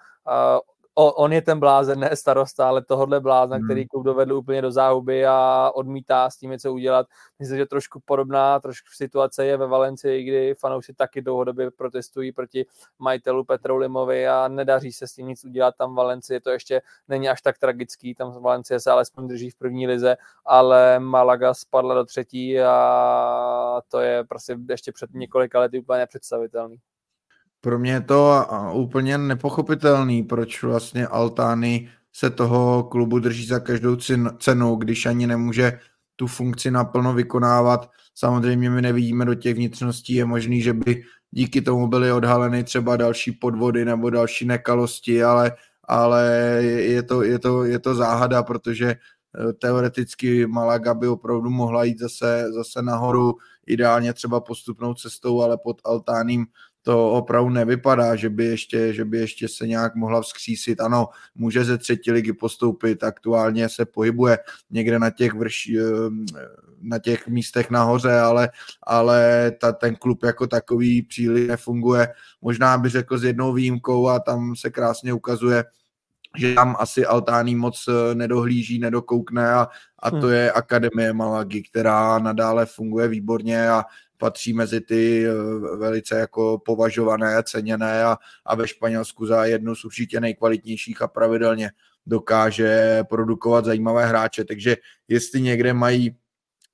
uh, 0.98 1.10
on 1.16 1.32
je 1.32 1.42
ten 1.42 1.60
blázen, 1.60 2.00
ne 2.00 2.16
starosta, 2.16 2.68
ale 2.68 2.84
tohohle 2.84 3.20
blázna, 3.20 3.56
hmm. 3.56 3.64
který 3.64 3.88
klub 3.88 4.04
dovedl 4.04 4.32
úplně 4.32 4.62
do 4.62 4.70
záhuby 4.70 5.26
a 5.26 5.70
odmítá 5.74 6.30
s 6.30 6.36
tím 6.36 6.50
něco 6.50 6.72
udělat. 6.72 7.06
Myslím, 7.38 7.58
že 7.58 7.66
trošku 7.66 8.00
podobná 8.04 8.60
trošku 8.60 8.88
situace 8.92 9.46
je 9.46 9.56
ve 9.56 9.66
Valencii, 9.66 10.24
kdy 10.24 10.54
fanoušci 10.54 10.94
taky 10.94 11.22
dlouhodobě 11.22 11.70
protestují 11.70 12.32
proti 12.32 12.66
majitelu 12.98 13.44
Petru 13.44 13.76
Limovi 13.76 14.28
a 14.28 14.48
nedaří 14.48 14.92
se 14.92 15.06
s 15.06 15.12
tím 15.12 15.26
nic 15.26 15.44
udělat. 15.44 15.74
Tam 15.78 15.92
v 15.92 15.96
Valencii 15.96 16.40
to 16.40 16.50
ještě 16.50 16.82
není 17.08 17.28
až 17.28 17.42
tak 17.42 17.58
tragický, 17.58 18.14
tam 18.14 18.32
v 18.32 18.40
Valencii 18.40 18.80
se 18.80 18.90
alespoň 18.90 19.28
drží 19.28 19.50
v 19.50 19.58
první 19.58 19.86
lize, 19.86 20.16
ale 20.44 20.98
Malaga 20.98 21.54
spadla 21.54 21.94
do 21.94 22.04
třetí 22.04 22.60
a 22.60 23.80
to 23.88 24.00
je 24.00 24.24
prostě 24.24 24.56
ještě 24.68 24.92
před 24.92 25.10
několika 25.14 25.60
lety 25.60 25.80
úplně 25.80 25.98
nepředstavitelný. 25.98 26.78
Pro 27.60 27.78
mě 27.78 27.92
je 27.92 28.00
to 28.00 28.46
úplně 28.72 29.18
nepochopitelný, 29.18 30.22
proč 30.22 30.62
vlastně 30.62 31.06
Altány 31.06 31.88
se 32.12 32.30
toho 32.30 32.82
klubu 32.82 33.18
drží 33.18 33.46
za 33.46 33.60
každou 33.60 33.96
cenu, 34.38 34.76
když 34.76 35.06
ani 35.06 35.26
nemůže 35.26 35.78
tu 36.16 36.26
funkci 36.26 36.70
naplno 36.70 37.14
vykonávat. 37.14 37.90
Samozřejmě 38.14 38.70
my 38.70 38.82
nevidíme 38.82 39.24
do 39.24 39.34
těch 39.34 39.54
vnitřností, 39.54 40.14
je 40.14 40.24
možný, 40.24 40.62
že 40.62 40.72
by 40.72 41.02
díky 41.30 41.62
tomu 41.62 41.88
byly 41.88 42.12
odhaleny 42.12 42.64
třeba 42.64 42.96
další 42.96 43.32
podvody 43.32 43.84
nebo 43.84 44.10
další 44.10 44.46
nekalosti, 44.46 45.24
ale, 45.24 45.52
ale 45.84 46.24
je, 46.64 47.02
to, 47.02 47.22
je, 47.22 47.38
to, 47.38 47.64
je 47.64 47.78
to 47.78 47.94
záhada, 47.94 48.42
protože 48.42 48.88
eh, 48.88 49.52
teoreticky 49.52 50.46
Malaga 50.46 50.94
by 50.94 51.08
opravdu 51.08 51.50
mohla 51.50 51.84
jít 51.84 51.98
zase, 51.98 52.46
zase 52.52 52.82
nahoru, 52.82 53.34
ideálně 53.66 54.12
třeba 54.12 54.40
postupnou 54.40 54.94
cestou, 54.94 55.42
ale 55.42 55.58
pod 55.58 55.80
Altánem 55.84 56.44
to 56.82 57.12
opravdu 57.12 57.50
nevypadá, 57.50 58.16
že 58.16 58.30
by 58.30 58.44
ještě, 58.44 58.94
že 58.94 59.04
by 59.04 59.18
ještě 59.18 59.48
se 59.48 59.66
nějak 59.66 59.94
mohla 59.94 60.22
vzkřísit. 60.22 60.80
Ano, 60.80 61.08
může 61.34 61.64
ze 61.64 61.78
třetí 61.78 62.12
ligy 62.12 62.32
postoupit, 62.32 63.04
aktuálně 63.04 63.68
se 63.68 63.84
pohybuje 63.84 64.38
někde 64.70 64.98
na 64.98 65.10
těch, 65.10 65.34
vrš, 65.34 65.68
eh, 65.68 65.82
na 66.80 66.98
těch 66.98 67.28
místech 67.28 67.70
nahoře, 67.70 68.20
ale, 68.20 68.50
ale 68.82 69.50
ta, 69.60 69.72
ten 69.72 69.96
klub 69.96 70.24
jako 70.24 70.46
takový 70.46 71.02
příliš 71.02 71.48
nefunguje. 71.48 72.08
Možná 72.40 72.78
by 72.78 72.88
řekl 72.88 73.18
s 73.18 73.24
jednou 73.24 73.52
výjimkou 73.52 74.08
a 74.08 74.20
tam 74.20 74.56
se 74.56 74.70
krásně 74.70 75.12
ukazuje, 75.12 75.64
že 76.38 76.54
tam 76.54 76.76
asi 76.78 77.06
Altání 77.06 77.56
moc 77.56 77.84
eh, 77.88 78.14
nedohlíží, 78.14 78.78
nedokoukne 78.78 79.52
a, 79.52 79.68
a 79.98 80.10
to 80.10 80.16
hmm. 80.16 80.30
je 80.30 80.52
Akademie 80.52 81.12
Malagy, 81.12 81.62
která 81.62 82.18
nadále 82.18 82.66
funguje 82.66 83.08
výborně 83.08 83.70
a 83.70 83.84
patří 84.18 84.52
mezi 84.52 84.80
ty 84.80 85.26
eh, 85.26 85.32
velice 85.76 86.18
jako 86.18 86.58
považované, 86.58 87.42
ceněné 87.42 88.04
a, 88.04 88.16
a 88.46 88.54
ve 88.54 88.68
Španělsku 88.68 89.26
za 89.26 89.44
jednu 89.44 89.74
z 89.74 89.84
určitě 89.84 90.20
nejkvalitnějších 90.20 91.02
a 91.02 91.08
pravidelně 91.08 91.70
dokáže 92.06 93.00
produkovat 93.08 93.64
zajímavé 93.64 94.06
hráče, 94.06 94.44
takže 94.44 94.76
jestli 95.08 95.40
někde 95.40 95.72
mají 95.74 96.16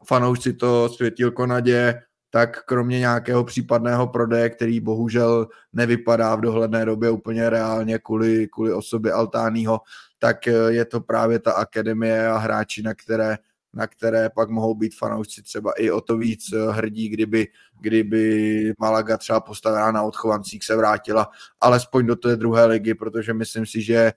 fanoušci 0.06 0.52
to 0.52 0.88
světilko 0.88 1.46
naděje, 1.46 2.02
tak 2.30 2.64
kromě 2.64 2.98
nějakého 2.98 3.44
případného 3.44 4.06
prodeje, 4.06 4.50
který 4.50 4.80
bohužel 4.80 5.48
nevypadá 5.72 6.34
v 6.34 6.40
dohledné 6.40 6.84
době 6.84 7.10
úplně 7.10 7.50
reálně 7.50 7.98
kvůli, 7.98 8.48
kvůli 8.48 8.72
osobě 8.72 9.12
Altányho, 9.12 9.80
tak 10.18 10.48
eh, 10.48 10.52
je 10.68 10.84
to 10.84 11.00
právě 11.00 11.38
ta 11.38 11.52
akademie 11.52 12.28
a 12.28 12.36
hráči, 12.36 12.82
na 12.82 12.94
které 12.94 13.36
na 13.74 13.86
které 13.86 14.30
pak 14.30 14.50
mohou 14.50 14.74
být 14.74 14.94
fanoušci 14.98 15.42
třeba 15.42 15.72
i 15.72 15.90
o 15.90 16.00
to 16.00 16.16
víc 16.16 16.52
eh, 16.52 16.72
hrdí, 16.72 17.08
kdyby, 17.08 17.48
kdyby 17.80 18.72
Malaga 18.78 19.16
třeba 19.16 19.40
postavená 19.40 19.92
na 19.92 20.02
odchovancích 20.02 20.64
se 20.64 20.76
vrátila 20.76 21.30
alespoň 21.60 22.06
do 22.06 22.16
té 22.16 22.36
druhé 22.36 22.66
ligy, 22.66 22.94
protože 22.94 23.34
myslím 23.34 23.66
si, 23.66 23.82
že 23.82 24.12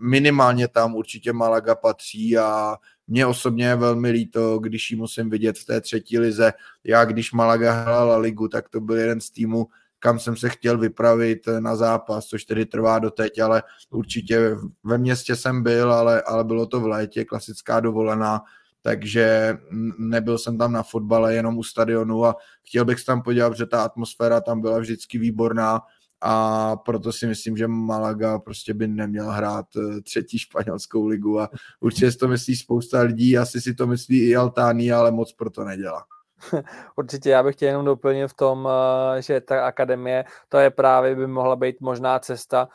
minimálně 0.00 0.68
tam 0.68 0.94
určitě 0.94 1.32
Malaga 1.32 1.74
patří 1.74 2.38
a 2.38 2.76
mě 3.08 3.26
osobně 3.26 3.66
je 3.66 3.76
velmi 3.76 4.10
líto, 4.10 4.58
když 4.58 4.90
ji 4.90 4.96
musím 4.96 5.30
vidět 5.30 5.58
v 5.58 5.64
té 5.64 5.80
třetí 5.80 6.18
lize. 6.18 6.52
Já, 6.84 7.04
když 7.04 7.32
Malaga 7.32 7.72
hrála 7.72 8.16
ligu, 8.16 8.48
tak 8.48 8.68
to 8.68 8.80
byl 8.80 8.96
jeden 8.96 9.20
z 9.20 9.30
týmů, 9.30 9.66
kam 9.98 10.18
jsem 10.18 10.36
se 10.36 10.48
chtěl 10.48 10.78
vypravit 10.78 11.48
na 11.58 11.76
zápas, 11.76 12.26
což 12.26 12.44
tedy 12.44 12.66
trvá 12.66 12.98
doteď, 12.98 13.38
ale 13.38 13.62
určitě 13.90 14.56
ve 14.84 14.98
městě 14.98 15.36
jsem 15.36 15.62
byl, 15.62 15.92
ale, 15.92 16.22
ale 16.22 16.44
bylo 16.44 16.66
to 16.66 16.80
v 16.80 16.86
létě, 16.86 17.24
klasická 17.24 17.80
dovolená, 17.80 18.40
takže 18.82 19.56
nebyl 19.98 20.38
jsem 20.38 20.58
tam 20.58 20.72
na 20.72 20.82
fotbale, 20.82 21.34
jenom 21.34 21.58
u 21.58 21.62
stadionu 21.62 22.24
a 22.24 22.36
chtěl 22.68 22.84
bych 22.84 23.00
se 23.00 23.06
tam 23.06 23.22
podívat, 23.22 23.56
že 23.56 23.66
ta 23.66 23.84
atmosféra 23.84 24.40
tam 24.40 24.60
byla 24.60 24.78
vždycky 24.78 25.18
výborná 25.18 25.80
a 26.20 26.76
proto 26.76 27.12
si 27.12 27.26
myslím, 27.26 27.56
že 27.56 27.68
Malaga 27.68 28.38
prostě 28.38 28.74
by 28.74 28.88
neměl 28.88 29.30
hrát 29.30 29.66
eh, 29.76 30.00
třetí 30.00 30.38
španělskou 30.38 31.06
ligu 31.06 31.40
a 31.40 31.50
určitě 31.80 32.12
si 32.12 32.18
to 32.18 32.28
myslí 32.28 32.56
spousta 32.56 33.00
lidí, 33.00 33.38
asi 33.38 33.60
si 33.60 33.74
to 33.74 33.86
myslí 33.86 34.18
i 34.18 34.36
Altány, 34.36 34.92
ale 34.92 35.10
moc 35.10 35.32
proto 35.32 35.64
nedělá. 35.64 36.04
Určitě, 36.96 37.30
já 37.30 37.42
bych 37.42 37.56
chtěl 37.56 37.68
jenom 37.68 37.84
doplnit 37.84 38.28
v 38.28 38.34
tom, 38.34 38.68
eh, 39.16 39.22
že 39.22 39.40
ta 39.40 39.66
akademie, 39.66 40.24
to 40.48 40.58
je 40.58 40.70
právě, 40.70 41.14
by 41.14 41.26
mohla 41.26 41.56
být 41.56 41.80
možná 41.80 42.18
cesta, 42.18 42.68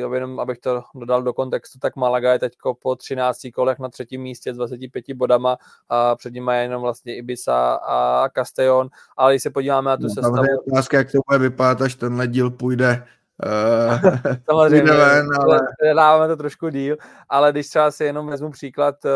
jenom 0.00 0.40
abych 0.40 0.58
to 0.58 0.82
dodal 0.94 1.22
do 1.22 1.32
kontextu, 1.32 1.78
tak 1.78 1.96
Malaga 1.96 2.32
je 2.32 2.38
teď 2.38 2.52
po 2.82 2.96
13 2.96 3.40
kolech 3.54 3.78
na 3.78 3.88
třetím 3.88 4.22
místě 4.22 4.54
s 4.54 4.56
25 4.56 5.14
bodama, 5.14 5.56
a 5.88 6.16
před 6.16 6.34
nimi 6.34 6.52
je 6.54 6.62
jenom 6.62 6.82
vlastně 6.82 7.16
Ibiza 7.16 7.74
a 7.74 8.28
Castellón, 8.34 8.88
ale 9.16 9.32
když 9.32 9.42
se 9.42 9.50
podíváme 9.50 9.90
na 9.90 9.96
tu 9.96 10.02
no, 10.02 10.08
sestavu... 10.08 10.44
je 10.44 10.58
otázka, 10.72 10.96
jak 10.96 11.12
to 11.12 11.18
bude 11.28 11.38
vypadat, 11.38 11.82
až 11.82 11.94
tenhle 11.94 12.26
díl 12.26 12.50
půjde 12.50 13.06
Uh, 13.44 14.10
Samozřejmě, 14.50 14.92
ven, 14.92 15.26
ale... 15.40 15.60
dáváme 15.94 16.28
to 16.28 16.36
trošku 16.36 16.68
díl, 16.68 16.96
ale 17.28 17.52
když 17.52 17.68
třeba 17.68 17.90
si 17.90 18.04
jenom 18.04 18.26
vezmu 18.26 18.50
příklad 18.50 19.04
uh, 19.04 19.10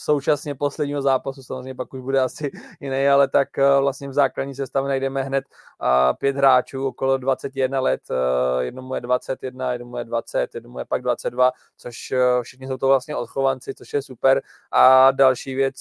současně 0.00 0.54
posledního 0.54 1.02
zápasu, 1.02 1.42
samozřejmě 1.42 1.74
pak 1.74 1.94
už 1.94 2.00
bude 2.00 2.20
asi 2.20 2.50
jiný, 2.80 3.08
ale 3.08 3.28
tak 3.28 3.58
eh, 3.58 3.80
vlastně 3.80 4.08
v 4.08 4.12
základní 4.12 4.54
sestavě 4.54 4.88
najdeme 4.88 5.22
hned 5.22 5.44
eh, 5.50 6.14
pět 6.14 6.36
hráčů 6.36 6.86
okolo 6.86 7.18
21 7.18 7.80
let, 7.80 8.00
eh, 8.10 8.64
jednomu 8.64 8.94
je 8.94 9.00
21, 9.00 9.72
jednomu 9.72 9.96
je 9.96 10.04
20, 10.04 10.54
jednomu 10.54 10.78
je 10.78 10.84
pak 10.84 11.02
22, 11.02 11.52
což 11.76 12.14
všichni 12.42 12.68
jsou 12.68 12.76
to 12.76 12.86
vlastně 12.86 13.16
odchovanci, 13.16 13.74
což 13.74 13.92
je 13.92 14.02
super. 14.02 14.42
A 14.72 15.10
další 15.10 15.54
věc, 15.54 15.76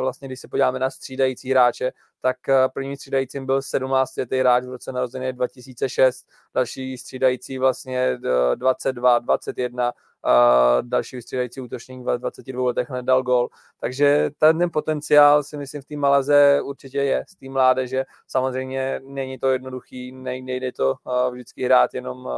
vlastně 0.00 0.28
když 0.28 0.40
se 0.40 0.48
podíváme 0.48 0.78
na 0.78 0.90
střídající 0.90 1.50
hráče, 1.50 1.92
tak 2.20 2.36
prvním 2.74 2.96
střídajícím 2.96 3.46
byl 3.46 3.62
17 3.62 4.16
letý 4.16 4.38
hráč 4.38 4.64
v 4.64 4.70
roce 4.70 4.92
narození 4.92 5.32
2006, 5.32 6.26
další 6.54 6.98
střídající 6.98 7.58
vlastně 7.58 8.18
22, 8.54 9.18
21, 9.18 9.92
a 10.26 10.78
další 10.80 11.16
vystřídající 11.16 11.60
útočník 11.60 12.06
v 12.06 12.18
22 12.18 12.66
letech 12.66 12.90
nedal 12.90 13.22
gol. 13.22 13.48
Takže 13.80 14.30
ten 14.38 14.70
potenciál 14.70 15.42
si 15.42 15.56
myslím 15.56 15.82
v 15.82 15.84
té 15.84 15.96
Malaze 15.96 16.60
určitě 16.64 16.98
je 16.98 17.24
z 17.28 17.36
té 17.36 17.48
mládeže. 17.48 18.04
Samozřejmě 18.26 19.00
není 19.04 19.38
to 19.38 19.50
jednoduchý, 19.50 20.12
nejde 20.12 20.72
to 20.72 20.94
vždycky 21.30 21.64
hrát 21.64 21.94
jenom, 21.94 22.28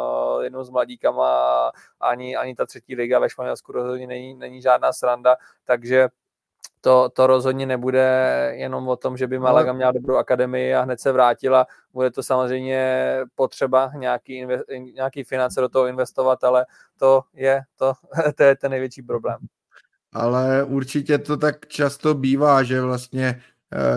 jenom 0.42 0.64
s 0.64 0.70
mladíkama 0.70 1.70
ani, 2.00 2.36
ani 2.36 2.54
ta 2.54 2.66
třetí 2.66 2.94
liga 2.94 3.18
ve 3.18 3.30
Španělsku 3.30 3.72
rozhodně 3.72 4.06
není, 4.06 4.34
není 4.34 4.62
žádná 4.62 4.92
sranda, 4.92 5.36
takže 5.64 6.08
to, 6.80 7.08
to 7.08 7.26
rozhodně 7.26 7.66
nebude 7.66 8.52
jenom 8.54 8.88
o 8.88 8.96
tom, 8.96 9.16
že 9.16 9.26
by 9.26 9.38
Malaga 9.38 9.72
měla 9.72 9.92
dobrou 9.92 10.16
akademii 10.16 10.74
a 10.74 10.82
hned 10.82 11.00
se 11.00 11.12
vrátila. 11.12 11.66
Bude 11.92 12.10
to 12.10 12.22
samozřejmě 12.22 13.20
potřeba 13.34 13.90
nějaký, 13.94 14.38
inve, 14.38 14.62
nějaký 14.94 15.24
finance 15.24 15.60
do 15.60 15.68
toho 15.68 15.86
investovat, 15.86 16.44
ale 16.44 16.66
to 16.98 17.22
je, 17.34 17.60
to, 17.76 17.92
to 18.36 18.42
je 18.42 18.56
ten 18.56 18.70
největší 18.70 19.02
problém. 19.02 19.38
Ale 20.12 20.64
určitě 20.64 21.18
to 21.18 21.36
tak 21.36 21.66
často 21.66 22.14
bývá, 22.14 22.62
že 22.62 22.80
vlastně 22.80 23.42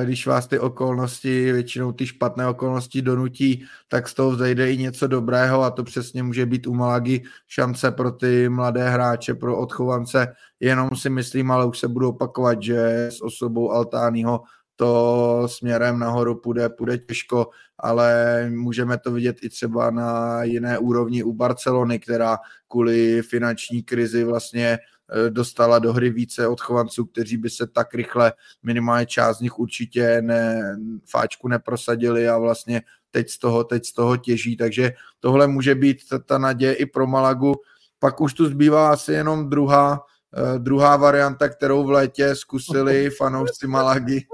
když 0.04 0.28
vás 0.28 0.48
ty 0.48 0.60
okolnosti, 0.60 1.52
většinou 1.52 1.92
ty 1.92 2.08
špatné 2.08 2.48
okolnosti 2.48 3.02
donutí, 3.02 3.66
tak 3.88 4.08
z 4.08 4.14
toho 4.14 4.32
vzejde 4.32 4.72
i 4.72 4.78
něco 4.78 5.08
dobrého 5.08 5.64
a 5.64 5.72
to 5.72 5.84
přesně 5.84 6.24
může 6.24 6.46
být 6.46 6.68
u 6.68 6.74
Malagy 6.74 7.24
šance 7.48 7.92
pro 7.92 8.12
ty 8.12 8.50
mladé 8.50 8.90
hráče, 8.90 9.34
pro 9.34 9.58
odchovance. 9.58 10.34
Jenom 10.60 10.90
si 10.96 11.10
myslím, 11.10 11.52
ale 11.52 11.66
už 11.66 11.80
se 11.80 11.88
budu 11.88 12.10
opakovat, 12.10 12.64
že 12.64 13.08
s 13.12 13.22
osobou 13.22 13.72
Altányho 13.72 14.42
to 14.76 15.44
směrem 15.46 16.00
nahoru 16.00 16.36
půjde, 16.36 16.70
půjde 16.70 16.98
těžko, 16.98 17.50
ale 17.80 18.50
můžeme 18.50 18.98
to 18.98 19.12
vidět 19.12 19.38
i 19.42 19.50
třeba 19.50 19.92
na 19.92 20.44
jiné 20.44 20.80
úrovni 20.80 21.24
u 21.24 21.34
Barcelony, 21.34 22.00
která 22.00 22.38
kvůli 22.68 23.22
finanční 23.22 23.84
krizi 23.84 24.24
vlastně 24.24 24.80
Eh, 25.01 25.01
dostala 25.30 25.80
do 25.80 25.94
hry 25.94 26.10
více 26.10 26.48
odchovanců, 26.48 27.06
kteří 27.06 27.38
by 27.38 27.50
se 27.50 27.68
tak 27.68 27.94
rychle, 27.94 28.34
minimálně 28.64 29.06
část 29.06 29.38
z 29.38 29.42
nich 29.42 29.60
určitě 29.60 30.22
ne, 30.22 30.76
fáčku 31.10 31.48
neprosadili 31.48 32.30
a 32.30 32.38
vlastně 32.38 32.82
teď 33.12 33.30
z 33.30 33.38
toho, 33.38 33.64
teď 33.64 33.86
z 33.86 33.94
toho 33.94 34.18
těží, 34.18 34.58
takže 34.58 34.94
tohle 35.20 35.48
může 35.48 35.76
být 35.76 36.10
ta, 36.10 36.20
ta 36.20 36.38
naděje 36.38 36.74
i 36.74 36.86
pro 36.86 37.08
Malagu. 37.08 37.56
Pak 38.00 38.22
už 38.22 38.34
tu 38.34 38.46
zbývá 38.46 38.92
asi 38.92 39.14
jenom 39.14 39.50
druhá, 39.50 39.92
uh, 39.94 40.60
druhá 40.60 40.98
varianta, 40.98 41.50
kterou 41.50 41.84
v 41.84 41.90
létě 41.90 42.36
zkusili 42.36 43.10
fanoušci 43.10 43.68
Malagy. 43.68 44.26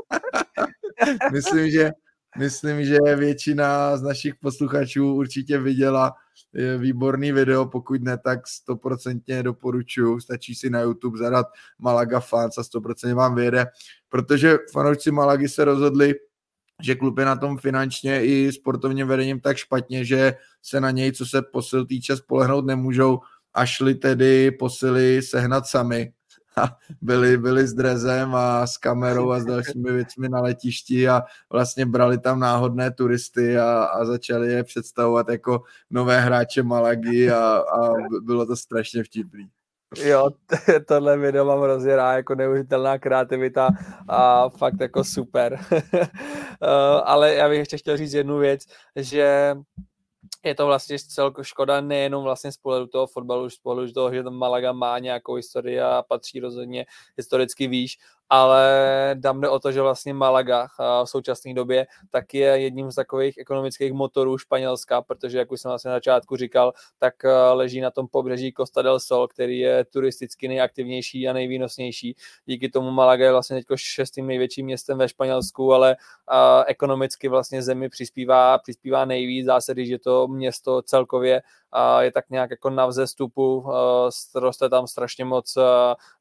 Myslím, 1.31 1.71
že 1.71 1.91
myslím, 2.37 2.85
že 2.85 2.97
většina 3.15 3.97
z 3.97 4.01
našich 4.01 4.35
posluchačů 4.35 5.13
určitě 5.13 5.59
viděla 5.59 6.13
výborný 6.77 7.31
video, 7.31 7.65
pokud 7.65 8.01
ne, 8.01 8.17
tak 8.17 8.47
stoprocentně 8.47 9.43
doporučuju, 9.43 10.19
stačí 10.19 10.55
si 10.55 10.69
na 10.69 10.81
YouTube 10.81 11.17
zadat 11.17 11.45
Malaga 11.79 12.19
Fans 12.19 12.57
a 12.57 12.63
stoprocentně 12.63 13.15
vám 13.15 13.35
vyjede, 13.35 13.65
protože 14.09 14.57
fanoušci 14.73 15.11
Malagy 15.11 15.49
se 15.49 15.65
rozhodli, 15.65 16.15
že 16.83 16.95
klub 16.95 17.17
je 17.17 17.25
na 17.25 17.35
tom 17.35 17.57
finančně 17.57 18.25
i 18.25 18.51
sportovním 18.51 19.07
vedením 19.07 19.39
tak 19.39 19.57
špatně, 19.57 20.05
že 20.05 20.33
se 20.61 20.81
na 20.81 20.91
něj, 20.91 21.11
co 21.11 21.25
se 21.25 21.41
posil 21.41 21.85
týče, 21.85 22.17
spolehnout 22.17 22.65
nemůžou 22.65 23.19
a 23.53 23.65
šli 23.65 23.95
tedy 23.95 24.51
posily 24.51 25.21
sehnat 25.21 25.67
sami. 25.67 26.13
A 26.57 26.77
byli, 27.01 27.37
byli 27.37 27.67
s 27.67 27.73
drezem 27.73 28.35
a 28.35 28.67
s 28.67 28.77
kamerou 28.77 29.31
a 29.31 29.39
s 29.39 29.45
dalšími 29.45 29.91
věcmi 29.91 30.29
na 30.29 30.41
letišti 30.41 31.09
a 31.09 31.23
vlastně 31.51 31.85
brali 31.85 32.17
tam 32.17 32.39
náhodné 32.39 32.91
turisty 32.91 33.57
a, 33.57 33.83
a 33.83 34.05
začali 34.05 34.51
je 34.51 34.63
představovat 34.63 35.29
jako 35.29 35.61
nové 35.89 36.19
hráče 36.21 36.63
Malagy 36.63 37.31
a, 37.31 37.57
a 37.57 37.93
bylo 38.21 38.45
to 38.45 38.55
strašně 38.55 39.03
vtipný. 39.03 39.49
Jo, 39.95 40.29
tohle 40.87 41.17
video 41.17 41.45
mám 41.45 41.61
hrozně 41.61 41.95
rád, 41.95 42.13
jako 42.13 42.35
neuvěřitelná 42.35 42.97
kreativita 42.97 43.69
a 44.07 44.49
fakt 44.49 44.81
jako 44.81 45.03
super. 45.03 45.59
Eh, 46.63 47.01
ale 47.03 47.33
já 47.33 47.49
bych 47.49 47.57
ještě 47.57 47.77
chtěl 47.77 47.97
říct 47.97 48.13
jednu 48.13 48.37
věc, 48.37 48.61
že 48.95 49.55
je 50.43 50.55
to 50.55 50.65
vlastně 50.65 50.99
celko 50.99 51.43
škoda 51.43 51.81
nejenom 51.81 52.23
vlastně 52.23 52.51
z 52.51 52.57
pohledu 52.57 52.87
toho 52.87 53.07
fotbalu, 53.07 53.49
z 53.49 53.57
pohledu 53.57 53.91
toho, 53.91 54.13
že 54.13 54.23
tam 54.23 54.33
Malaga 54.33 54.71
má 54.71 54.99
nějakou 54.99 55.33
historii 55.33 55.79
a 55.79 56.03
patří 56.07 56.39
rozhodně 56.39 56.85
historicky 57.17 57.67
výš, 57.67 57.97
ale 58.29 59.15
dám 59.19 59.43
o 59.49 59.59
to, 59.59 59.71
že 59.71 59.81
vlastně 59.81 60.13
Malaga 60.13 60.67
v 61.03 61.05
současné 61.05 61.53
době 61.53 61.87
tak 62.09 62.33
je 62.33 62.47
jedním 62.47 62.91
z 62.91 62.95
takových 62.95 63.37
ekonomických 63.37 63.93
motorů 63.93 64.37
Španělska, 64.37 65.01
protože 65.01 65.37
jak 65.37 65.51
už 65.51 65.61
jsem 65.61 65.69
vlastně 65.69 65.89
na 65.89 65.95
začátku 65.95 66.35
říkal, 66.35 66.73
tak 66.97 67.13
leží 67.53 67.81
na 67.81 67.91
tom 67.91 68.07
pobřeží 68.07 68.53
Costa 68.57 68.81
del 68.81 68.99
Sol, 68.99 69.27
který 69.27 69.59
je 69.59 69.85
turisticky 69.85 70.47
nejaktivnější 70.47 71.27
a 71.27 71.33
nejvýnosnější. 71.33 72.15
Díky 72.45 72.69
tomu 72.69 72.91
Malaga 72.91 73.25
je 73.25 73.31
vlastně 73.31 73.55
teď 73.55 73.65
šestým 73.75 74.27
největším 74.27 74.65
městem 74.65 74.97
ve 74.97 75.09
Španělsku, 75.09 75.73
ale 75.73 75.95
ekonomicky 76.65 77.27
vlastně 77.27 77.61
zemi 77.61 77.89
přispívá, 77.89 78.57
přispívá 78.57 79.05
nejvíc. 79.05 79.45
Dá 79.45 79.61
se 79.61 79.73
říct, 79.73 79.87
že 79.87 79.99
to 79.99 80.27
město 80.27 80.81
celkově 80.81 81.41
je 81.99 82.11
tak 82.11 82.29
nějak 82.29 82.51
jako 82.51 82.69
na 82.69 82.85
vzestupu, 82.85 83.65
roste 84.35 84.69
tam 84.69 84.87
strašně 84.87 85.25
moc 85.25 85.57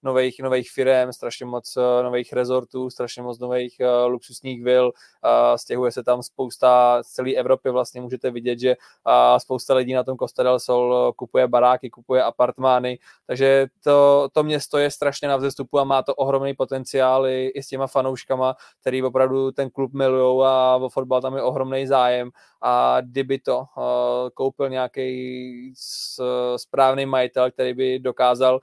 nových, 0.02 0.40
nových 0.40 0.70
firm, 0.70 1.12
strašně 1.12 1.46
moc 1.46 1.78
nových 2.02 2.32
rezortů, 2.32 2.90
strašně 2.90 3.22
moc 3.22 3.38
nových 3.38 3.76
luxusních 4.06 4.64
vil, 4.64 4.92
stěhuje 5.56 5.92
se 5.92 6.02
tam 6.02 6.22
spousta, 6.22 7.02
z 7.02 7.06
celé 7.06 7.32
Evropy. 7.34 7.70
Vlastně 7.70 8.00
můžete 8.00 8.30
vidět, 8.30 8.58
že 8.58 8.76
spousta 9.38 9.74
lidí 9.74 9.94
na 9.94 10.04
tom 10.04 10.16
Costa 10.16 10.42
del 10.42 10.60
Sol 10.60 11.12
kupuje 11.16 11.48
baráky, 11.48 11.90
kupuje 11.90 12.22
apartmány, 12.22 12.98
takže 13.26 13.66
to, 13.84 14.28
to 14.32 14.42
město 14.42 14.78
je 14.78 14.90
strašně 14.90 15.28
na 15.28 15.36
vzestupu 15.36 15.78
a 15.78 15.84
má 15.84 16.02
to 16.02 16.14
ohromný 16.14 16.54
potenciál 16.54 17.26
i, 17.26 17.46
i 17.46 17.62
s 17.62 17.68
těma 17.68 17.86
fanouškama, 17.86 18.56
který 18.80 19.02
opravdu 19.02 19.52
ten 19.52 19.70
klub 19.70 19.92
milují 19.92 20.46
a 20.46 20.78
o 20.82 20.88
fotbal 20.88 21.20
tam 21.20 21.36
je 21.36 21.42
ohromný 21.42 21.86
zájem. 21.86 22.30
A 22.62 23.00
kdyby 23.00 23.38
to 23.38 23.58
uh, 23.58 23.64
koupil 24.34 24.68
nějaký 24.68 25.74
správný 26.56 27.06
majitel, 27.06 27.50
který 27.50 27.74
by 27.74 27.98
dokázal 27.98 28.60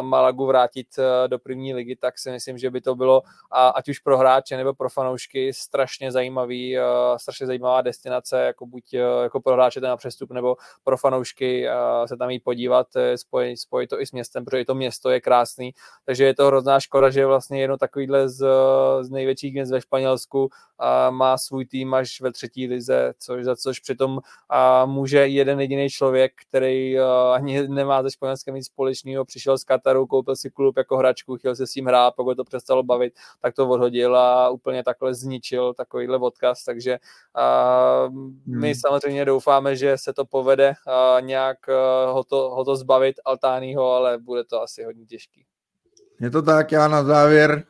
Malagu 0.00 0.46
vrátit 0.46 0.86
do 1.26 1.38
první 1.38 1.74
ligy, 1.74 1.96
tak 1.96 2.18
si 2.18 2.30
myslím, 2.30 2.58
že 2.58 2.70
by 2.72 2.80
to 2.80 2.94
bylo 2.94 3.20
uh, 3.20 3.26
ať 3.74 3.88
už 3.88 3.98
pro 3.98 4.18
hráče 4.18 4.56
nebo 4.56 4.74
pro 4.74 4.90
fanoušky 4.90 5.52
strašně 5.52 6.12
zajímavý, 6.12 6.78
uh, 6.78 6.84
strašně 7.16 7.46
zajímavá 7.46 7.80
destinace, 7.80 8.42
jako 8.42 8.66
buď 8.66 8.84
uh, 8.94 9.22
jako 9.22 9.40
pro 9.40 9.52
hráče 9.52 9.80
na 9.80 9.96
přestup, 9.96 10.30
nebo 10.30 10.56
pro 10.84 10.96
fanoušky 10.96 11.68
uh, 11.68 12.06
se 12.06 12.16
tam 12.16 12.30
jít 12.30 12.44
podívat, 12.44 12.86
spojit, 13.16 13.56
spojit 13.56 13.86
to 13.86 14.00
i 14.00 14.06
s 14.06 14.12
městem, 14.12 14.44
protože 14.44 14.60
i 14.60 14.64
to 14.64 14.74
město 14.74 15.10
je 15.10 15.20
krásný, 15.20 15.72
takže 16.04 16.24
je 16.24 16.34
to 16.34 16.46
hrozná 16.46 16.80
škoda, 16.80 17.10
že 17.10 17.26
vlastně 17.26 17.60
jedno 17.60 17.76
takovýhle 17.76 18.28
z, 18.28 18.46
z 19.00 19.10
největších 19.10 19.52
měst 19.52 19.70
ve 19.70 19.80
Španělsku 19.80 20.42
uh, 20.44 20.48
má 21.14 21.38
svůj 21.38 21.66
tým 21.66 21.94
až 21.94 22.20
ve 22.20 22.32
třetí 22.32 22.66
lize, 22.66 23.14
což 23.18 23.44
za 23.44 23.56
což 23.56 23.80
přitom 23.80 24.12
uh, 24.12 24.90
může 24.90 25.26
jeden 25.26 25.60
jediný 25.60 25.90
člověk, 25.90 26.32
který 26.48 27.00
uh, 27.00 27.04
ani 27.32 27.68
nemá 27.68 28.02
ze 28.02 28.10
Španělska 28.10 28.52
nic 28.52 28.66
společného, 28.66 29.24
přišel 29.24 29.58
z 29.58 29.64
Kataru, 29.64 30.06
koupil 30.06 30.36
si 30.36 30.50
klub 30.50 30.76
jako 30.76 30.96
hračku, 30.96 31.36
chtěl 31.36 31.56
se 31.56 31.66
s 31.66 31.72
tím 31.72 31.86
hrát, 31.86 32.14
pokud 32.16 32.34
to 32.34 32.44
přestalo 32.62 32.82
bavit, 32.82 33.12
tak 33.42 33.54
to 33.54 33.68
odhodil 33.68 34.16
a 34.16 34.50
úplně 34.50 34.84
takhle 34.84 35.14
zničil 35.14 35.74
takovýhle 35.74 36.18
odkaz, 36.18 36.64
takže 36.64 36.98
my 38.46 38.68
hmm. 38.68 38.74
samozřejmě 38.74 39.24
doufáme, 39.24 39.76
že 39.76 39.98
se 39.98 40.12
to 40.12 40.24
povede 40.24 40.72
nějak 41.20 41.58
uh, 41.68 42.14
ho, 42.14 42.24
to, 42.24 42.50
ho 42.50 42.64
to 42.64 42.76
zbavit 42.76 43.16
Altányho, 43.24 43.90
ale 43.90 44.18
bude 44.18 44.44
to 44.44 44.62
asi 44.62 44.84
hodně 44.84 45.04
těžký. 45.04 45.44
Je 46.20 46.30
to 46.30 46.42
tak, 46.42 46.72
já 46.72 46.88
na 46.88 47.04
závěr 47.04 47.64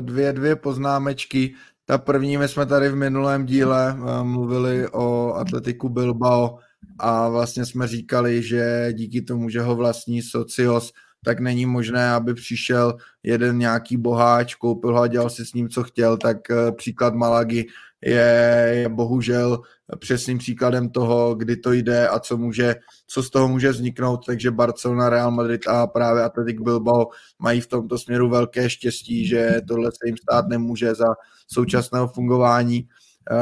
dvě, 0.00 0.32
dvě 0.32 0.56
poznámečky. 0.56 1.54
Ta 1.84 1.98
první, 1.98 2.36
my 2.36 2.48
jsme 2.48 2.66
tady 2.66 2.88
v 2.88 2.96
minulém 2.96 3.46
díle 3.46 3.96
eh, 3.98 4.24
mluvili 4.24 4.88
o 4.88 5.34
Atletiku 5.34 5.88
Bilbao 5.88 6.58
a 6.98 7.28
vlastně 7.28 7.66
jsme 7.66 7.88
říkali, 7.88 8.42
že 8.42 8.88
díky 8.92 9.22
tomu, 9.22 9.48
že 9.48 9.60
ho 9.60 9.76
vlastní 9.76 10.22
Socios, 10.22 10.92
tak 11.24 11.40
není 11.40 11.66
možné, 11.66 12.10
aby 12.10 12.34
přišel 12.34 12.96
jeden 13.22 13.58
nějaký 13.58 13.96
boháč, 13.96 14.54
koupil 14.54 14.94
ho 14.94 15.00
a 15.00 15.06
dělal 15.06 15.30
si 15.30 15.46
s 15.46 15.52
ním, 15.52 15.68
co 15.68 15.84
chtěl, 15.84 16.16
tak 16.16 16.50
eh, 16.50 16.72
příklad 16.72 17.14
Malagy 17.14 17.66
je, 18.02 18.70
je 18.74 18.88
bohužel 18.88 19.60
přesným 19.98 20.38
příkladem 20.38 20.88
toho, 20.88 21.34
kdy 21.34 21.56
to 21.56 21.72
jde 21.72 22.08
a 22.08 22.18
co, 22.18 22.36
může, 22.36 22.76
co 23.06 23.22
z 23.22 23.30
toho 23.30 23.48
může 23.48 23.70
vzniknout, 23.70 24.26
takže 24.26 24.50
Barcelona, 24.50 25.08
Real 25.08 25.30
Madrid 25.30 25.68
a 25.68 25.86
právě 25.86 26.22
Atletic 26.22 26.56
Bilbao 26.60 27.08
mají 27.38 27.60
v 27.60 27.66
tomto 27.66 27.98
směru 27.98 28.28
velké 28.28 28.70
štěstí, 28.70 29.26
že 29.26 29.60
tohle 29.68 29.90
se 29.92 30.06
jim 30.06 30.16
stát 30.16 30.48
nemůže 30.48 30.94
za 30.94 31.06
současného 31.46 32.08
fungování, 32.08 32.88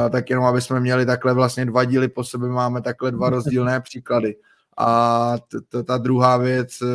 tak 0.09 0.29
jenom 0.29 0.45
aby 0.45 0.61
jsme 0.61 0.79
měli 0.79 1.05
takhle 1.05 1.33
vlastně 1.33 1.65
dva 1.65 1.83
díly 1.83 2.07
po 2.07 2.23
sobě, 2.23 2.49
máme 2.49 2.81
takhle 2.81 3.11
dva 3.11 3.29
rozdílné 3.29 3.81
příklady. 3.81 4.35
A 4.77 5.37
ta 5.85 5.97
druhá 5.97 6.37
věc, 6.37 6.81
e, 6.81 6.85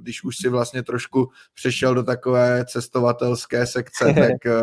když 0.00 0.24
už 0.24 0.36
si 0.36 0.48
vlastně 0.48 0.82
trošku 0.82 1.30
přešel 1.54 1.94
do 1.94 2.02
takové 2.02 2.64
cestovatelské 2.64 3.66
sekce, 3.66 4.04
tak 4.14 4.46
e, 4.46 4.62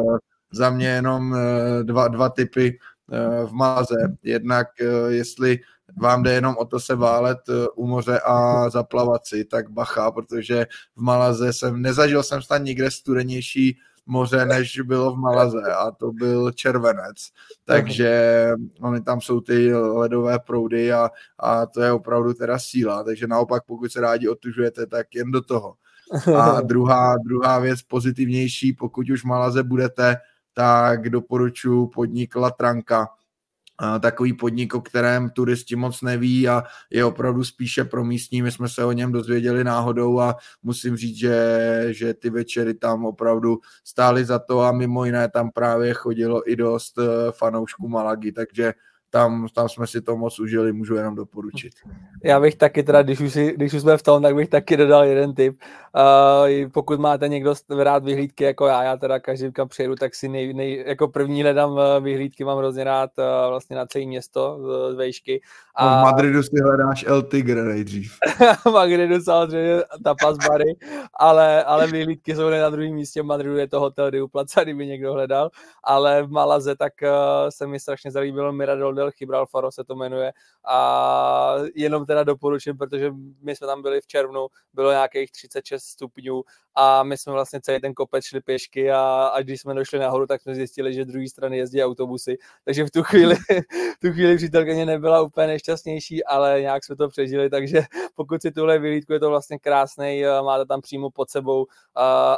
za 0.53 0.69
mě 0.69 0.87
jenom 0.87 1.35
e, 1.35 1.83
dva, 1.83 2.07
dva 2.07 2.29
typy 2.29 2.79
v 3.45 3.51
Máze. 3.51 3.95
Jednak 4.23 4.67
jestli 5.07 5.59
vám 5.97 6.23
jde 6.23 6.33
jenom 6.33 6.55
o 6.57 6.65
to 6.65 6.79
se 6.79 6.95
válet 6.95 7.37
u 7.75 7.87
moře 7.87 8.19
a 8.19 8.69
zaplavat 8.69 9.25
si, 9.25 9.45
tak 9.45 9.69
bacha, 9.69 10.11
protože 10.11 10.67
v 10.95 11.01
Malaze 11.01 11.53
jsem, 11.53 11.81
nezažil 11.81 12.23
jsem 12.23 12.41
snad 12.41 12.57
nikde 12.57 12.91
studenější 12.91 13.77
moře, 14.05 14.45
než 14.45 14.79
bylo 14.79 15.15
v 15.15 15.17
Malaze 15.17 15.61
a 15.77 15.91
to 15.91 16.11
byl 16.11 16.51
červenec. 16.51 17.15
Takže 17.65 18.51
oni 18.81 19.01
tam 19.01 19.21
jsou 19.21 19.41
ty 19.41 19.73
ledové 19.75 20.39
proudy 20.39 20.93
a, 20.93 21.09
a 21.39 21.65
to 21.65 21.81
je 21.81 21.91
opravdu 21.91 22.33
teda 22.33 22.59
síla. 22.59 23.03
Takže 23.03 23.27
naopak, 23.27 23.63
pokud 23.65 23.91
se 23.91 24.01
rádi 24.01 24.29
otužujete, 24.29 24.85
tak 24.85 25.15
jen 25.15 25.31
do 25.31 25.41
toho. 25.41 25.75
A 26.37 26.61
druhá, 26.61 27.15
druhá 27.17 27.59
věc 27.59 27.81
pozitivnější, 27.81 28.73
pokud 28.73 29.09
už 29.09 29.21
v 29.21 29.27
Malaze 29.27 29.63
budete, 29.63 30.17
tak 30.53 31.09
doporučuji 31.09 31.87
podnik 31.87 32.35
Latranka, 32.35 33.07
takový 33.99 34.33
podnik, 34.33 34.75
o 34.75 34.81
kterém 34.81 35.29
turisti 35.29 35.75
moc 35.75 36.01
neví 36.01 36.47
a 36.47 36.63
je 36.89 37.05
opravdu 37.05 37.43
spíše 37.43 37.83
pro 37.83 38.03
místní. 38.03 38.41
My 38.41 38.51
jsme 38.51 38.69
se 38.69 38.85
o 38.85 38.91
něm 38.91 39.11
dozvěděli 39.11 39.63
náhodou 39.63 40.19
a 40.19 40.35
musím 40.63 40.97
říct, 40.97 41.17
že, 41.17 41.87
že 41.89 42.13
ty 42.13 42.29
večery 42.29 42.73
tam 42.73 43.05
opravdu 43.05 43.59
stály 43.83 44.25
za 44.25 44.39
to 44.39 44.61
a 44.61 44.71
mimo 44.71 45.05
jiné 45.05 45.29
tam 45.29 45.51
právě 45.51 45.93
chodilo 45.93 46.51
i 46.51 46.55
dost 46.55 46.97
eh, 46.97 47.31
fanoušků 47.31 47.87
Malagy, 47.87 48.31
takže 48.31 48.73
tam, 49.13 49.47
tam 49.55 49.69
jsme 49.69 49.87
si 49.87 50.01
to 50.01 50.17
moc 50.17 50.39
užili, 50.39 50.73
můžu 50.73 50.95
jenom 50.95 51.15
doporučit. 51.15 51.73
Já 52.23 52.39
bych 52.39 52.55
taky 52.55 52.83
teda, 52.83 53.01
když 53.01 53.19
už, 53.19 53.33
si, 53.33 53.53
když 53.57 53.73
už 53.73 53.81
jsme 53.81 53.97
v 53.97 54.03
tom, 54.03 54.23
tak 54.23 54.35
bych 54.35 54.49
taky 54.49 54.77
dodal 54.77 55.03
jeden 55.03 55.33
tip. 55.33 55.61
Uh, 55.95 56.71
pokud 56.71 56.99
máte 56.99 57.27
někdo 57.27 57.53
rád 57.77 58.03
vyhlídky 58.03 58.43
jako 58.43 58.67
já, 58.67 58.83
já 58.83 58.97
teda 58.97 59.19
každý 59.19 59.51
kam 59.51 59.67
přijedu, 59.67 59.95
tak 59.95 60.15
si 60.15 60.29
nej, 60.29 60.53
nej, 60.53 60.83
jako 60.87 61.07
první 61.07 61.41
hledám 61.41 61.79
eh, 61.79 61.99
vyhlídky, 61.99 62.43
mám 62.43 62.57
hrozně 62.57 62.83
rád 62.83 63.09
uh, 63.17 63.49
vlastně 63.49 63.75
na 63.75 63.85
celé 63.85 64.05
město 64.05 64.59
z 64.91 64.95
vejšky. 64.95 65.41
A... 65.75 65.95
No 65.95 66.01
v 66.01 66.03
Madridu 66.03 66.43
si 66.43 66.61
hledáš 66.63 67.05
El 67.07 67.21
Tigre 67.21 67.63
nejdřív. 67.63 68.17
v 68.65 68.71
Madridu 68.71 69.21
samozřejmě 69.21 69.83
tapas 70.03 70.37
bary, 70.49 70.75
ale, 71.19 71.63
ale 71.63 71.87
vyhlídky 71.87 72.35
jsou 72.35 72.49
na 72.49 72.69
druhém 72.69 72.93
místě, 72.93 73.21
v 73.21 73.25
Madridu 73.25 73.57
je 73.57 73.67
to 73.67 73.79
hotel 73.79 74.11
Plaza, 74.31 74.61
kdyby 74.63 74.87
někdo 74.87 75.13
hledal, 75.13 75.49
ale 75.83 76.23
v 76.23 76.31
Malaze 76.31 76.75
tak 76.75 76.93
uh, 77.01 77.09
se 77.49 77.67
mi 77.67 77.79
strašně 77.79 78.11
zalíbilo 78.11 78.53
Miradol 78.53 78.93
del 78.93 79.11
Gibralfaro 79.19 79.71
se 79.71 79.83
to 79.83 79.95
jmenuje 79.95 80.33
a 80.67 81.55
jenom 81.75 82.05
teda 82.05 82.23
doporučím, 82.23 82.77
protože 82.77 83.11
my 83.41 83.55
jsme 83.55 83.67
tam 83.67 83.81
byli 83.81 84.01
v 84.01 84.07
červnu, 84.07 84.47
bylo 84.73 84.91
nějakých 84.91 85.31
36 85.31 85.82
stupňů 85.83 86.43
a 86.75 87.03
my 87.03 87.17
jsme 87.17 87.33
vlastně 87.33 87.61
celý 87.61 87.81
ten 87.81 87.93
kopec 87.93 88.25
šli 88.25 88.41
pěšky 88.41 88.91
a 88.91 89.25
až 89.33 89.43
když 89.43 89.61
jsme 89.61 89.73
došli 89.73 89.99
nahoru, 89.99 90.27
tak 90.27 90.41
jsme 90.41 90.55
zjistili, 90.55 90.93
že 90.93 91.03
z 91.03 91.07
druhé 91.07 91.29
strany 91.29 91.57
jezdí 91.57 91.83
autobusy, 91.83 92.37
takže 92.65 92.85
v 92.85 92.91
tu 92.91 93.03
chvíli, 93.03 93.35
v 93.95 93.99
tu 94.01 94.11
chvíli 94.11 94.37
přítelkyně 94.37 94.85
nebyla 94.85 95.21
úplně 95.21 95.47
nejšťastnější, 95.47 96.23
ale 96.23 96.61
nějak 96.61 96.83
jsme 96.83 96.95
to 96.95 97.09
přežili, 97.09 97.49
takže 97.49 97.83
pokud 98.15 98.41
si 98.41 98.51
tuhle 98.51 98.79
vyhlídku, 98.79 99.13
je 99.13 99.19
to 99.19 99.29
vlastně 99.29 99.59
krásný, 99.59 100.25
eh, 100.25 100.41
máte 100.41 100.65
tam 100.65 100.81
přímo 100.81 101.09
pod 101.11 101.29
sebou 101.29 101.63
uh, 101.63 101.65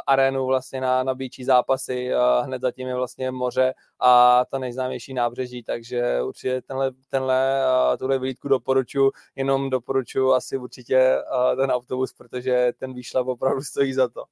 arénu 0.06 0.46
vlastně 0.46 0.80
na, 0.80 1.02
na 1.02 1.14
bíčí 1.14 1.44
zápasy, 1.44 2.10
uh, 2.14 2.46
hned 2.46 2.62
zatím 2.62 2.88
je 2.88 2.94
vlastně 2.94 3.30
moře 3.30 3.74
a 4.00 4.44
ta 4.50 4.58
nejznámější 4.58 5.14
nábřeží, 5.14 5.62
takže 5.62 6.22
určitě 6.22 6.62
tenhle, 6.62 6.90
tenhle 7.08 7.62
uh, 7.90 7.96
tuhle 7.96 8.18
vyhlídku 8.18 8.48
doporučuji, 8.48 9.12
jenom 9.36 9.70
doporučuji 9.70 10.32
asi 10.32 10.56
určitě 10.56 11.16
uh, 11.50 11.56
ten 11.56 11.70
autobus, 11.70 12.12
protože 12.12 12.72
ten 12.78 12.94
výšlap 12.94 13.26
opravdu 13.26 13.62
stojí 13.62 13.92
za 13.92 14.08
to. 14.08 14.25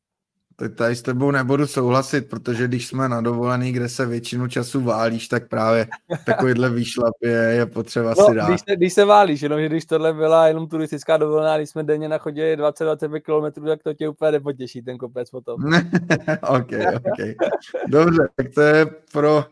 Tak 0.56 0.74
tady 0.74 0.96
s 0.96 1.02
tebou 1.02 1.30
nebudu 1.30 1.66
souhlasit, 1.66 2.28
protože 2.28 2.68
když 2.68 2.86
jsme 2.86 3.08
na 3.08 3.20
dovolený, 3.20 3.72
kde 3.72 3.88
se 3.88 4.06
většinu 4.06 4.48
času 4.48 4.80
válíš, 4.80 5.28
tak 5.28 5.48
právě 5.48 5.86
takovýhle 6.26 6.70
výšlap 6.70 7.14
je, 7.22 7.30
je 7.30 7.66
potřeba 7.66 8.14
no, 8.18 8.26
si 8.26 8.34
dát. 8.34 8.48
Když 8.48 8.60
se, 8.68 8.76
když 8.76 8.92
se 8.92 9.04
válíš, 9.04 9.42
jenomže 9.42 9.66
když 9.66 9.84
tohle 9.84 10.12
byla 10.12 10.48
jenom 10.48 10.68
turistická 10.68 11.16
dovolená, 11.16 11.56
když 11.56 11.70
jsme 11.70 11.82
denně 11.82 12.08
nachodili 12.08 12.56
20-25 12.56 13.20
km, 13.20 13.66
tak 13.66 13.82
to 13.82 13.94
tě 13.94 14.08
úplně 14.08 14.32
nepotěší, 14.32 14.82
ten 14.82 14.98
kopec 14.98 15.30
potom. 15.30 15.60
ok, 16.48 16.72
ok. 16.96 17.28
Dobře, 17.88 18.28
tak 18.36 18.46
to 18.54 18.60
je 18.60 18.86
pro 19.12 19.36
uh, 19.36 19.42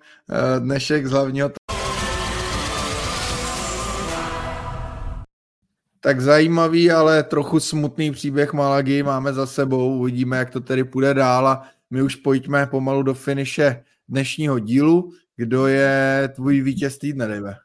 dnešek 0.58 1.06
z 1.06 1.10
hlavního 1.10 1.50
Tak 6.04 6.20
zajímavý, 6.20 6.90
ale 6.90 7.22
trochu 7.22 7.60
smutný 7.60 8.10
příběh 8.10 8.52
Malagy 8.52 9.02
máme 9.02 9.32
za 9.32 9.46
sebou. 9.46 9.98
Uvidíme, 9.98 10.36
jak 10.36 10.50
to 10.50 10.60
tedy 10.60 10.84
půjde 10.84 11.14
dál 11.14 11.48
a 11.48 11.62
my 11.90 12.02
už 12.02 12.16
pojďme 12.16 12.66
pomalu 12.66 13.02
do 13.02 13.14
finiše 13.14 13.84
dnešního 14.08 14.58
dílu. 14.58 15.12
Kdo 15.36 15.66
je 15.66 16.28
tvůj 16.34 16.60
vítěz 16.60 16.98
týdne, 16.98 17.28
Dave? 17.28 17.56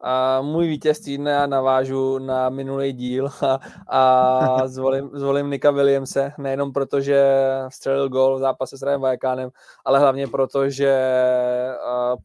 A 0.00 0.42
můj 0.42 0.68
vítěz 0.68 1.00
týdne 1.00 1.30
já 1.30 1.46
navážu 1.46 2.18
na 2.18 2.48
minulý 2.48 2.92
díl 2.92 3.28
a, 3.42 3.58
a 3.88 4.68
zvolím, 4.68 5.10
zvolím 5.12 5.50
Nika 5.50 5.70
Williamse, 5.70 6.32
nejenom 6.38 6.72
proto, 6.72 7.00
že 7.00 7.24
střelil 7.68 8.08
gol 8.08 8.36
v 8.36 8.38
zápase 8.38 8.78
s 8.78 8.82
Rajem 8.82 9.00
Vajekánem, 9.00 9.50
ale 9.84 9.98
hlavně 9.98 10.26
proto, 10.26 10.70
že 10.70 10.96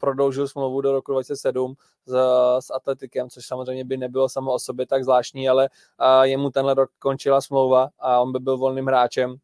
prodloužil 0.00 0.48
smlouvu 0.48 0.80
do 0.80 0.92
roku 0.92 1.12
2007 1.12 1.74
s, 2.06 2.14
s 2.60 2.70
Atletikem, 2.70 3.30
což 3.30 3.46
samozřejmě 3.46 3.84
by 3.84 3.96
nebylo 3.96 4.28
samo 4.28 4.52
o 4.52 4.58
sobě 4.58 4.86
tak 4.86 5.04
zvláštní, 5.04 5.48
ale 5.48 5.68
jemu 6.22 6.50
tenhle 6.50 6.74
rok 6.74 6.90
končila 6.98 7.40
smlouva 7.40 7.88
a 7.98 8.20
on 8.20 8.32
by 8.32 8.38
byl 8.38 8.58
volným 8.58 8.86
hráčem 8.86 9.36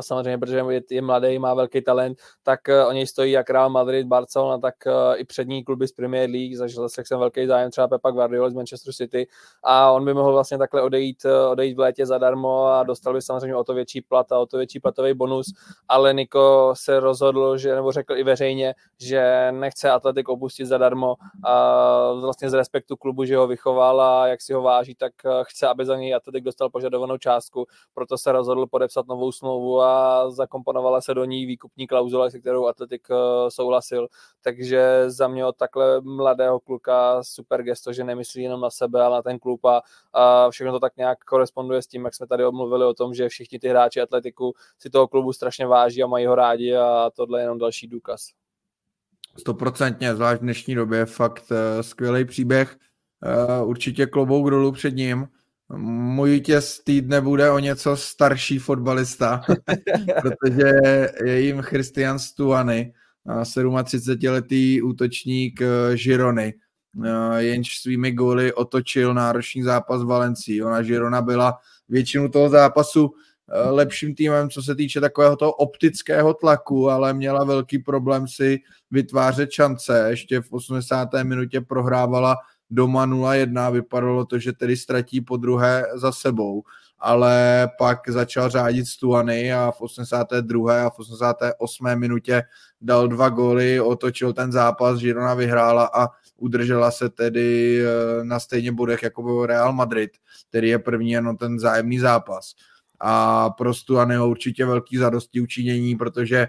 Samozřejmě, 0.00 0.38
protože 0.38 0.62
je, 0.70 0.82
je 0.90 1.02
mladý, 1.02 1.38
má 1.38 1.54
velký 1.54 1.82
talent, 1.82 2.18
tak 2.42 2.60
uh, 2.68 2.88
o 2.88 2.92
něj 2.92 3.06
stojí 3.06 3.32
jak 3.32 3.50
Real 3.50 3.70
Madrid, 3.70 4.06
Barcelona, 4.06 4.58
tak 4.58 4.74
uh, 4.86 4.92
i 5.16 5.24
přední 5.24 5.64
kluby 5.64 5.88
z 5.88 5.92
Premier 5.92 6.30
League, 6.30 6.56
zažil 6.56 6.88
jsem 6.88 7.18
velký 7.18 7.46
zájem 7.46 7.70
třeba 7.70 7.88
Pepa 7.88 8.10
Guardiola 8.10 8.50
z 8.50 8.54
Manchester 8.54 8.94
City. 8.94 9.26
A 9.62 9.90
on 9.90 10.04
by 10.04 10.14
mohl 10.14 10.32
vlastně 10.32 10.58
takhle 10.58 10.82
odejít, 10.82 11.24
uh, 11.24 11.50
odejít 11.50 11.74
v 11.74 11.78
létě 11.78 12.06
zadarmo 12.06 12.66
a 12.66 12.82
dostal 12.82 13.14
by 13.14 13.22
samozřejmě 13.22 13.56
o 13.56 13.64
to 13.64 13.74
větší 13.74 14.00
plat 14.00 14.32
a 14.32 14.38
o 14.38 14.46
to 14.46 14.56
větší 14.56 14.80
platový 14.80 15.14
bonus, 15.14 15.46
ale 15.88 16.14
Niko 16.14 16.74
se 16.76 17.00
rozhodl, 17.00 17.58
že, 17.58 17.74
nebo 17.74 17.92
řekl 17.92 18.16
i 18.16 18.24
veřejně, 18.24 18.74
že 19.00 19.48
nechce 19.52 19.90
Atletik 19.90 20.28
opustit 20.28 20.66
zadarmo 20.66 21.14
a 21.44 22.12
vlastně 22.12 22.50
z 22.50 22.54
respektu 22.54 22.96
klubu, 22.96 23.24
že 23.24 23.36
ho 23.36 23.46
vychoval 23.46 24.00
a 24.00 24.26
jak 24.26 24.42
si 24.42 24.52
ho 24.52 24.62
váží, 24.62 24.94
tak 24.94 25.12
chce, 25.42 25.68
aby 25.68 25.86
za 25.86 25.96
něj 25.96 26.14
Atletik 26.14 26.44
dostal 26.44 26.70
požadovanou 26.70 27.18
částku, 27.18 27.66
proto 27.94 28.18
se 28.18 28.32
rozhodl 28.32 28.66
podepsat 28.66 29.06
novou 29.06 29.32
smlouvu 29.32 29.43
a 29.82 30.30
zakomponovala 30.30 31.00
se 31.00 31.14
do 31.14 31.24
ní 31.24 31.46
výkupní 31.46 31.86
klauzule, 31.86 32.30
se 32.30 32.40
kterou 32.40 32.66
Atletik 32.66 33.08
eh, 33.10 33.50
souhlasil. 33.50 34.08
Takže 34.42 35.04
za 35.06 35.28
mě 35.28 35.46
od 35.46 35.56
takhle 35.56 36.00
mladého 36.00 36.60
kluka 36.60 37.22
super 37.22 37.62
gesto, 37.62 37.92
že 37.92 38.04
nemyslí 38.04 38.42
jenom 38.42 38.60
na 38.60 38.70
sebe, 38.70 39.02
ale 39.02 39.16
na 39.16 39.22
ten 39.22 39.38
klub 39.38 39.64
a, 39.64 39.82
a 40.12 40.50
všechno 40.50 40.72
to 40.72 40.80
tak 40.80 40.96
nějak 40.96 41.24
koresponduje 41.24 41.82
s 41.82 41.86
tím, 41.86 42.04
jak 42.04 42.14
jsme 42.14 42.26
tady 42.26 42.46
omluvili 42.46 42.84
o 42.84 42.94
tom, 42.94 43.14
že 43.14 43.28
všichni 43.28 43.58
ty 43.58 43.68
hráči 43.68 44.00
Atletiku 44.00 44.54
si 44.78 44.90
toho 44.90 45.08
klubu 45.08 45.32
strašně 45.32 45.66
váží 45.66 46.02
a 46.02 46.06
mají 46.06 46.26
ho 46.26 46.34
rádi 46.34 46.76
a 46.76 47.10
tohle 47.16 47.40
je 47.40 47.42
jenom 47.42 47.58
další 47.58 47.86
důkaz. 47.86 48.28
Stoprocentně, 49.38 50.14
zvlášť 50.14 50.40
v 50.40 50.44
dnešní 50.44 50.74
době, 50.74 51.06
fakt 51.06 51.44
uh, 51.50 51.56
skvělý 51.82 52.24
příběh. 52.24 52.76
Uh, 53.60 53.68
určitě 53.68 54.06
klobouk 54.06 54.50
dolů 54.50 54.72
před 54.72 54.96
ním. 54.96 55.28
Můj 55.76 56.30
vítěz 56.30 56.80
týdne 56.84 57.20
bude 57.20 57.50
o 57.50 57.58
něco 57.58 57.96
starší 57.96 58.58
fotbalista, 58.58 59.42
protože 60.22 60.72
je 61.24 61.40
jim 61.40 61.62
Christian 61.62 62.18
Stuany, 62.18 62.92
37-letý 63.26 64.82
útočník 64.82 65.62
eh, 65.62 65.96
Žirony, 65.96 66.54
eh, 67.04 67.42
jenž 67.42 67.78
svými 67.78 68.12
góly 68.12 68.52
otočil 68.52 69.14
náročný 69.14 69.62
zápas 69.62 70.02
Valencii. 70.02 70.62
Ona 70.62 70.82
Žirona 70.82 71.22
byla 71.22 71.58
většinu 71.88 72.28
toho 72.28 72.48
zápasu 72.48 73.10
eh, 73.48 73.70
lepším 73.70 74.14
týmem, 74.14 74.50
co 74.50 74.62
se 74.62 74.74
týče 74.74 75.00
takového 75.00 75.36
toho 75.36 75.52
optického 75.52 76.34
tlaku, 76.34 76.90
ale 76.90 77.14
měla 77.14 77.44
velký 77.44 77.78
problém 77.78 78.28
si 78.28 78.58
vytvářet 78.90 79.50
šance. 79.50 80.06
Ještě 80.10 80.40
v 80.40 80.52
80. 80.52 81.08
minutě 81.22 81.60
prohrávala 81.60 82.36
doma 82.74 83.06
0-1, 83.06 83.72
vypadalo 83.72 84.24
to, 84.24 84.38
že 84.38 84.52
tedy 84.52 84.76
ztratí 84.76 85.20
po 85.20 85.36
druhé 85.36 85.84
za 85.94 86.12
sebou, 86.12 86.62
ale 86.98 87.68
pak 87.78 88.08
začal 88.08 88.50
řádit 88.50 88.86
Stuany 88.86 89.52
a 89.52 89.70
v 89.70 89.80
82. 89.80 90.86
a 90.86 90.90
v 90.90 90.98
88. 90.98 91.98
minutě 91.98 92.42
dal 92.80 93.08
dva 93.08 93.28
góly, 93.28 93.80
otočil 93.80 94.32
ten 94.32 94.52
zápas, 94.52 94.98
Girona 94.98 95.34
vyhrála 95.34 95.90
a 95.94 96.08
udržela 96.36 96.90
se 96.90 97.08
tedy 97.08 97.80
eh, 97.84 98.24
na 98.24 98.40
stejně 98.40 98.72
bodech 98.72 99.02
jako 99.02 99.22
byl 99.22 99.46
Real 99.46 99.72
Madrid, 99.72 100.10
který 100.48 100.68
je 100.68 100.78
první 100.78 101.10
jenom 101.10 101.36
ten 101.36 101.58
zájemný 101.58 101.98
zápas. 101.98 102.54
A 103.00 103.50
pro 103.50 103.74
Stuanyho 103.74 104.28
určitě 104.28 104.66
velký 104.66 104.96
zadosti 104.96 105.40
učinění, 105.40 105.96
protože 105.96 106.46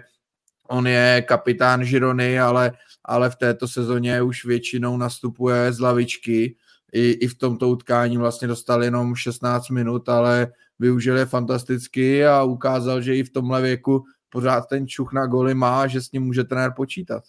on 0.68 0.86
je 0.86 1.24
kapitán 1.28 1.84
Žirony, 1.84 2.40
ale, 2.40 2.72
ale 3.06 3.30
v 3.30 3.36
této 3.36 3.68
sezóně 3.68 4.22
už 4.22 4.44
většinou 4.44 4.96
nastupuje 4.96 5.72
z 5.72 5.80
lavičky. 5.80 6.56
I, 6.92 7.10
I 7.10 7.28
v 7.28 7.38
tomto 7.38 7.68
utkání 7.68 8.16
vlastně 8.18 8.48
dostal 8.48 8.84
jenom 8.84 9.14
16 9.14 9.70
minut, 9.70 10.08
ale 10.08 10.52
využil 10.78 11.18
je 11.18 11.26
fantasticky 11.26 12.26
a 12.26 12.42
ukázal, 12.42 13.02
že 13.02 13.16
i 13.16 13.24
v 13.24 13.30
tomhle 13.30 13.62
věku 13.62 14.04
pořád 14.30 14.68
ten 14.68 14.88
čuch 14.88 15.12
na 15.12 15.26
goly 15.26 15.54
má, 15.54 15.86
že 15.86 16.02
s 16.02 16.12
ním 16.12 16.22
může 16.22 16.44
trenér 16.44 16.72
počítat. 16.76 17.22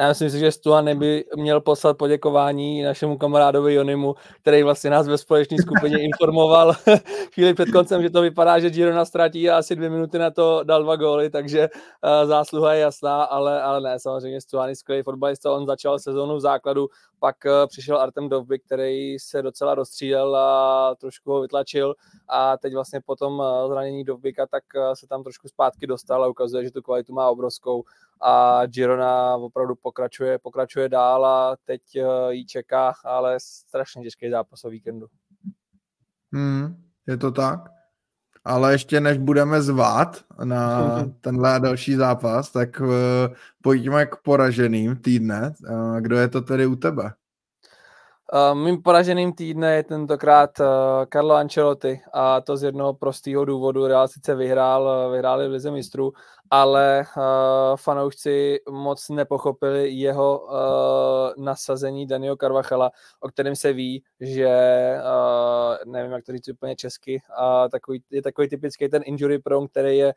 Já 0.00 0.14
si 0.14 0.24
myslím, 0.24 0.40
že 0.40 0.52
Stuan 0.52 0.98
by 0.98 1.24
měl 1.36 1.60
poslat 1.60 1.96
poděkování 1.96 2.82
našemu 2.82 3.18
kamarádovi 3.18 3.74
Jonimu, 3.74 4.14
který 4.42 4.62
vlastně 4.62 4.90
nás 4.90 5.08
ve 5.08 5.18
společné 5.18 5.56
skupině 5.58 5.98
informoval 6.04 6.72
chvíli 7.34 7.54
před 7.54 7.70
koncem, 7.70 8.02
že 8.02 8.10
to 8.10 8.22
vypadá, 8.22 8.58
že 8.58 8.70
Girona 8.70 9.04
ztratí 9.04 9.50
a 9.50 9.58
asi 9.58 9.76
dvě 9.76 9.90
minuty 9.90 10.18
na 10.18 10.30
to 10.30 10.60
dal 10.64 10.82
dva 10.82 10.96
góly, 10.96 11.30
takže 11.30 11.68
uh, 11.68 12.28
zásluha 12.28 12.74
je 12.74 12.80
jasná, 12.80 13.22
ale, 13.22 13.62
ale 13.62 13.80
ne, 13.80 13.98
samozřejmě 14.00 14.40
Stuan 14.40 14.68
je 14.68 14.76
skvělý 14.76 15.02
fotbalista, 15.02 15.52
on 15.52 15.66
začal 15.66 15.98
sezónu 15.98 16.36
v 16.36 16.40
základu, 16.40 16.88
pak 17.18 17.36
uh, 17.46 17.66
přišel 17.66 17.98
Artem 17.98 18.28
Dovby, 18.28 18.58
který 18.58 19.18
se 19.18 19.42
docela 19.42 19.74
rozstřídal 19.74 20.36
a 20.36 20.94
trošku 20.94 21.32
ho 21.32 21.40
vytlačil 21.40 21.94
a 22.28 22.56
teď 22.56 22.74
vlastně 22.74 23.00
po 23.06 23.16
tom 23.16 23.38
uh, 23.38 23.68
zranění 23.68 24.04
Dovbyka, 24.04 24.46
tak 24.46 24.64
uh, 24.76 24.82
se 24.94 25.06
tam 25.06 25.22
trošku 25.22 25.48
zpátky 25.48 25.86
dostal 25.86 26.24
a 26.24 26.28
ukazuje, 26.28 26.64
že 26.64 26.70
tu 26.70 26.82
kvalitu 26.82 27.12
má 27.12 27.30
obrovskou 27.30 27.84
a 28.20 28.66
Girona 28.66 29.34
opravdu 29.34 29.74
pokračuje, 29.74 30.38
pokračuje 30.38 30.88
dál 30.88 31.26
a 31.26 31.56
teď 31.64 31.82
eh, 31.96 32.34
jí 32.34 32.46
čeká, 32.46 32.92
ale 33.04 33.36
strašně 33.38 34.02
těžký 34.02 34.30
zápas 34.30 34.64
o 34.64 34.70
víkendu. 34.70 35.06
Hmm, 36.32 36.76
je 37.06 37.16
to 37.16 37.30
tak. 37.30 37.60
Ale 38.44 38.72
ještě 38.72 39.00
než 39.00 39.18
budeme 39.18 39.62
zvát 39.62 40.24
na 40.44 40.80
tenhle 41.20 41.60
další 41.60 41.94
zápas, 41.94 42.50
tak 42.50 42.80
uh, 42.80 42.88
pojďme 43.62 44.06
k 44.06 44.16
poraženým 44.16 44.96
týdne. 44.96 45.54
Uh, 45.70 46.00
kdo 46.00 46.16
je 46.16 46.28
to 46.28 46.40
tedy 46.40 46.66
u 46.66 46.76
tebe? 46.76 47.12
Uh, 48.34 48.56
mým 48.56 48.82
poraženým 48.82 49.32
týdne 49.32 49.76
je 49.76 49.82
tentokrát 49.82 50.60
uh, 50.60 50.66
Carlo 51.12 51.34
Ancelotti 51.34 52.00
a 52.12 52.40
to 52.40 52.56
z 52.56 52.62
jednoho 52.62 52.94
prostého 52.94 53.44
důvodu. 53.44 53.86
Real 53.86 54.08
sice 54.08 54.34
vyhrál, 54.34 55.10
vyhráli 55.10 55.48
v 55.48 55.52
Lize 55.52 55.70
mistrů, 55.70 56.12
ale 56.50 57.04
uh, 57.16 57.76
fanoušci 57.76 58.60
moc 58.70 59.08
nepochopili 59.08 59.90
jeho 59.90 60.40
uh, 60.40 61.44
nasazení 61.44 62.06
Daniel 62.06 62.36
Carvachala, 62.36 62.90
o 63.20 63.28
kterém 63.28 63.56
se 63.56 63.72
ví, 63.72 64.04
že 64.20 64.48
uh, 65.00 65.92
nevím, 65.92 66.12
jak 66.12 66.24
to 66.24 66.32
říct 66.32 66.48
úplně 66.48 66.76
česky, 66.76 67.22
a 67.36 67.68
takový, 67.68 68.02
je 68.10 68.22
takový 68.22 68.48
typický 68.48 68.88
ten 68.88 69.02
injury 69.06 69.38
prone, 69.38 69.68
který 69.68 69.98
je 69.98 70.14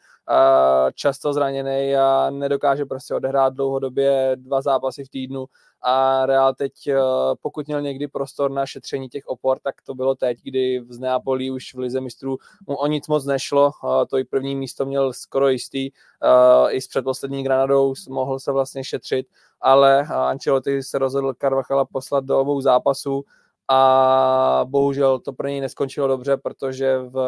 často 0.94 1.34
zraněný 1.34 1.96
a 1.96 2.30
nedokáže 2.30 2.86
prostě 2.86 3.14
odehrát 3.14 3.54
dlouhodobě 3.54 4.32
dva 4.36 4.62
zápasy 4.62 5.06
v 5.06 5.10
týdnu 5.10 5.46
a 5.82 6.26
Real 6.26 6.54
teď, 6.54 6.74
pokud 7.42 7.68
měl 7.68 7.82
někdy 7.82 8.08
prostor 8.08 8.52
na 8.52 8.66
šetření 8.66 9.10
těch 9.10 9.28
opor, 9.28 9.60
tak 9.60 9.76
to 9.82 9.96
bylo 9.96 10.16
teď, 10.16 10.38
kdy 10.44 10.86
z 10.90 11.00
Neapolí 11.00 11.52
už 11.52 11.74
v 11.74 11.80
Lize 11.80 12.02
mistrů 12.02 12.38
mu 12.68 12.76
o 12.76 12.88
nic 12.88 13.08
moc 13.08 13.26
nešlo, 13.26 13.72
to 14.10 14.18
i 14.18 14.24
první 14.24 14.56
místo 14.56 14.86
měl 14.86 15.14
skoro 15.14 15.50
jistý, 15.50 15.90
i 16.70 16.82
s 16.82 16.88
předposlední 16.88 17.44
Granadou 17.44 17.94
mohl 18.10 18.40
se 18.40 18.52
vlastně 18.52 18.84
šetřit, 18.84 19.28
ale 19.62 20.08
Ancelotti 20.08 20.84
se 20.84 20.98
rozhodl 20.98 21.34
Carvachala 21.42 21.86
poslat 21.86 22.26
do 22.26 22.40
obou 22.40 22.62
zápasů 22.62 23.26
a 23.70 24.66
bohužel 24.66 25.20
to 25.20 25.34
pro 25.34 25.48
něj 25.48 25.62
neskončilo 25.62 26.08
dobře, 26.08 26.38
protože 26.38 26.98
v 26.98 27.20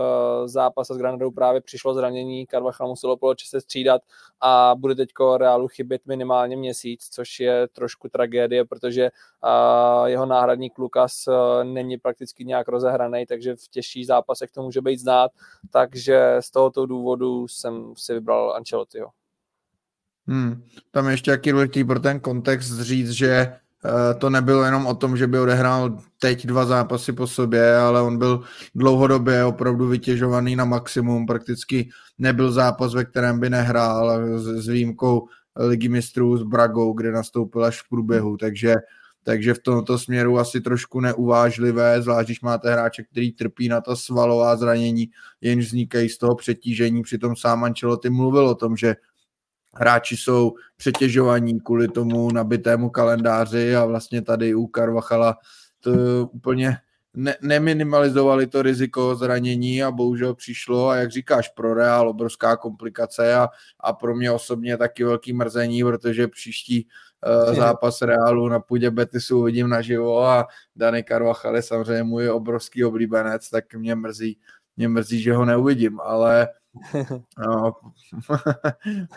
zápase 0.45 0.93
s 0.93 0.97
Granadou 0.97 1.31
právě 1.31 1.61
přišlo 1.61 1.93
zranění, 1.93 2.47
Carvachal 2.47 2.87
muselo 2.87 3.17
poločas 3.17 3.49
se 3.49 3.61
střídat 3.61 4.01
a 4.41 4.75
bude 4.77 4.95
teďko 4.95 5.37
Realu 5.37 5.67
chybět 5.67 6.01
minimálně 6.05 6.57
měsíc, 6.57 7.07
což 7.11 7.39
je 7.39 7.67
trošku 7.67 8.09
tragédie, 8.09 8.65
protože 8.65 9.09
jeho 10.05 10.25
náhradník 10.25 10.77
Lukas 10.77 11.29
není 11.63 11.97
prakticky 11.97 12.45
nějak 12.45 12.67
rozehraný, 12.67 13.25
takže 13.25 13.55
v 13.55 13.67
těžších 13.67 14.07
zápasech 14.07 14.51
to 14.51 14.61
může 14.61 14.81
být 14.81 14.99
znát, 14.99 15.31
takže 15.71 16.35
z 16.39 16.51
tohoto 16.51 16.85
důvodu 16.85 17.47
jsem 17.47 17.93
si 17.97 18.13
vybral 18.13 18.53
Ancelottiho. 18.55 19.09
Hmm. 20.27 20.63
Tam 20.91 21.09
ještě 21.09 21.31
jaký 21.31 21.51
důležitý 21.51 21.83
pro 21.83 21.99
ten 21.99 22.19
kontext 22.19 22.79
říct, 22.79 23.09
že 23.09 23.59
to 24.17 24.29
nebylo 24.29 24.63
jenom 24.63 24.85
o 24.85 24.95
tom, 24.95 25.17
že 25.17 25.27
by 25.27 25.39
odehrál 25.39 25.97
teď 26.19 26.45
dva 26.45 26.65
zápasy 26.65 27.13
po 27.13 27.27
sobě, 27.27 27.75
ale 27.75 28.01
on 28.01 28.17
byl 28.17 28.43
dlouhodobě 28.75 29.43
opravdu 29.43 29.87
vytěžovaný 29.87 30.55
na 30.55 30.65
maximum. 30.65 31.25
Prakticky 31.25 31.89
nebyl 32.17 32.51
zápas, 32.51 32.93
ve 32.93 33.05
kterém 33.05 33.39
by 33.39 33.49
nehrál 33.49 34.21
s, 34.39 34.67
výjimkou 34.67 35.27
ligy 35.55 35.89
mistrů 35.89 36.37
s 36.37 36.43
Bragou, 36.43 36.93
kde 36.93 37.11
nastoupil 37.11 37.65
až 37.65 37.81
v 37.81 37.89
průběhu, 37.89 38.37
takže 38.37 38.75
takže 39.23 39.53
v 39.53 39.59
tomto 39.59 39.99
směru 39.99 40.39
asi 40.39 40.61
trošku 40.61 40.99
neuvážlivé, 40.99 42.01
zvlášť 42.01 42.27
když 42.27 42.41
máte 42.41 42.71
hráče, 42.71 43.03
který 43.03 43.31
trpí 43.31 43.69
na 43.69 43.81
ta 43.81 43.95
svalová 43.95 44.55
zranění, 44.55 45.09
jenž 45.41 45.65
vznikají 45.65 46.09
z 46.09 46.17
toho 46.17 46.35
přetížení, 46.35 47.03
přitom 47.03 47.35
sám 47.35 47.63
Ancelotti 47.63 48.09
mluvil 48.09 48.47
o 48.47 48.55
tom, 48.55 48.77
že 48.77 48.95
hráči 49.73 50.17
jsou 50.17 50.53
přetěžovaní 50.77 51.59
kvůli 51.59 51.87
tomu 51.87 52.31
nabitému 52.31 52.89
kalendáři 52.89 53.75
a 53.75 53.85
vlastně 53.85 54.21
tady 54.21 54.55
u 54.55 54.67
Karvachala 54.67 55.37
to 55.79 55.91
úplně 56.31 56.77
ne, 57.13 57.35
neminimalizovali 57.41 58.47
to 58.47 58.61
riziko 58.61 59.15
zranění 59.15 59.83
a 59.83 59.91
bohužel 59.91 60.35
přišlo 60.35 60.89
a 60.89 60.95
jak 60.95 61.11
říkáš, 61.11 61.49
pro 61.49 61.73
Real 61.73 62.09
obrovská 62.09 62.57
komplikace 62.57 63.35
a, 63.35 63.49
a 63.79 63.93
pro 63.93 64.15
mě 64.15 64.31
osobně 64.31 64.77
taky 64.77 65.03
velký 65.03 65.33
mrzení, 65.33 65.83
protože 65.83 66.27
příští 66.27 66.87
uh, 67.47 67.55
zápas 67.55 68.01
Realu 68.01 68.49
na 68.49 68.59
půdě 68.59 68.91
Betisu 68.91 69.39
uvidím 69.39 69.69
naživo 69.69 70.23
a 70.25 70.47
Dani 70.75 71.03
Carvajal 71.03 71.55
je 71.55 71.61
samozřejmě 71.61 72.03
můj 72.03 72.29
obrovský 72.29 72.85
oblíbenec, 72.85 73.49
tak 73.49 73.75
mě 73.75 73.95
mrzí, 73.95 74.37
mě 74.77 74.87
mrzí, 74.87 75.21
že 75.21 75.33
ho 75.33 75.45
neuvidím, 75.45 75.99
ale 75.99 76.47
No, 77.37 77.75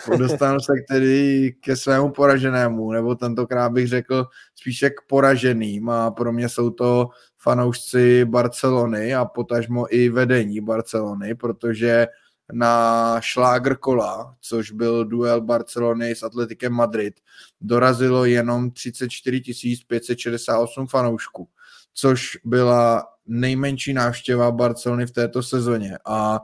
dostanu 0.19 0.61
se 0.61 0.73
tedy 0.89 1.53
ke 1.61 1.77
svému 1.77 2.11
poraženému, 2.11 2.93
nebo 2.93 3.15
tentokrát 3.15 3.73
bych 3.73 3.89
řekl 3.89 4.27
spíše 4.55 4.91
k 4.91 5.01
poraženým. 5.07 5.89
A 5.89 6.11
pro 6.11 6.33
mě 6.33 6.49
jsou 6.49 6.71
to 6.71 7.09
fanoušci 7.39 8.25
Barcelony 8.25 9.15
a 9.15 9.25
potažmo 9.25 9.95
i 9.95 10.09
vedení 10.09 10.61
Barcelony, 10.61 11.35
protože 11.35 12.07
na 12.53 13.17
šlágr 13.21 13.77
kola, 13.77 14.37
což 14.41 14.71
byl 14.71 15.05
duel 15.05 15.41
Barcelony 15.41 16.11
s 16.11 16.23
Atletikem 16.23 16.73
Madrid, 16.73 17.15
dorazilo 17.61 18.25
jenom 18.25 18.71
34 18.71 19.43
568 19.87 20.87
fanoušků, 20.87 21.49
což 21.95 22.39
byla 22.45 23.07
nejmenší 23.27 23.93
návštěva 23.93 24.51
Barcelony 24.51 25.07
v 25.07 25.11
této 25.11 25.43
sezóně. 25.43 25.99
A 26.05 26.41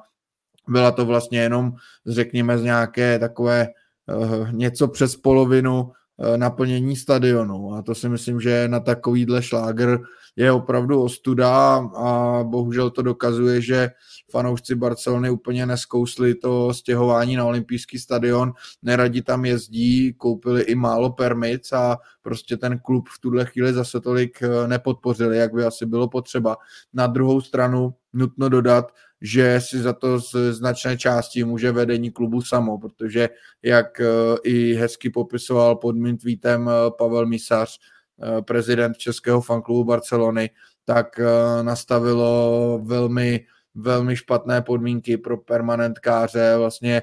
byla 0.68 0.90
to 0.90 1.06
vlastně 1.06 1.40
jenom, 1.40 1.72
řekněme, 2.06 2.58
z 2.58 2.62
nějaké 2.62 3.18
takové 3.18 3.68
uh, 4.14 4.52
něco 4.52 4.88
přes 4.88 5.16
polovinu 5.16 5.82
uh, 5.82 6.36
naplnění 6.36 6.96
stadionu. 6.96 7.74
A 7.74 7.82
to 7.82 7.94
si 7.94 8.08
myslím, 8.08 8.40
že 8.40 8.68
na 8.68 8.80
takovýhle 8.80 9.42
šláger 9.42 10.00
je 10.38 10.52
opravdu 10.52 11.02
ostuda 11.02 11.74
a 11.96 12.40
bohužel 12.44 12.90
to 12.90 13.02
dokazuje, 13.02 13.60
že 13.60 13.90
fanoušci 14.30 14.74
Barcelony 14.74 15.30
úplně 15.30 15.66
neskousli 15.66 16.34
to 16.34 16.74
stěhování 16.74 17.36
na 17.36 17.44
olympijský 17.44 17.98
stadion, 17.98 18.52
neradi 18.82 19.22
tam 19.22 19.44
jezdí, 19.44 20.14
koupili 20.14 20.62
i 20.62 20.74
málo 20.74 21.10
permic 21.10 21.72
a 21.72 21.98
prostě 22.22 22.56
ten 22.56 22.78
klub 22.78 23.08
v 23.08 23.20
tuhle 23.20 23.44
chvíli 23.44 23.72
zase 23.72 24.00
tolik 24.00 24.42
eh, 24.42 24.68
nepodpořili, 24.68 25.36
jak 25.36 25.54
by 25.54 25.64
asi 25.64 25.86
bylo 25.86 26.08
potřeba. 26.08 26.56
Na 26.92 27.06
druhou 27.06 27.40
stranu 27.40 27.94
nutno 28.12 28.48
dodat, 28.48 28.92
že 29.20 29.60
si 29.60 29.78
za 29.78 29.92
to 29.92 30.18
z 30.18 30.52
značné 30.52 30.96
části 30.96 31.44
může 31.44 31.72
vedení 31.72 32.10
klubu 32.10 32.42
samo, 32.42 32.78
protože 32.78 33.28
jak 33.62 34.00
eh, 34.00 34.06
i 34.44 34.74
hezky 34.74 35.10
popisoval 35.10 35.76
pod 35.76 35.96
mým 35.96 36.16
tweetem 36.16 36.68
eh, 36.68 36.90
Pavel 36.98 37.26
Misař, 37.26 37.78
eh, 37.78 38.42
prezident 38.42 38.98
českého 38.98 39.40
fanklubu 39.40 39.84
Barcelony, 39.84 40.50
tak 40.84 41.20
nastavilo 41.62 42.80
velmi, 42.84 43.46
velmi 43.74 44.16
špatné 44.16 44.62
podmínky 44.62 45.16
pro 45.16 45.36
permanentkáře, 45.36 46.54
vlastně 46.56 47.02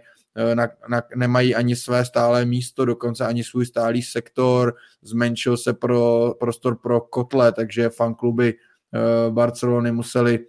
na, 0.53 0.67
na, 0.89 1.01
nemají 1.15 1.55
ani 1.55 1.75
své 1.75 2.05
stále 2.05 2.45
místo, 2.45 2.85
dokonce 2.85 3.25
ani 3.25 3.43
svůj 3.43 3.65
stálý 3.65 4.01
sektor, 4.01 4.73
zmenšil 5.01 5.57
se 5.57 5.73
pro, 5.73 6.33
prostor 6.39 6.77
pro 6.81 7.01
kotle, 7.01 7.51
takže 7.51 7.89
fankluby 7.89 8.53
Barcelony 9.29 9.91
museli 9.91 10.39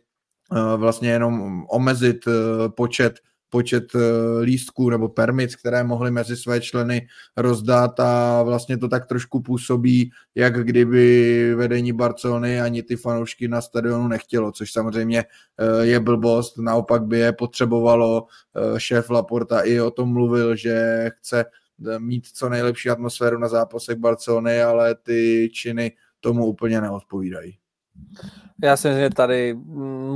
vlastně 0.76 1.10
jenom 1.10 1.66
omezit 1.68 2.28
eh, 2.28 2.68
počet 2.68 3.18
počet 3.48 3.84
eh, 3.94 3.98
lístků 4.40 4.90
nebo 4.90 5.08
permit, 5.08 5.56
které 5.56 5.84
mohly 5.84 6.10
mezi 6.10 6.36
své 6.36 6.60
členy 6.60 7.08
rozdat 7.36 8.00
a 8.00 8.42
vlastně 8.42 8.78
to 8.78 8.88
tak 8.88 9.06
trošku 9.06 9.40
působí, 9.40 10.10
jak 10.34 10.64
kdyby 10.64 11.54
vedení 11.54 11.92
Barcelony 11.92 12.60
ani 12.60 12.82
ty 12.82 12.96
fanoušky 12.96 13.48
na 13.48 13.60
stadionu 13.60 14.08
nechtělo, 14.08 14.52
což 14.52 14.72
samozřejmě 14.72 15.24
je 15.80 16.00
blbost, 16.00 16.58
naopak 16.58 17.02
by 17.02 17.18
je 17.18 17.32
potřebovalo, 17.32 18.26
šéf 18.78 19.10
Laporta 19.10 19.60
i 19.60 19.80
o 19.80 19.90
tom 19.90 20.12
mluvil, 20.12 20.56
že 20.56 21.06
chce 21.18 21.44
mít 21.98 22.26
co 22.26 22.48
nejlepší 22.48 22.90
atmosféru 22.90 23.38
na 23.38 23.48
zápasech 23.48 23.96
Barcelony, 23.96 24.62
ale 24.62 24.94
ty 24.94 25.50
činy 25.52 25.92
tomu 26.20 26.46
úplně 26.46 26.80
neodpovídají. 26.80 27.58
Já 28.62 28.76
si 28.76 28.88
myslím, 28.88 29.04
že 29.04 29.10
tady 29.10 29.54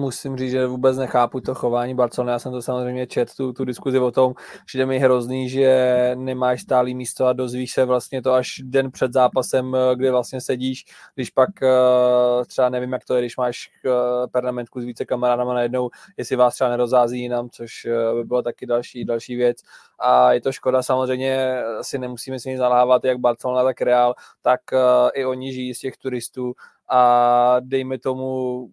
musím 0.00 0.36
říct, 0.36 0.50
že 0.50 0.66
vůbec 0.66 0.96
nechápu 0.96 1.40
to 1.40 1.54
chování 1.54 1.94
Barcelony. 1.94 2.32
Já 2.32 2.38
jsem 2.38 2.52
to 2.52 2.62
samozřejmě 2.62 3.06
čet, 3.06 3.34
tu, 3.36 3.52
tu 3.52 3.64
diskuzi 3.64 3.98
o 3.98 4.10
tom, 4.10 4.34
že 4.72 4.86
mi 4.86 4.98
hrozný, 4.98 5.48
že 5.48 6.12
nemáš 6.14 6.62
stálý 6.62 6.94
místo 6.94 7.26
a 7.26 7.32
dozvíš 7.32 7.72
se 7.72 7.84
vlastně 7.84 8.22
to 8.22 8.32
až 8.32 8.60
den 8.64 8.90
před 8.90 9.12
zápasem, 9.12 9.76
kde 9.94 10.10
vlastně 10.10 10.40
sedíš, 10.40 10.84
když 11.14 11.30
pak 11.30 11.62
eh, 11.62 12.44
třeba 12.46 12.68
nevím, 12.68 12.92
jak 12.92 13.04
to 13.04 13.14
je, 13.14 13.22
když 13.22 13.36
máš 13.36 13.70
eh, 13.86 13.90
pernamentku 14.32 14.80
s 14.80 14.84
více 14.84 15.04
kamarádama 15.04 15.54
najednou, 15.54 15.90
jestli 16.16 16.36
vás 16.36 16.54
třeba 16.54 16.70
nerozází 16.70 17.20
jinam, 17.20 17.50
což 17.50 17.84
eh, 17.84 18.14
by 18.14 18.24
bylo 18.24 18.42
taky 18.42 18.66
další, 18.66 19.04
další 19.04 19.36
věc. 19.36 19.58
A 19.98 20.32
je 20.32 20.40
to 20.40 20.52
škoda, 20.52 20.82
samozřejmě 20.82 21.62
si 21.82 21.98
nemusíme 21.98 22.38
si 22.38 22.50
nic 22.50 22.60
nalávat, 22.60 23.04
jak 23.04 23.18
Barcelona, 23.18 23.64
tak 23.64 23.80
Real, 23.80 24.14
tak 24.42 24.60
i 25.14 25.24
oni 25.24 25.52
žijí 25.52 25.74
z 25.74 25.78
těch 25.78 25.96
turistů 25.96 26.54
a 26.90 27.56
dejme 27.60 27.98
tomu 27.98 28.70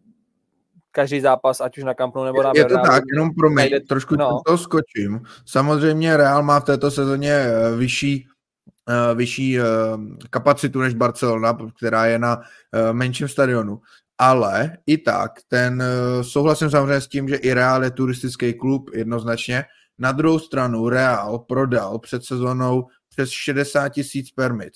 každý 0.97 1.21
zápas, 1.21 1.61
ať 1.61 1.77
už 1.77 1.83
na 1.83 1.93
Campnu 1.93 2.25
nebo 2.25 2.43
na 2.43 2.51
Je 2.55 2.65
to 2.65 2.75
tak, 2.81 3.03
jenom 3.13 3.29
pro 3.37 3.49
mě, 3.49 3.55
nejde, 3.55 3.79
trošku 3.79 4.15
no. 4.15 4.41
to 4.45 4.57
skočím. 4.57 5.21
Samozřejmě 5.45 6.17
Real 6.17 6.43
má 6.43 6.59
v 6.59 6.63
této 6.63 6.91
sezóně 6.91 7.31
eh, 7.31 7.75
vyšší 7.75 8.27
eh, 8.89 9.15
vyšší 9.15 9.59
eh, 9.59 9.63
kapacitu 10.29 10.81
než 10.81 10.93
Barcelona, 10.93 11.57
která 11.77 12.05
je 12.05 12.19
na 12.19 12.41
menším 12.91 13.27
stadionu. 13.27 13.81
Ale 14.17 14.77
i 14.85 14.97
tak, 14.97 15.31
ten 15.47 15.83
souhlasím 16.21 16.69
samozřejmě 16.69 17.01
s 17.01 17.07
tím, 17.07 17.29
že 17.29 17.35
i 17.35 17.53
Real 17.53 17.83
je 17.83 17.91
turistický 17.91 18.53
klub 18.53 18.89
jednoznačně. 18.93 19.65
Na 19.99 20.11
druhou 20.11 20.39
stranu 20.39 20.89
Real 20.89 21.39
prodal 21.39 21.99
před 21.99 22.25
sezónou 22.25 22.87
přes 23.09 23.29
60 23.29 23.89
tisíc 23.89 24.31
permic. 24.31 24.73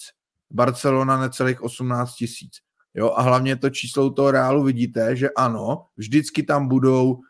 Barcelona 0.51 1.19
necelých 1.19 1.63
18 1.63 2.13
tisíc. 2.13 2.51
Jo, 2.93 3.13
a 3.15 3.21
hlavně 3.21 3.55
to 3.55 3.69
číslo 3.69 4.09
toho 4.09 4.31
reálu 4.31 4.63
vidíte, 4.63 5.15
že 5.15 5.29
ano, 5.29 5.85
vždycky 5.97 6.43
tam 6.43 6.67
budou 6.67 7.11
uh, 7.11 7.21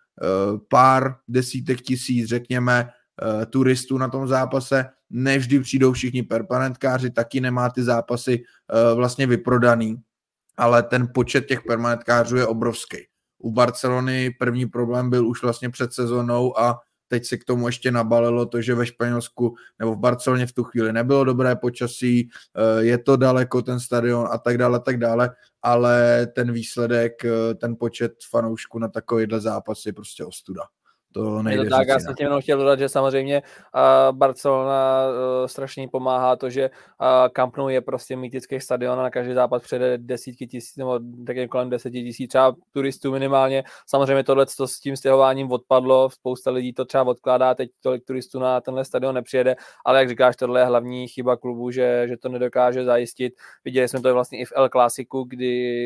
pár 0.69 1.15
desítek 1.27 1.81
tisíc, 1.81 2.29
řekněme, 2.29 2.89
uh, 2.89 3.45
turistů 3.45 3.97
na 3.97 4.07
tom 4.07 4.27
zápase, 4.27 4.85
nevždy 5.09 5.59
přijdou 5.59 5.93
všichni 5.93 6.23
permanentkáři, 6.23 7.11
taky 7.11 7.41
nemá 7.41 7.69
ty 7.69 7.83
zápasy 7.83 8.43
uh, 8.43 8.97
vlastně 8.97 9.27
vyprodaný, 9.27 9.97
ale 10.57 10.83
ten 10.83 11.07
počet 11.13 11.45
těch 11.45 11.61
permanentkářů 11.61 12.37
je 12.37 12.47
obrovský. 12.47 12.97
u 13.39 13.51
Barcelony 13.51 14.31
první 14.39 14.65
problém 14.65 15.09
byl 15.09 15.27
už 15.27 15.41
vlastně 15.43 15.69
před 15.69 15.93
sezónou 15.93 16.59
a 16.59 16.79
teď 17.11 17.25
se 17.25 17.37
k 17.37 17.45
tomu 17.45 17.67
ještě 17.67 17.91
nabalilo 17.91 18.45
to, 18.45 18.61
že 18.61 18.75
ve 18.75 18.85
Španělsku 18.85 19.55
nebo 19.79 19.93
v 19.93 19.97
Barceloně 19.97 20.47
v 20.47 20.53
tu 20.53 20.63
chvíli 20.63 20.93
nebylo 20.93 21.23
dobré 21.23 21.55
počasí, 21.55 22.29
eh, 22.55 22.83
je 22.83 22.97
to 22.97 23.17
daleko 23.17 23.61
ten 23.61 23.79
stadion 23.79 24.27
a 24.31 24.37
tak 24.37 24.57
dále, 24.57 24.79
tak 24.79 24.97
dále, 24.97 25.29
ale 25.61 26.27
ten 26.35 26.51
výsledek, 26.51 27.25
eh, 27.25 27.55
ten 27.55 27.75
počet 27.75 28.11
fanoušků 28.29 28.79
na 28.79 28.87
takovýhle 28.87 29.39
zápas 29.39 29.85
je 29.85 29.93
prostě 29.93 30.25
ostuda. 30.25 30.61
To 31.11 31.43
nejde 31.43 31.63
je 31.63 31.69
to 31.69 31.75
tak, 31.75 31.87
já 31.87 31.99
jsem 31.99 32.15
tím 32.15 32.23
jenom 32.23 32.41
chtěl 32.41 32.57
dodat, 32.57 32.79
že 32.79 32.89
samozřejmě 32.89 33.41
uh, 33.41 34.17
Barcelona 34.17 35.05
uh, 35.07 35.47
strašně 35.47 35.87
pomáhá 35.87 36.35
to, 36.35 36.49
že 36.49 36.69
uh, 36.69 37.07
Camp 37.33 37.57
Nou 37.57 37.69
je 37.69 37.81
prostě 37.81 38.15
mýtický 38.15 38.59
stadion 38.59 38.99
a 38.99 39.03
na 39.03 39.09
každý 39.09 39.33
západ 39.33 39.63
přijde 39.63 39.97
desítky 39.97 40.47
tisíc 40.47 40.77
nebo 40.77 40.99
taky 41.27 41.47
kolem 41.47 41.69
deseti 41.69 42.03
tisíc 42.03 42.29
třeba 42.29 42.55
turistů 42.71 43.11
minimálně. 43.11 43.63
Samozřejmě 43.87 44.23
tohle 44.23 44.45
s 44.65 44.79
tím 44.79 44.95
stěhováním 44.95 45.51
odpadlo, 45.51 46.09
spousta 46.09 46.51
lidí 46.51 46.73
to 46.73 46.85
třeba 46.85 47.03
odkládá, 47.03 47.55
teď 47.55 47.69
tolik 47.83 48.05
turistů 48.05 48.39
na 48.39 48.61
tenhle 48.61 48.85
stadion 48.85 49.15
nepřijede, 49.15 49.55
ale 49.85 49.99
jak 49.99 50.09
říkáš, 50.09 50.35
tohle 50.35 50.59
je 50.59 50.65
hlavní 50.65 51.07
chyba 51.07 51.37
klubu, 51.37 51.71
že, 51.71 52.05
že 52.07 52.17
to 52.17 52.29
nedokáže 52.29 52.83
zajistit. 52.83 53.33
Viděli 53.65 53.87
jsme 53.87 54.01
to 54.01 54.13
vlastně 54.13 54.39
i 54.39 54.45
v 54.45 54.53
El 54.55 54.69
Clasiku, 54.69 55.23
kdy 55.23 55.81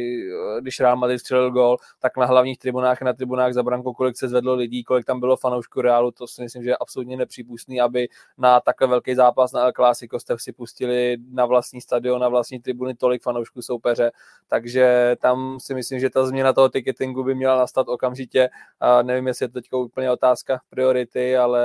když 0.62 0.80
Real 0.80 0.96
Madrid 0.96 1.20
střelil 1.20 1.52
gol, 1.52 1.78
tak 2.00 2.18
na 2.18 2.26
hlavních 2.26 2.60
tribunách 2.60 3.02
na 3.02 3.14
tribunách 3.14 3.54
za 3.54 3.64
brankou, 3.64 3.94
kolik 3.94 4.18
se 4.18 4.28
zvedlo 4.28 4.56
lidí, 4.56 4.84
kolik 4.84 5.06
tam 5.06 5.15
tam 5.16 5.20
bylo 5.20 5.38
fanoušku 5.38 5.82
Realu, 5.82 6.12
to 6.12 6.28
si 6.28 6.42
myslím, 6.42 6.64
že 6.64 6.70
je 6.70 6.78
absolutně 6.78 7.18
nepřípustný, 7.18 7.82
aby 7.82 8.08
na 8.38 8.60
takhle 8.60 8.88
velký 8.88 9.16
zápas 9.16 9.52
na 9.52 9.62
El 9.62 9.72
Clásico 9.72 10.20
jste 10.20 10.36
si 10.40 10.52
pustili 10.52 11.18
na 11.32 11.46
vlastní 11.46 11.82
stadion, 11.82 12.22
na 12.22 12.30
vlastní 12.30 12.60
tribuny 12.60 12.96
tolik 12.96 13.24
fanoušků 13.24 13.62
soupeře, 13.62 14.12
takže 14.48 15.16
tam 15.20 15.60
si 15.60 15.74
myslím, 15.74 16.00
že 16.00 16.10
ta 16.10 16.26
změna 16.26 16.54
toho 16.54 16.70
ticketingu 16.70 17.24
by 17.24 17.36
měla 17.36 17.58
nastat 17.58 17.88
okamžitě. 17.88 18.50
A 18.80 19.02
nevím, 19.02 19.28
jestli 19.28 19.44
je 19.44 19.50
to 19.50 19.54
teď 19.54 19.74
úplně 19.74 20.12
otázka 20.12 20.62
priority, 20.70 21.38
ale 21.38 21.64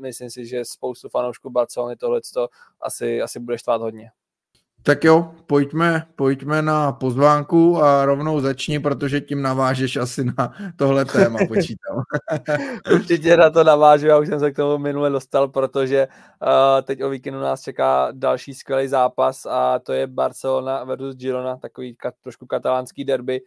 myslím 0.00 0.30
si, 0.30 0.46
že 0.46 0.64
spoustu 0.64 1.08
fanoušků 1.08 1.50
Barcelony 1.50 1.96
tohle 1.96 2.20
asi, 2.80 3.22
asi 3.22 3.40
bude 3.40 3.58
štvát 3.58 3.80
hodně. 3.80 4.10
Tak 4.82 5.04
jo, 5.04 5.34
pojďme, 5.46 6.06
pojďme 6.16 6.62
na 6.62 6.92
pozvánku 6.92 7.82
a 7.82 8.04
rovnou 8.04 8.40
začni, 8.40 8.80
protože 8.80 9.20
tím 9.20 9.42
navážeš 9.42 9.96
asi 9.96 10.24
na 10.24 10.52
tohle 10.76 11.04
téma, 11.04 11.38
počítám. 11.48 12.02
Určitě 12.94 13.36
na 13.36 13.50
to 13.50 13.64
navážu, 13.64 14.06
já 14.06 14.18
už 14.18 14.28
jsem 14.28 14.40
se 14.40 14.50
k 14.50 14.56
tomu 14.56 14.78
minule 14.78 15.10
dostal, 15.10 15.48
protože 15.48 16.08
uh, 16.42 16.48
teď 16.82 17.02
o 17.02 17.08
víkendu 17.08 17.40
nás 17.40 17.62
čeká 17.62 18.08
další 18.12 18.54
skvělý 18.54 18.88
zápas 18.88 19.46
a 19.46 19.78
to 19.78 19.92
je 19.92 20.06
Barcelona 20.06 20.84
versus 20.84 21.16
Girona, 21.16 21.56
takový 21.56 21.94
kat, 21.94 22.14
trošku 22.22 22.46
katalánský 22.46 23.04
derby. 23.04 23.40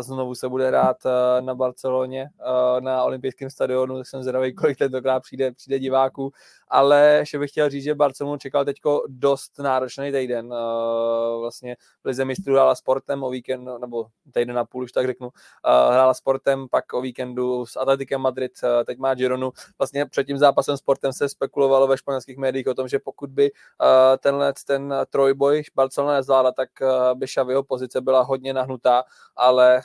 Znovu 0.00 0.34
se 0.34 0.48
bude 0.48 0.68
hrát 0.68 0.96
uh, 1.04 1.46
na 1.46 1.54
Barceloně, 1.54 2.30
uh, 2.40 2.80
na 2.80 3.04
olympijském 3.04 3.50
stadionu, 3.50 3.96
tak 3.96 4.06
jsem 4.06 4.22
zvědavý, 4.22 4.54
kolik 4.54 4.78
tentokrát 4.78 5.20
přijde, 5.20 5.52
přijde 5.52 5.78
diváků 5.78 6.32
ale 6.70 7.16
ještě 7.18 7.38
bych 7.38 7.50
chtěl 7.50 7.70
říct, 7.70 7.84
že 7.84 7.94
Barcelonu 7.94 8.36
čekal 8.36 8.64
teď 8.64 8.76
dost 9.06 9.58
náročný 9.58 10.12
týden. 10.12 10.46
Uh, 10.46 11.40
vlastně 11.40 11.76
v 12.02 12.06
Lize 12.06 12.24
mistrů 12.24 12.54
hrála 12.54 12.74
sportem 12.74 13.24
o 13.24 13.30
víkend, 13.30 13.68
nebo 13.80 14.06
týden 14.32 14.56
na 14.56 14.64
půl, 14.64 14.82
už 14.82 14.92
tak 14.92 15.06
řeknu, 15.06 15.30
hrála 15.64 16.14
sportem, 16.14 16.68
pak 16.70 16.92
o 16.92 17.00
víkendu 17.00 17.66
s 17.66 17.76
Atletikem 17.76 18.20
Madrid, 18.20 18.52
teď 18.86 18.98
má 18.98 19.14
Gironu. 19.14 19.52
Vlastně 19.78 20.06
před 20.06 20.24
tím 20.24 20.38
zápasem 20.38 20.76
sportem 20.76 21.12
se 21.12 21.28
spekulovalo 21.28 21.86
ve 21.86 21.98
španělských 21.98 22.36
médiích 22.36 22.66
o 22.66 22.74
tom, 22.74 22.88
že 22.88 22.98
pokud 22.98 23.30
by 23.30 23.50
tenhle 24.18 24.52
ten 24.66 24.94
trojboj 25.10 25.62
Barcelona 25.74 26.14
nezvládla, 26.14 26.52
tak 26.52 26.68
by 27.14 27.26
Xaviho 27.26 27.62
pozice 27.62 28.00
byla 28.00 28.22
hodně 28.22 28.54
nahnutá, 28.54 29.04
ale 29.38 29.80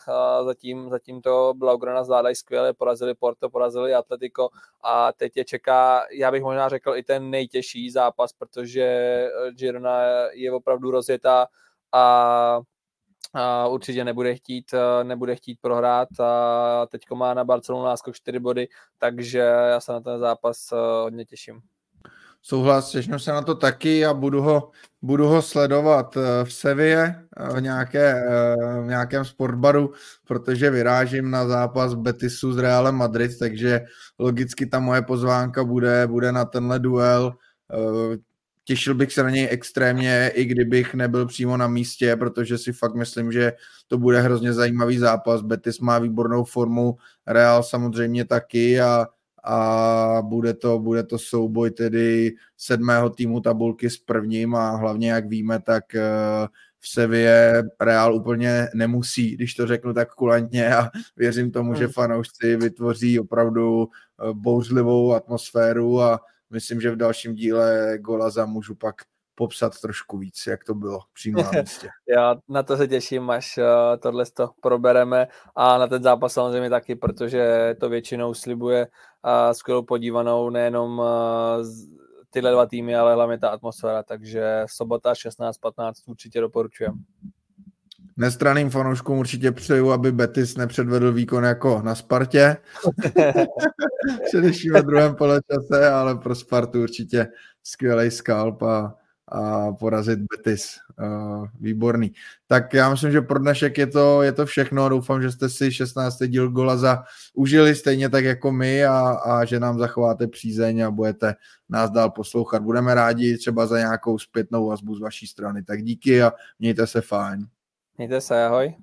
zatím, 0.45 0.89
zatím 0.89 1.21
to 1.21 1.53
Blaugrana 1.57 2.03
zvládají 2.03 2.35
skvěle, 2.35 2.73
porazili 2.73 3.13
Porto, 3.15 3.49
porazili 3.49 3.93
Atletico 3.93 4.49
a 4.81 5.13
teď 5.13 5.37
je 5.37 5.45
čeká, 5.45 6.05
já 6.11 6.31
bych 6.31 6.43
možná 6.43 6.69
řekl, 6.69 6.95
i 6.95 7.03
ten 7.03 7.29
nejtěžší 7.29 7.89
zápas, 7.91 8.33
protože 8.33 8.83
eh, 8.83 9.51
Girona 9.51 10.01
je 10.31 10.51
opravdu 10.51 10.91
rozjetá 10.91 11.47
a 11.91 12.61
a 13.35 13.67
určitě 13.67 14.03
nebude 14.03 14.35
chtít, 14.35 14.73
eh, 14.73 15.03
nebude 15.03 15.35
chtít 15.35 15.59
prohrát 15.61 16.19
a 16.19 16.85
teďko 16.91 17.15
má 17.15 17.33
na 17.33 17.43
Barcelonu 17.43 17.85
náskok 17.85 18.15
4 18.15 18.39
body, 18.39 18.67
takže 18.97 19.39
já 19.39 19.79
se 19.79 19.91
na 19.91 19.99
ten 20.01 20.19
zápas 20.19 20.71
eh, 20.71 20.75
hodně 21.01 21.25
těším. 21.25 21.61
Souhlas, 22.45 22.91
těším 22.91 23.19
se 23.19 23.31
na 23.31 23.41
to 23.41 23.55
taky 23.55 24.05
a 24.05 24.13
budu 24.13 24.41
ho, 24.41 24.71
budu 25.01 25.27
ho 25.27 25.41
sledovat 25.41 26.17
v 26.43 26.53
Sevě, 26.53 27.15
v, 27.55 27.61
nějaké, 27.61 28.23
v 28.83 28.87
nějakém 28.87 29.25
sportbaru, 29.25 29.93
protože 30.27 30.69
vyrážím 30.69 31.31
na 31.31 31.47
zápas 31.47 31.93
Betisu 31.93 32.53
s 32.53 32.57
Realem 32.57 32.95
Madrid, 32.95 33.39
takže 33.39 33.81
logicky 34.19 34.65
ta 34.65 34.79
moje 34.79 35.01
pozvánka 35.01 35.63
bude, 35.63 36.07
bude 36.07 36.31
na 36.31 36.45
tenhle 36.45 36.79
duel. 36.79 37.33
Těšil 38.65 38.95
bych 38.95 39.13
se 39.13 39.23
na 39.23 39.29
něj 39.29 39.47
extrémně, 39.51 40.31
i 40.35 40.45
kdybych 40.45 40.93
nebyl 40.93 41.25
přímo 41.25 41.57
na 41.57 41.67
místě, 41.67 42.15
protože 42.15 42.57
si 42.57 42.73
fakt 42.73 42.95
myslím, 42.95 43.31
že 43.31 43.53
to 43.87 43.97
bude 43.97 44.21
hrozně 44.21 44.53
zajímavý 44.53 44.97
zápas. 44.97 45.41
Betis 45.41 45.79
má 45.79 45.99
výbornou 45.99 46.43
formu, 46.43 46.97
Real 47.27 47.63
samozřejmě 47.63 48.25
taky 48.25 48.81
a 48.81 49.07
a 49.43 50.21
bude 50.21 50.53
to, 50.53 50.79
bude 50.79 51.03
to 51.03 51.19
souboj 51.19 51.71
tedy 51.71 52.35
sedmého 52.57 53.09
týmu 53.09 53.41
tabulky 53.41 53.89
s 53.89 53.97
prvním 53.97 54.55
a 54.55 54.75
hlavně, 54.75 55.11
jak 55.11 55.27
víme, 55.27 55.59
tak 55.59 55.95
eh, 55.95 56.01
v 56.79 56.87
Sevě 56.89 57.63
Real 57.81 58.15
úplně 58.15 58.67
nemusí, 58.73 59.35
když 59.35 59.53
to 59.53 59.67
řeknu 59.67 59.93
tak 59.93 60.13
kulantně 60.13 60.75
a 60.75 60.89
věřím 61.17 61.51
tomu, 61.51 61.75
že 61.75 61.83
hmm. 61.83 61.93
fanoušci 61.93 62.55
vytvoří 62.55 63.19
opravdu 63.19 63.87
eh, 63.87 64.33
bouřlivou 64.33 65.13
atmosféru 65.13 66.01
a 66.01 66.19
myslím, 66.49 66.81
že 66.81 66.91
v 66.91 66.95
dalším 66.95 67.33
díle 67.33 67.97
Golaza 67.99 68.45
můžu 68.45 68.75
pak 68.75 68.95
popsat 69.35 69.81
trošku 69.81 70.17
víc, 70.17 70.43
jak 70.47 70.63
to 70.63 70.73
bylo 70.73 70.99
přímo 71.13 71.43
na 71.43 71.51
místě. 71.61 71.89
Já 72.15 72.35
na 72.49 72.63
to 72.63 72.77
se 72.77 72.87
těším, 72.87 73.29
až 73.29 73.57
uh, 73.57 73.63
tohle 73.99 74.25
to 74.33 74.49
probereme 74.61 75.27
a 75.55 75.77
na 75.77 75.87
ten 75.87 76.03
zápas 76.03 76.33
samozřejmě 76.33 76.69
taky, 76.69 76.95
protože 76.95 77.75
to 77.79 77.89
většinou 77.89 78.33
slibuje 78.33 78.87
uh, 78.87 79.51
skvělou 79.51 79.83
podívanou 79.83 80.49
nejenom 80.49 80.99
uh, 80.99 81.05
tyhle 82.29 82.51
dva 82.51 82.65
týmy, 82.65 82.95
ale 82.95 83.13
hlavně 83.13 83.37
ta 83.37 83.49
atmosféra, 83.49 84.03
takže 84.03 84.65
sobota 84.69 85.13
16.15 85.13 85.91
určitě 86.07 86.41
doporučujem. 86.41 86.93
Nestraným 88.17 88.69
fanouškům 88.69 89.17
určitě 89.17 89.51
přeju, 89.51 89.91
aby 89.91 90.11
Betis 90.11 90.57
nepředvedl 90.57 91.11
výkon 91.11 91.43
jako 91.43 91.81
na 91.81 91.95
Spartě. 91.95 92.57
Především 94.25 94.73
ve 94.73 94.81
druhém 94.81 95.15
poločase, 95.15 95.89
ale 95.93 96.15
pro 96.15 96.35
Spartu 96.35 96.81
určitě 96.81 97.27
skvělý 97.63 98.11
skalp 98.11 98.61
a 98.61 98.95
a 99.33 99.71
porazit 99.71 100.19
Betis. 100.19 100.77
Výborný. 101.59 102.13
Tak 102.47 102.73
já 102.73 102.89
myslím, 102.89 103.11
že 103.11 103.21
pro 103.21 103.39
dnešek 103.39 103.77
je 103.77 103.87
to, 103.87 104.21
je 104.21 104.31
to 104.31 104.45
všechno. 104.45 104.89
Doufám, 104.89 105.21
že 105.21 105.31
jste 105.31 105.49
si 105.49 105.71
16. 105.71 106.17
díl 106.27 106.49
Golaza 106.49 107.03
užili 107.33 107.75
stejně 107.75 108.09
tak 108.09 108.25
jako 108.25 108.51
my 108.51 108.85
a, 108.85 109.09
a 109.09 109.45
že 109.45 109.59
nám 109.59 109.79
zachováte 109.79 110.27
přízeň 110.27 110.81
a 110.81 110.91
budete 110.91 111.35
nás 111.69 111.91
dál 111.91 112.09
poslouchat. 112.09 112.63
Budeme 112.63 112.93
rádi 112.93 113.37
třeba 113.37 113.67
za 113.67 113.77
nějakou 113.77 114.19
zpětnou 114.19 114.67
vazbu 114.67 114.95
z 114.95 115.01
vaší 115.01 115.27
strany. 115.27 115.63
Tak 115.63 115.83
díky 115.83 116.23
a 116.23 116.31
mějte 116.59 116.87
se 116.87 117.01
fajn. 117.01 117.47
Mějte 117.97 118.21
se, 118.21 118.45
ahoj. 118.45 118.75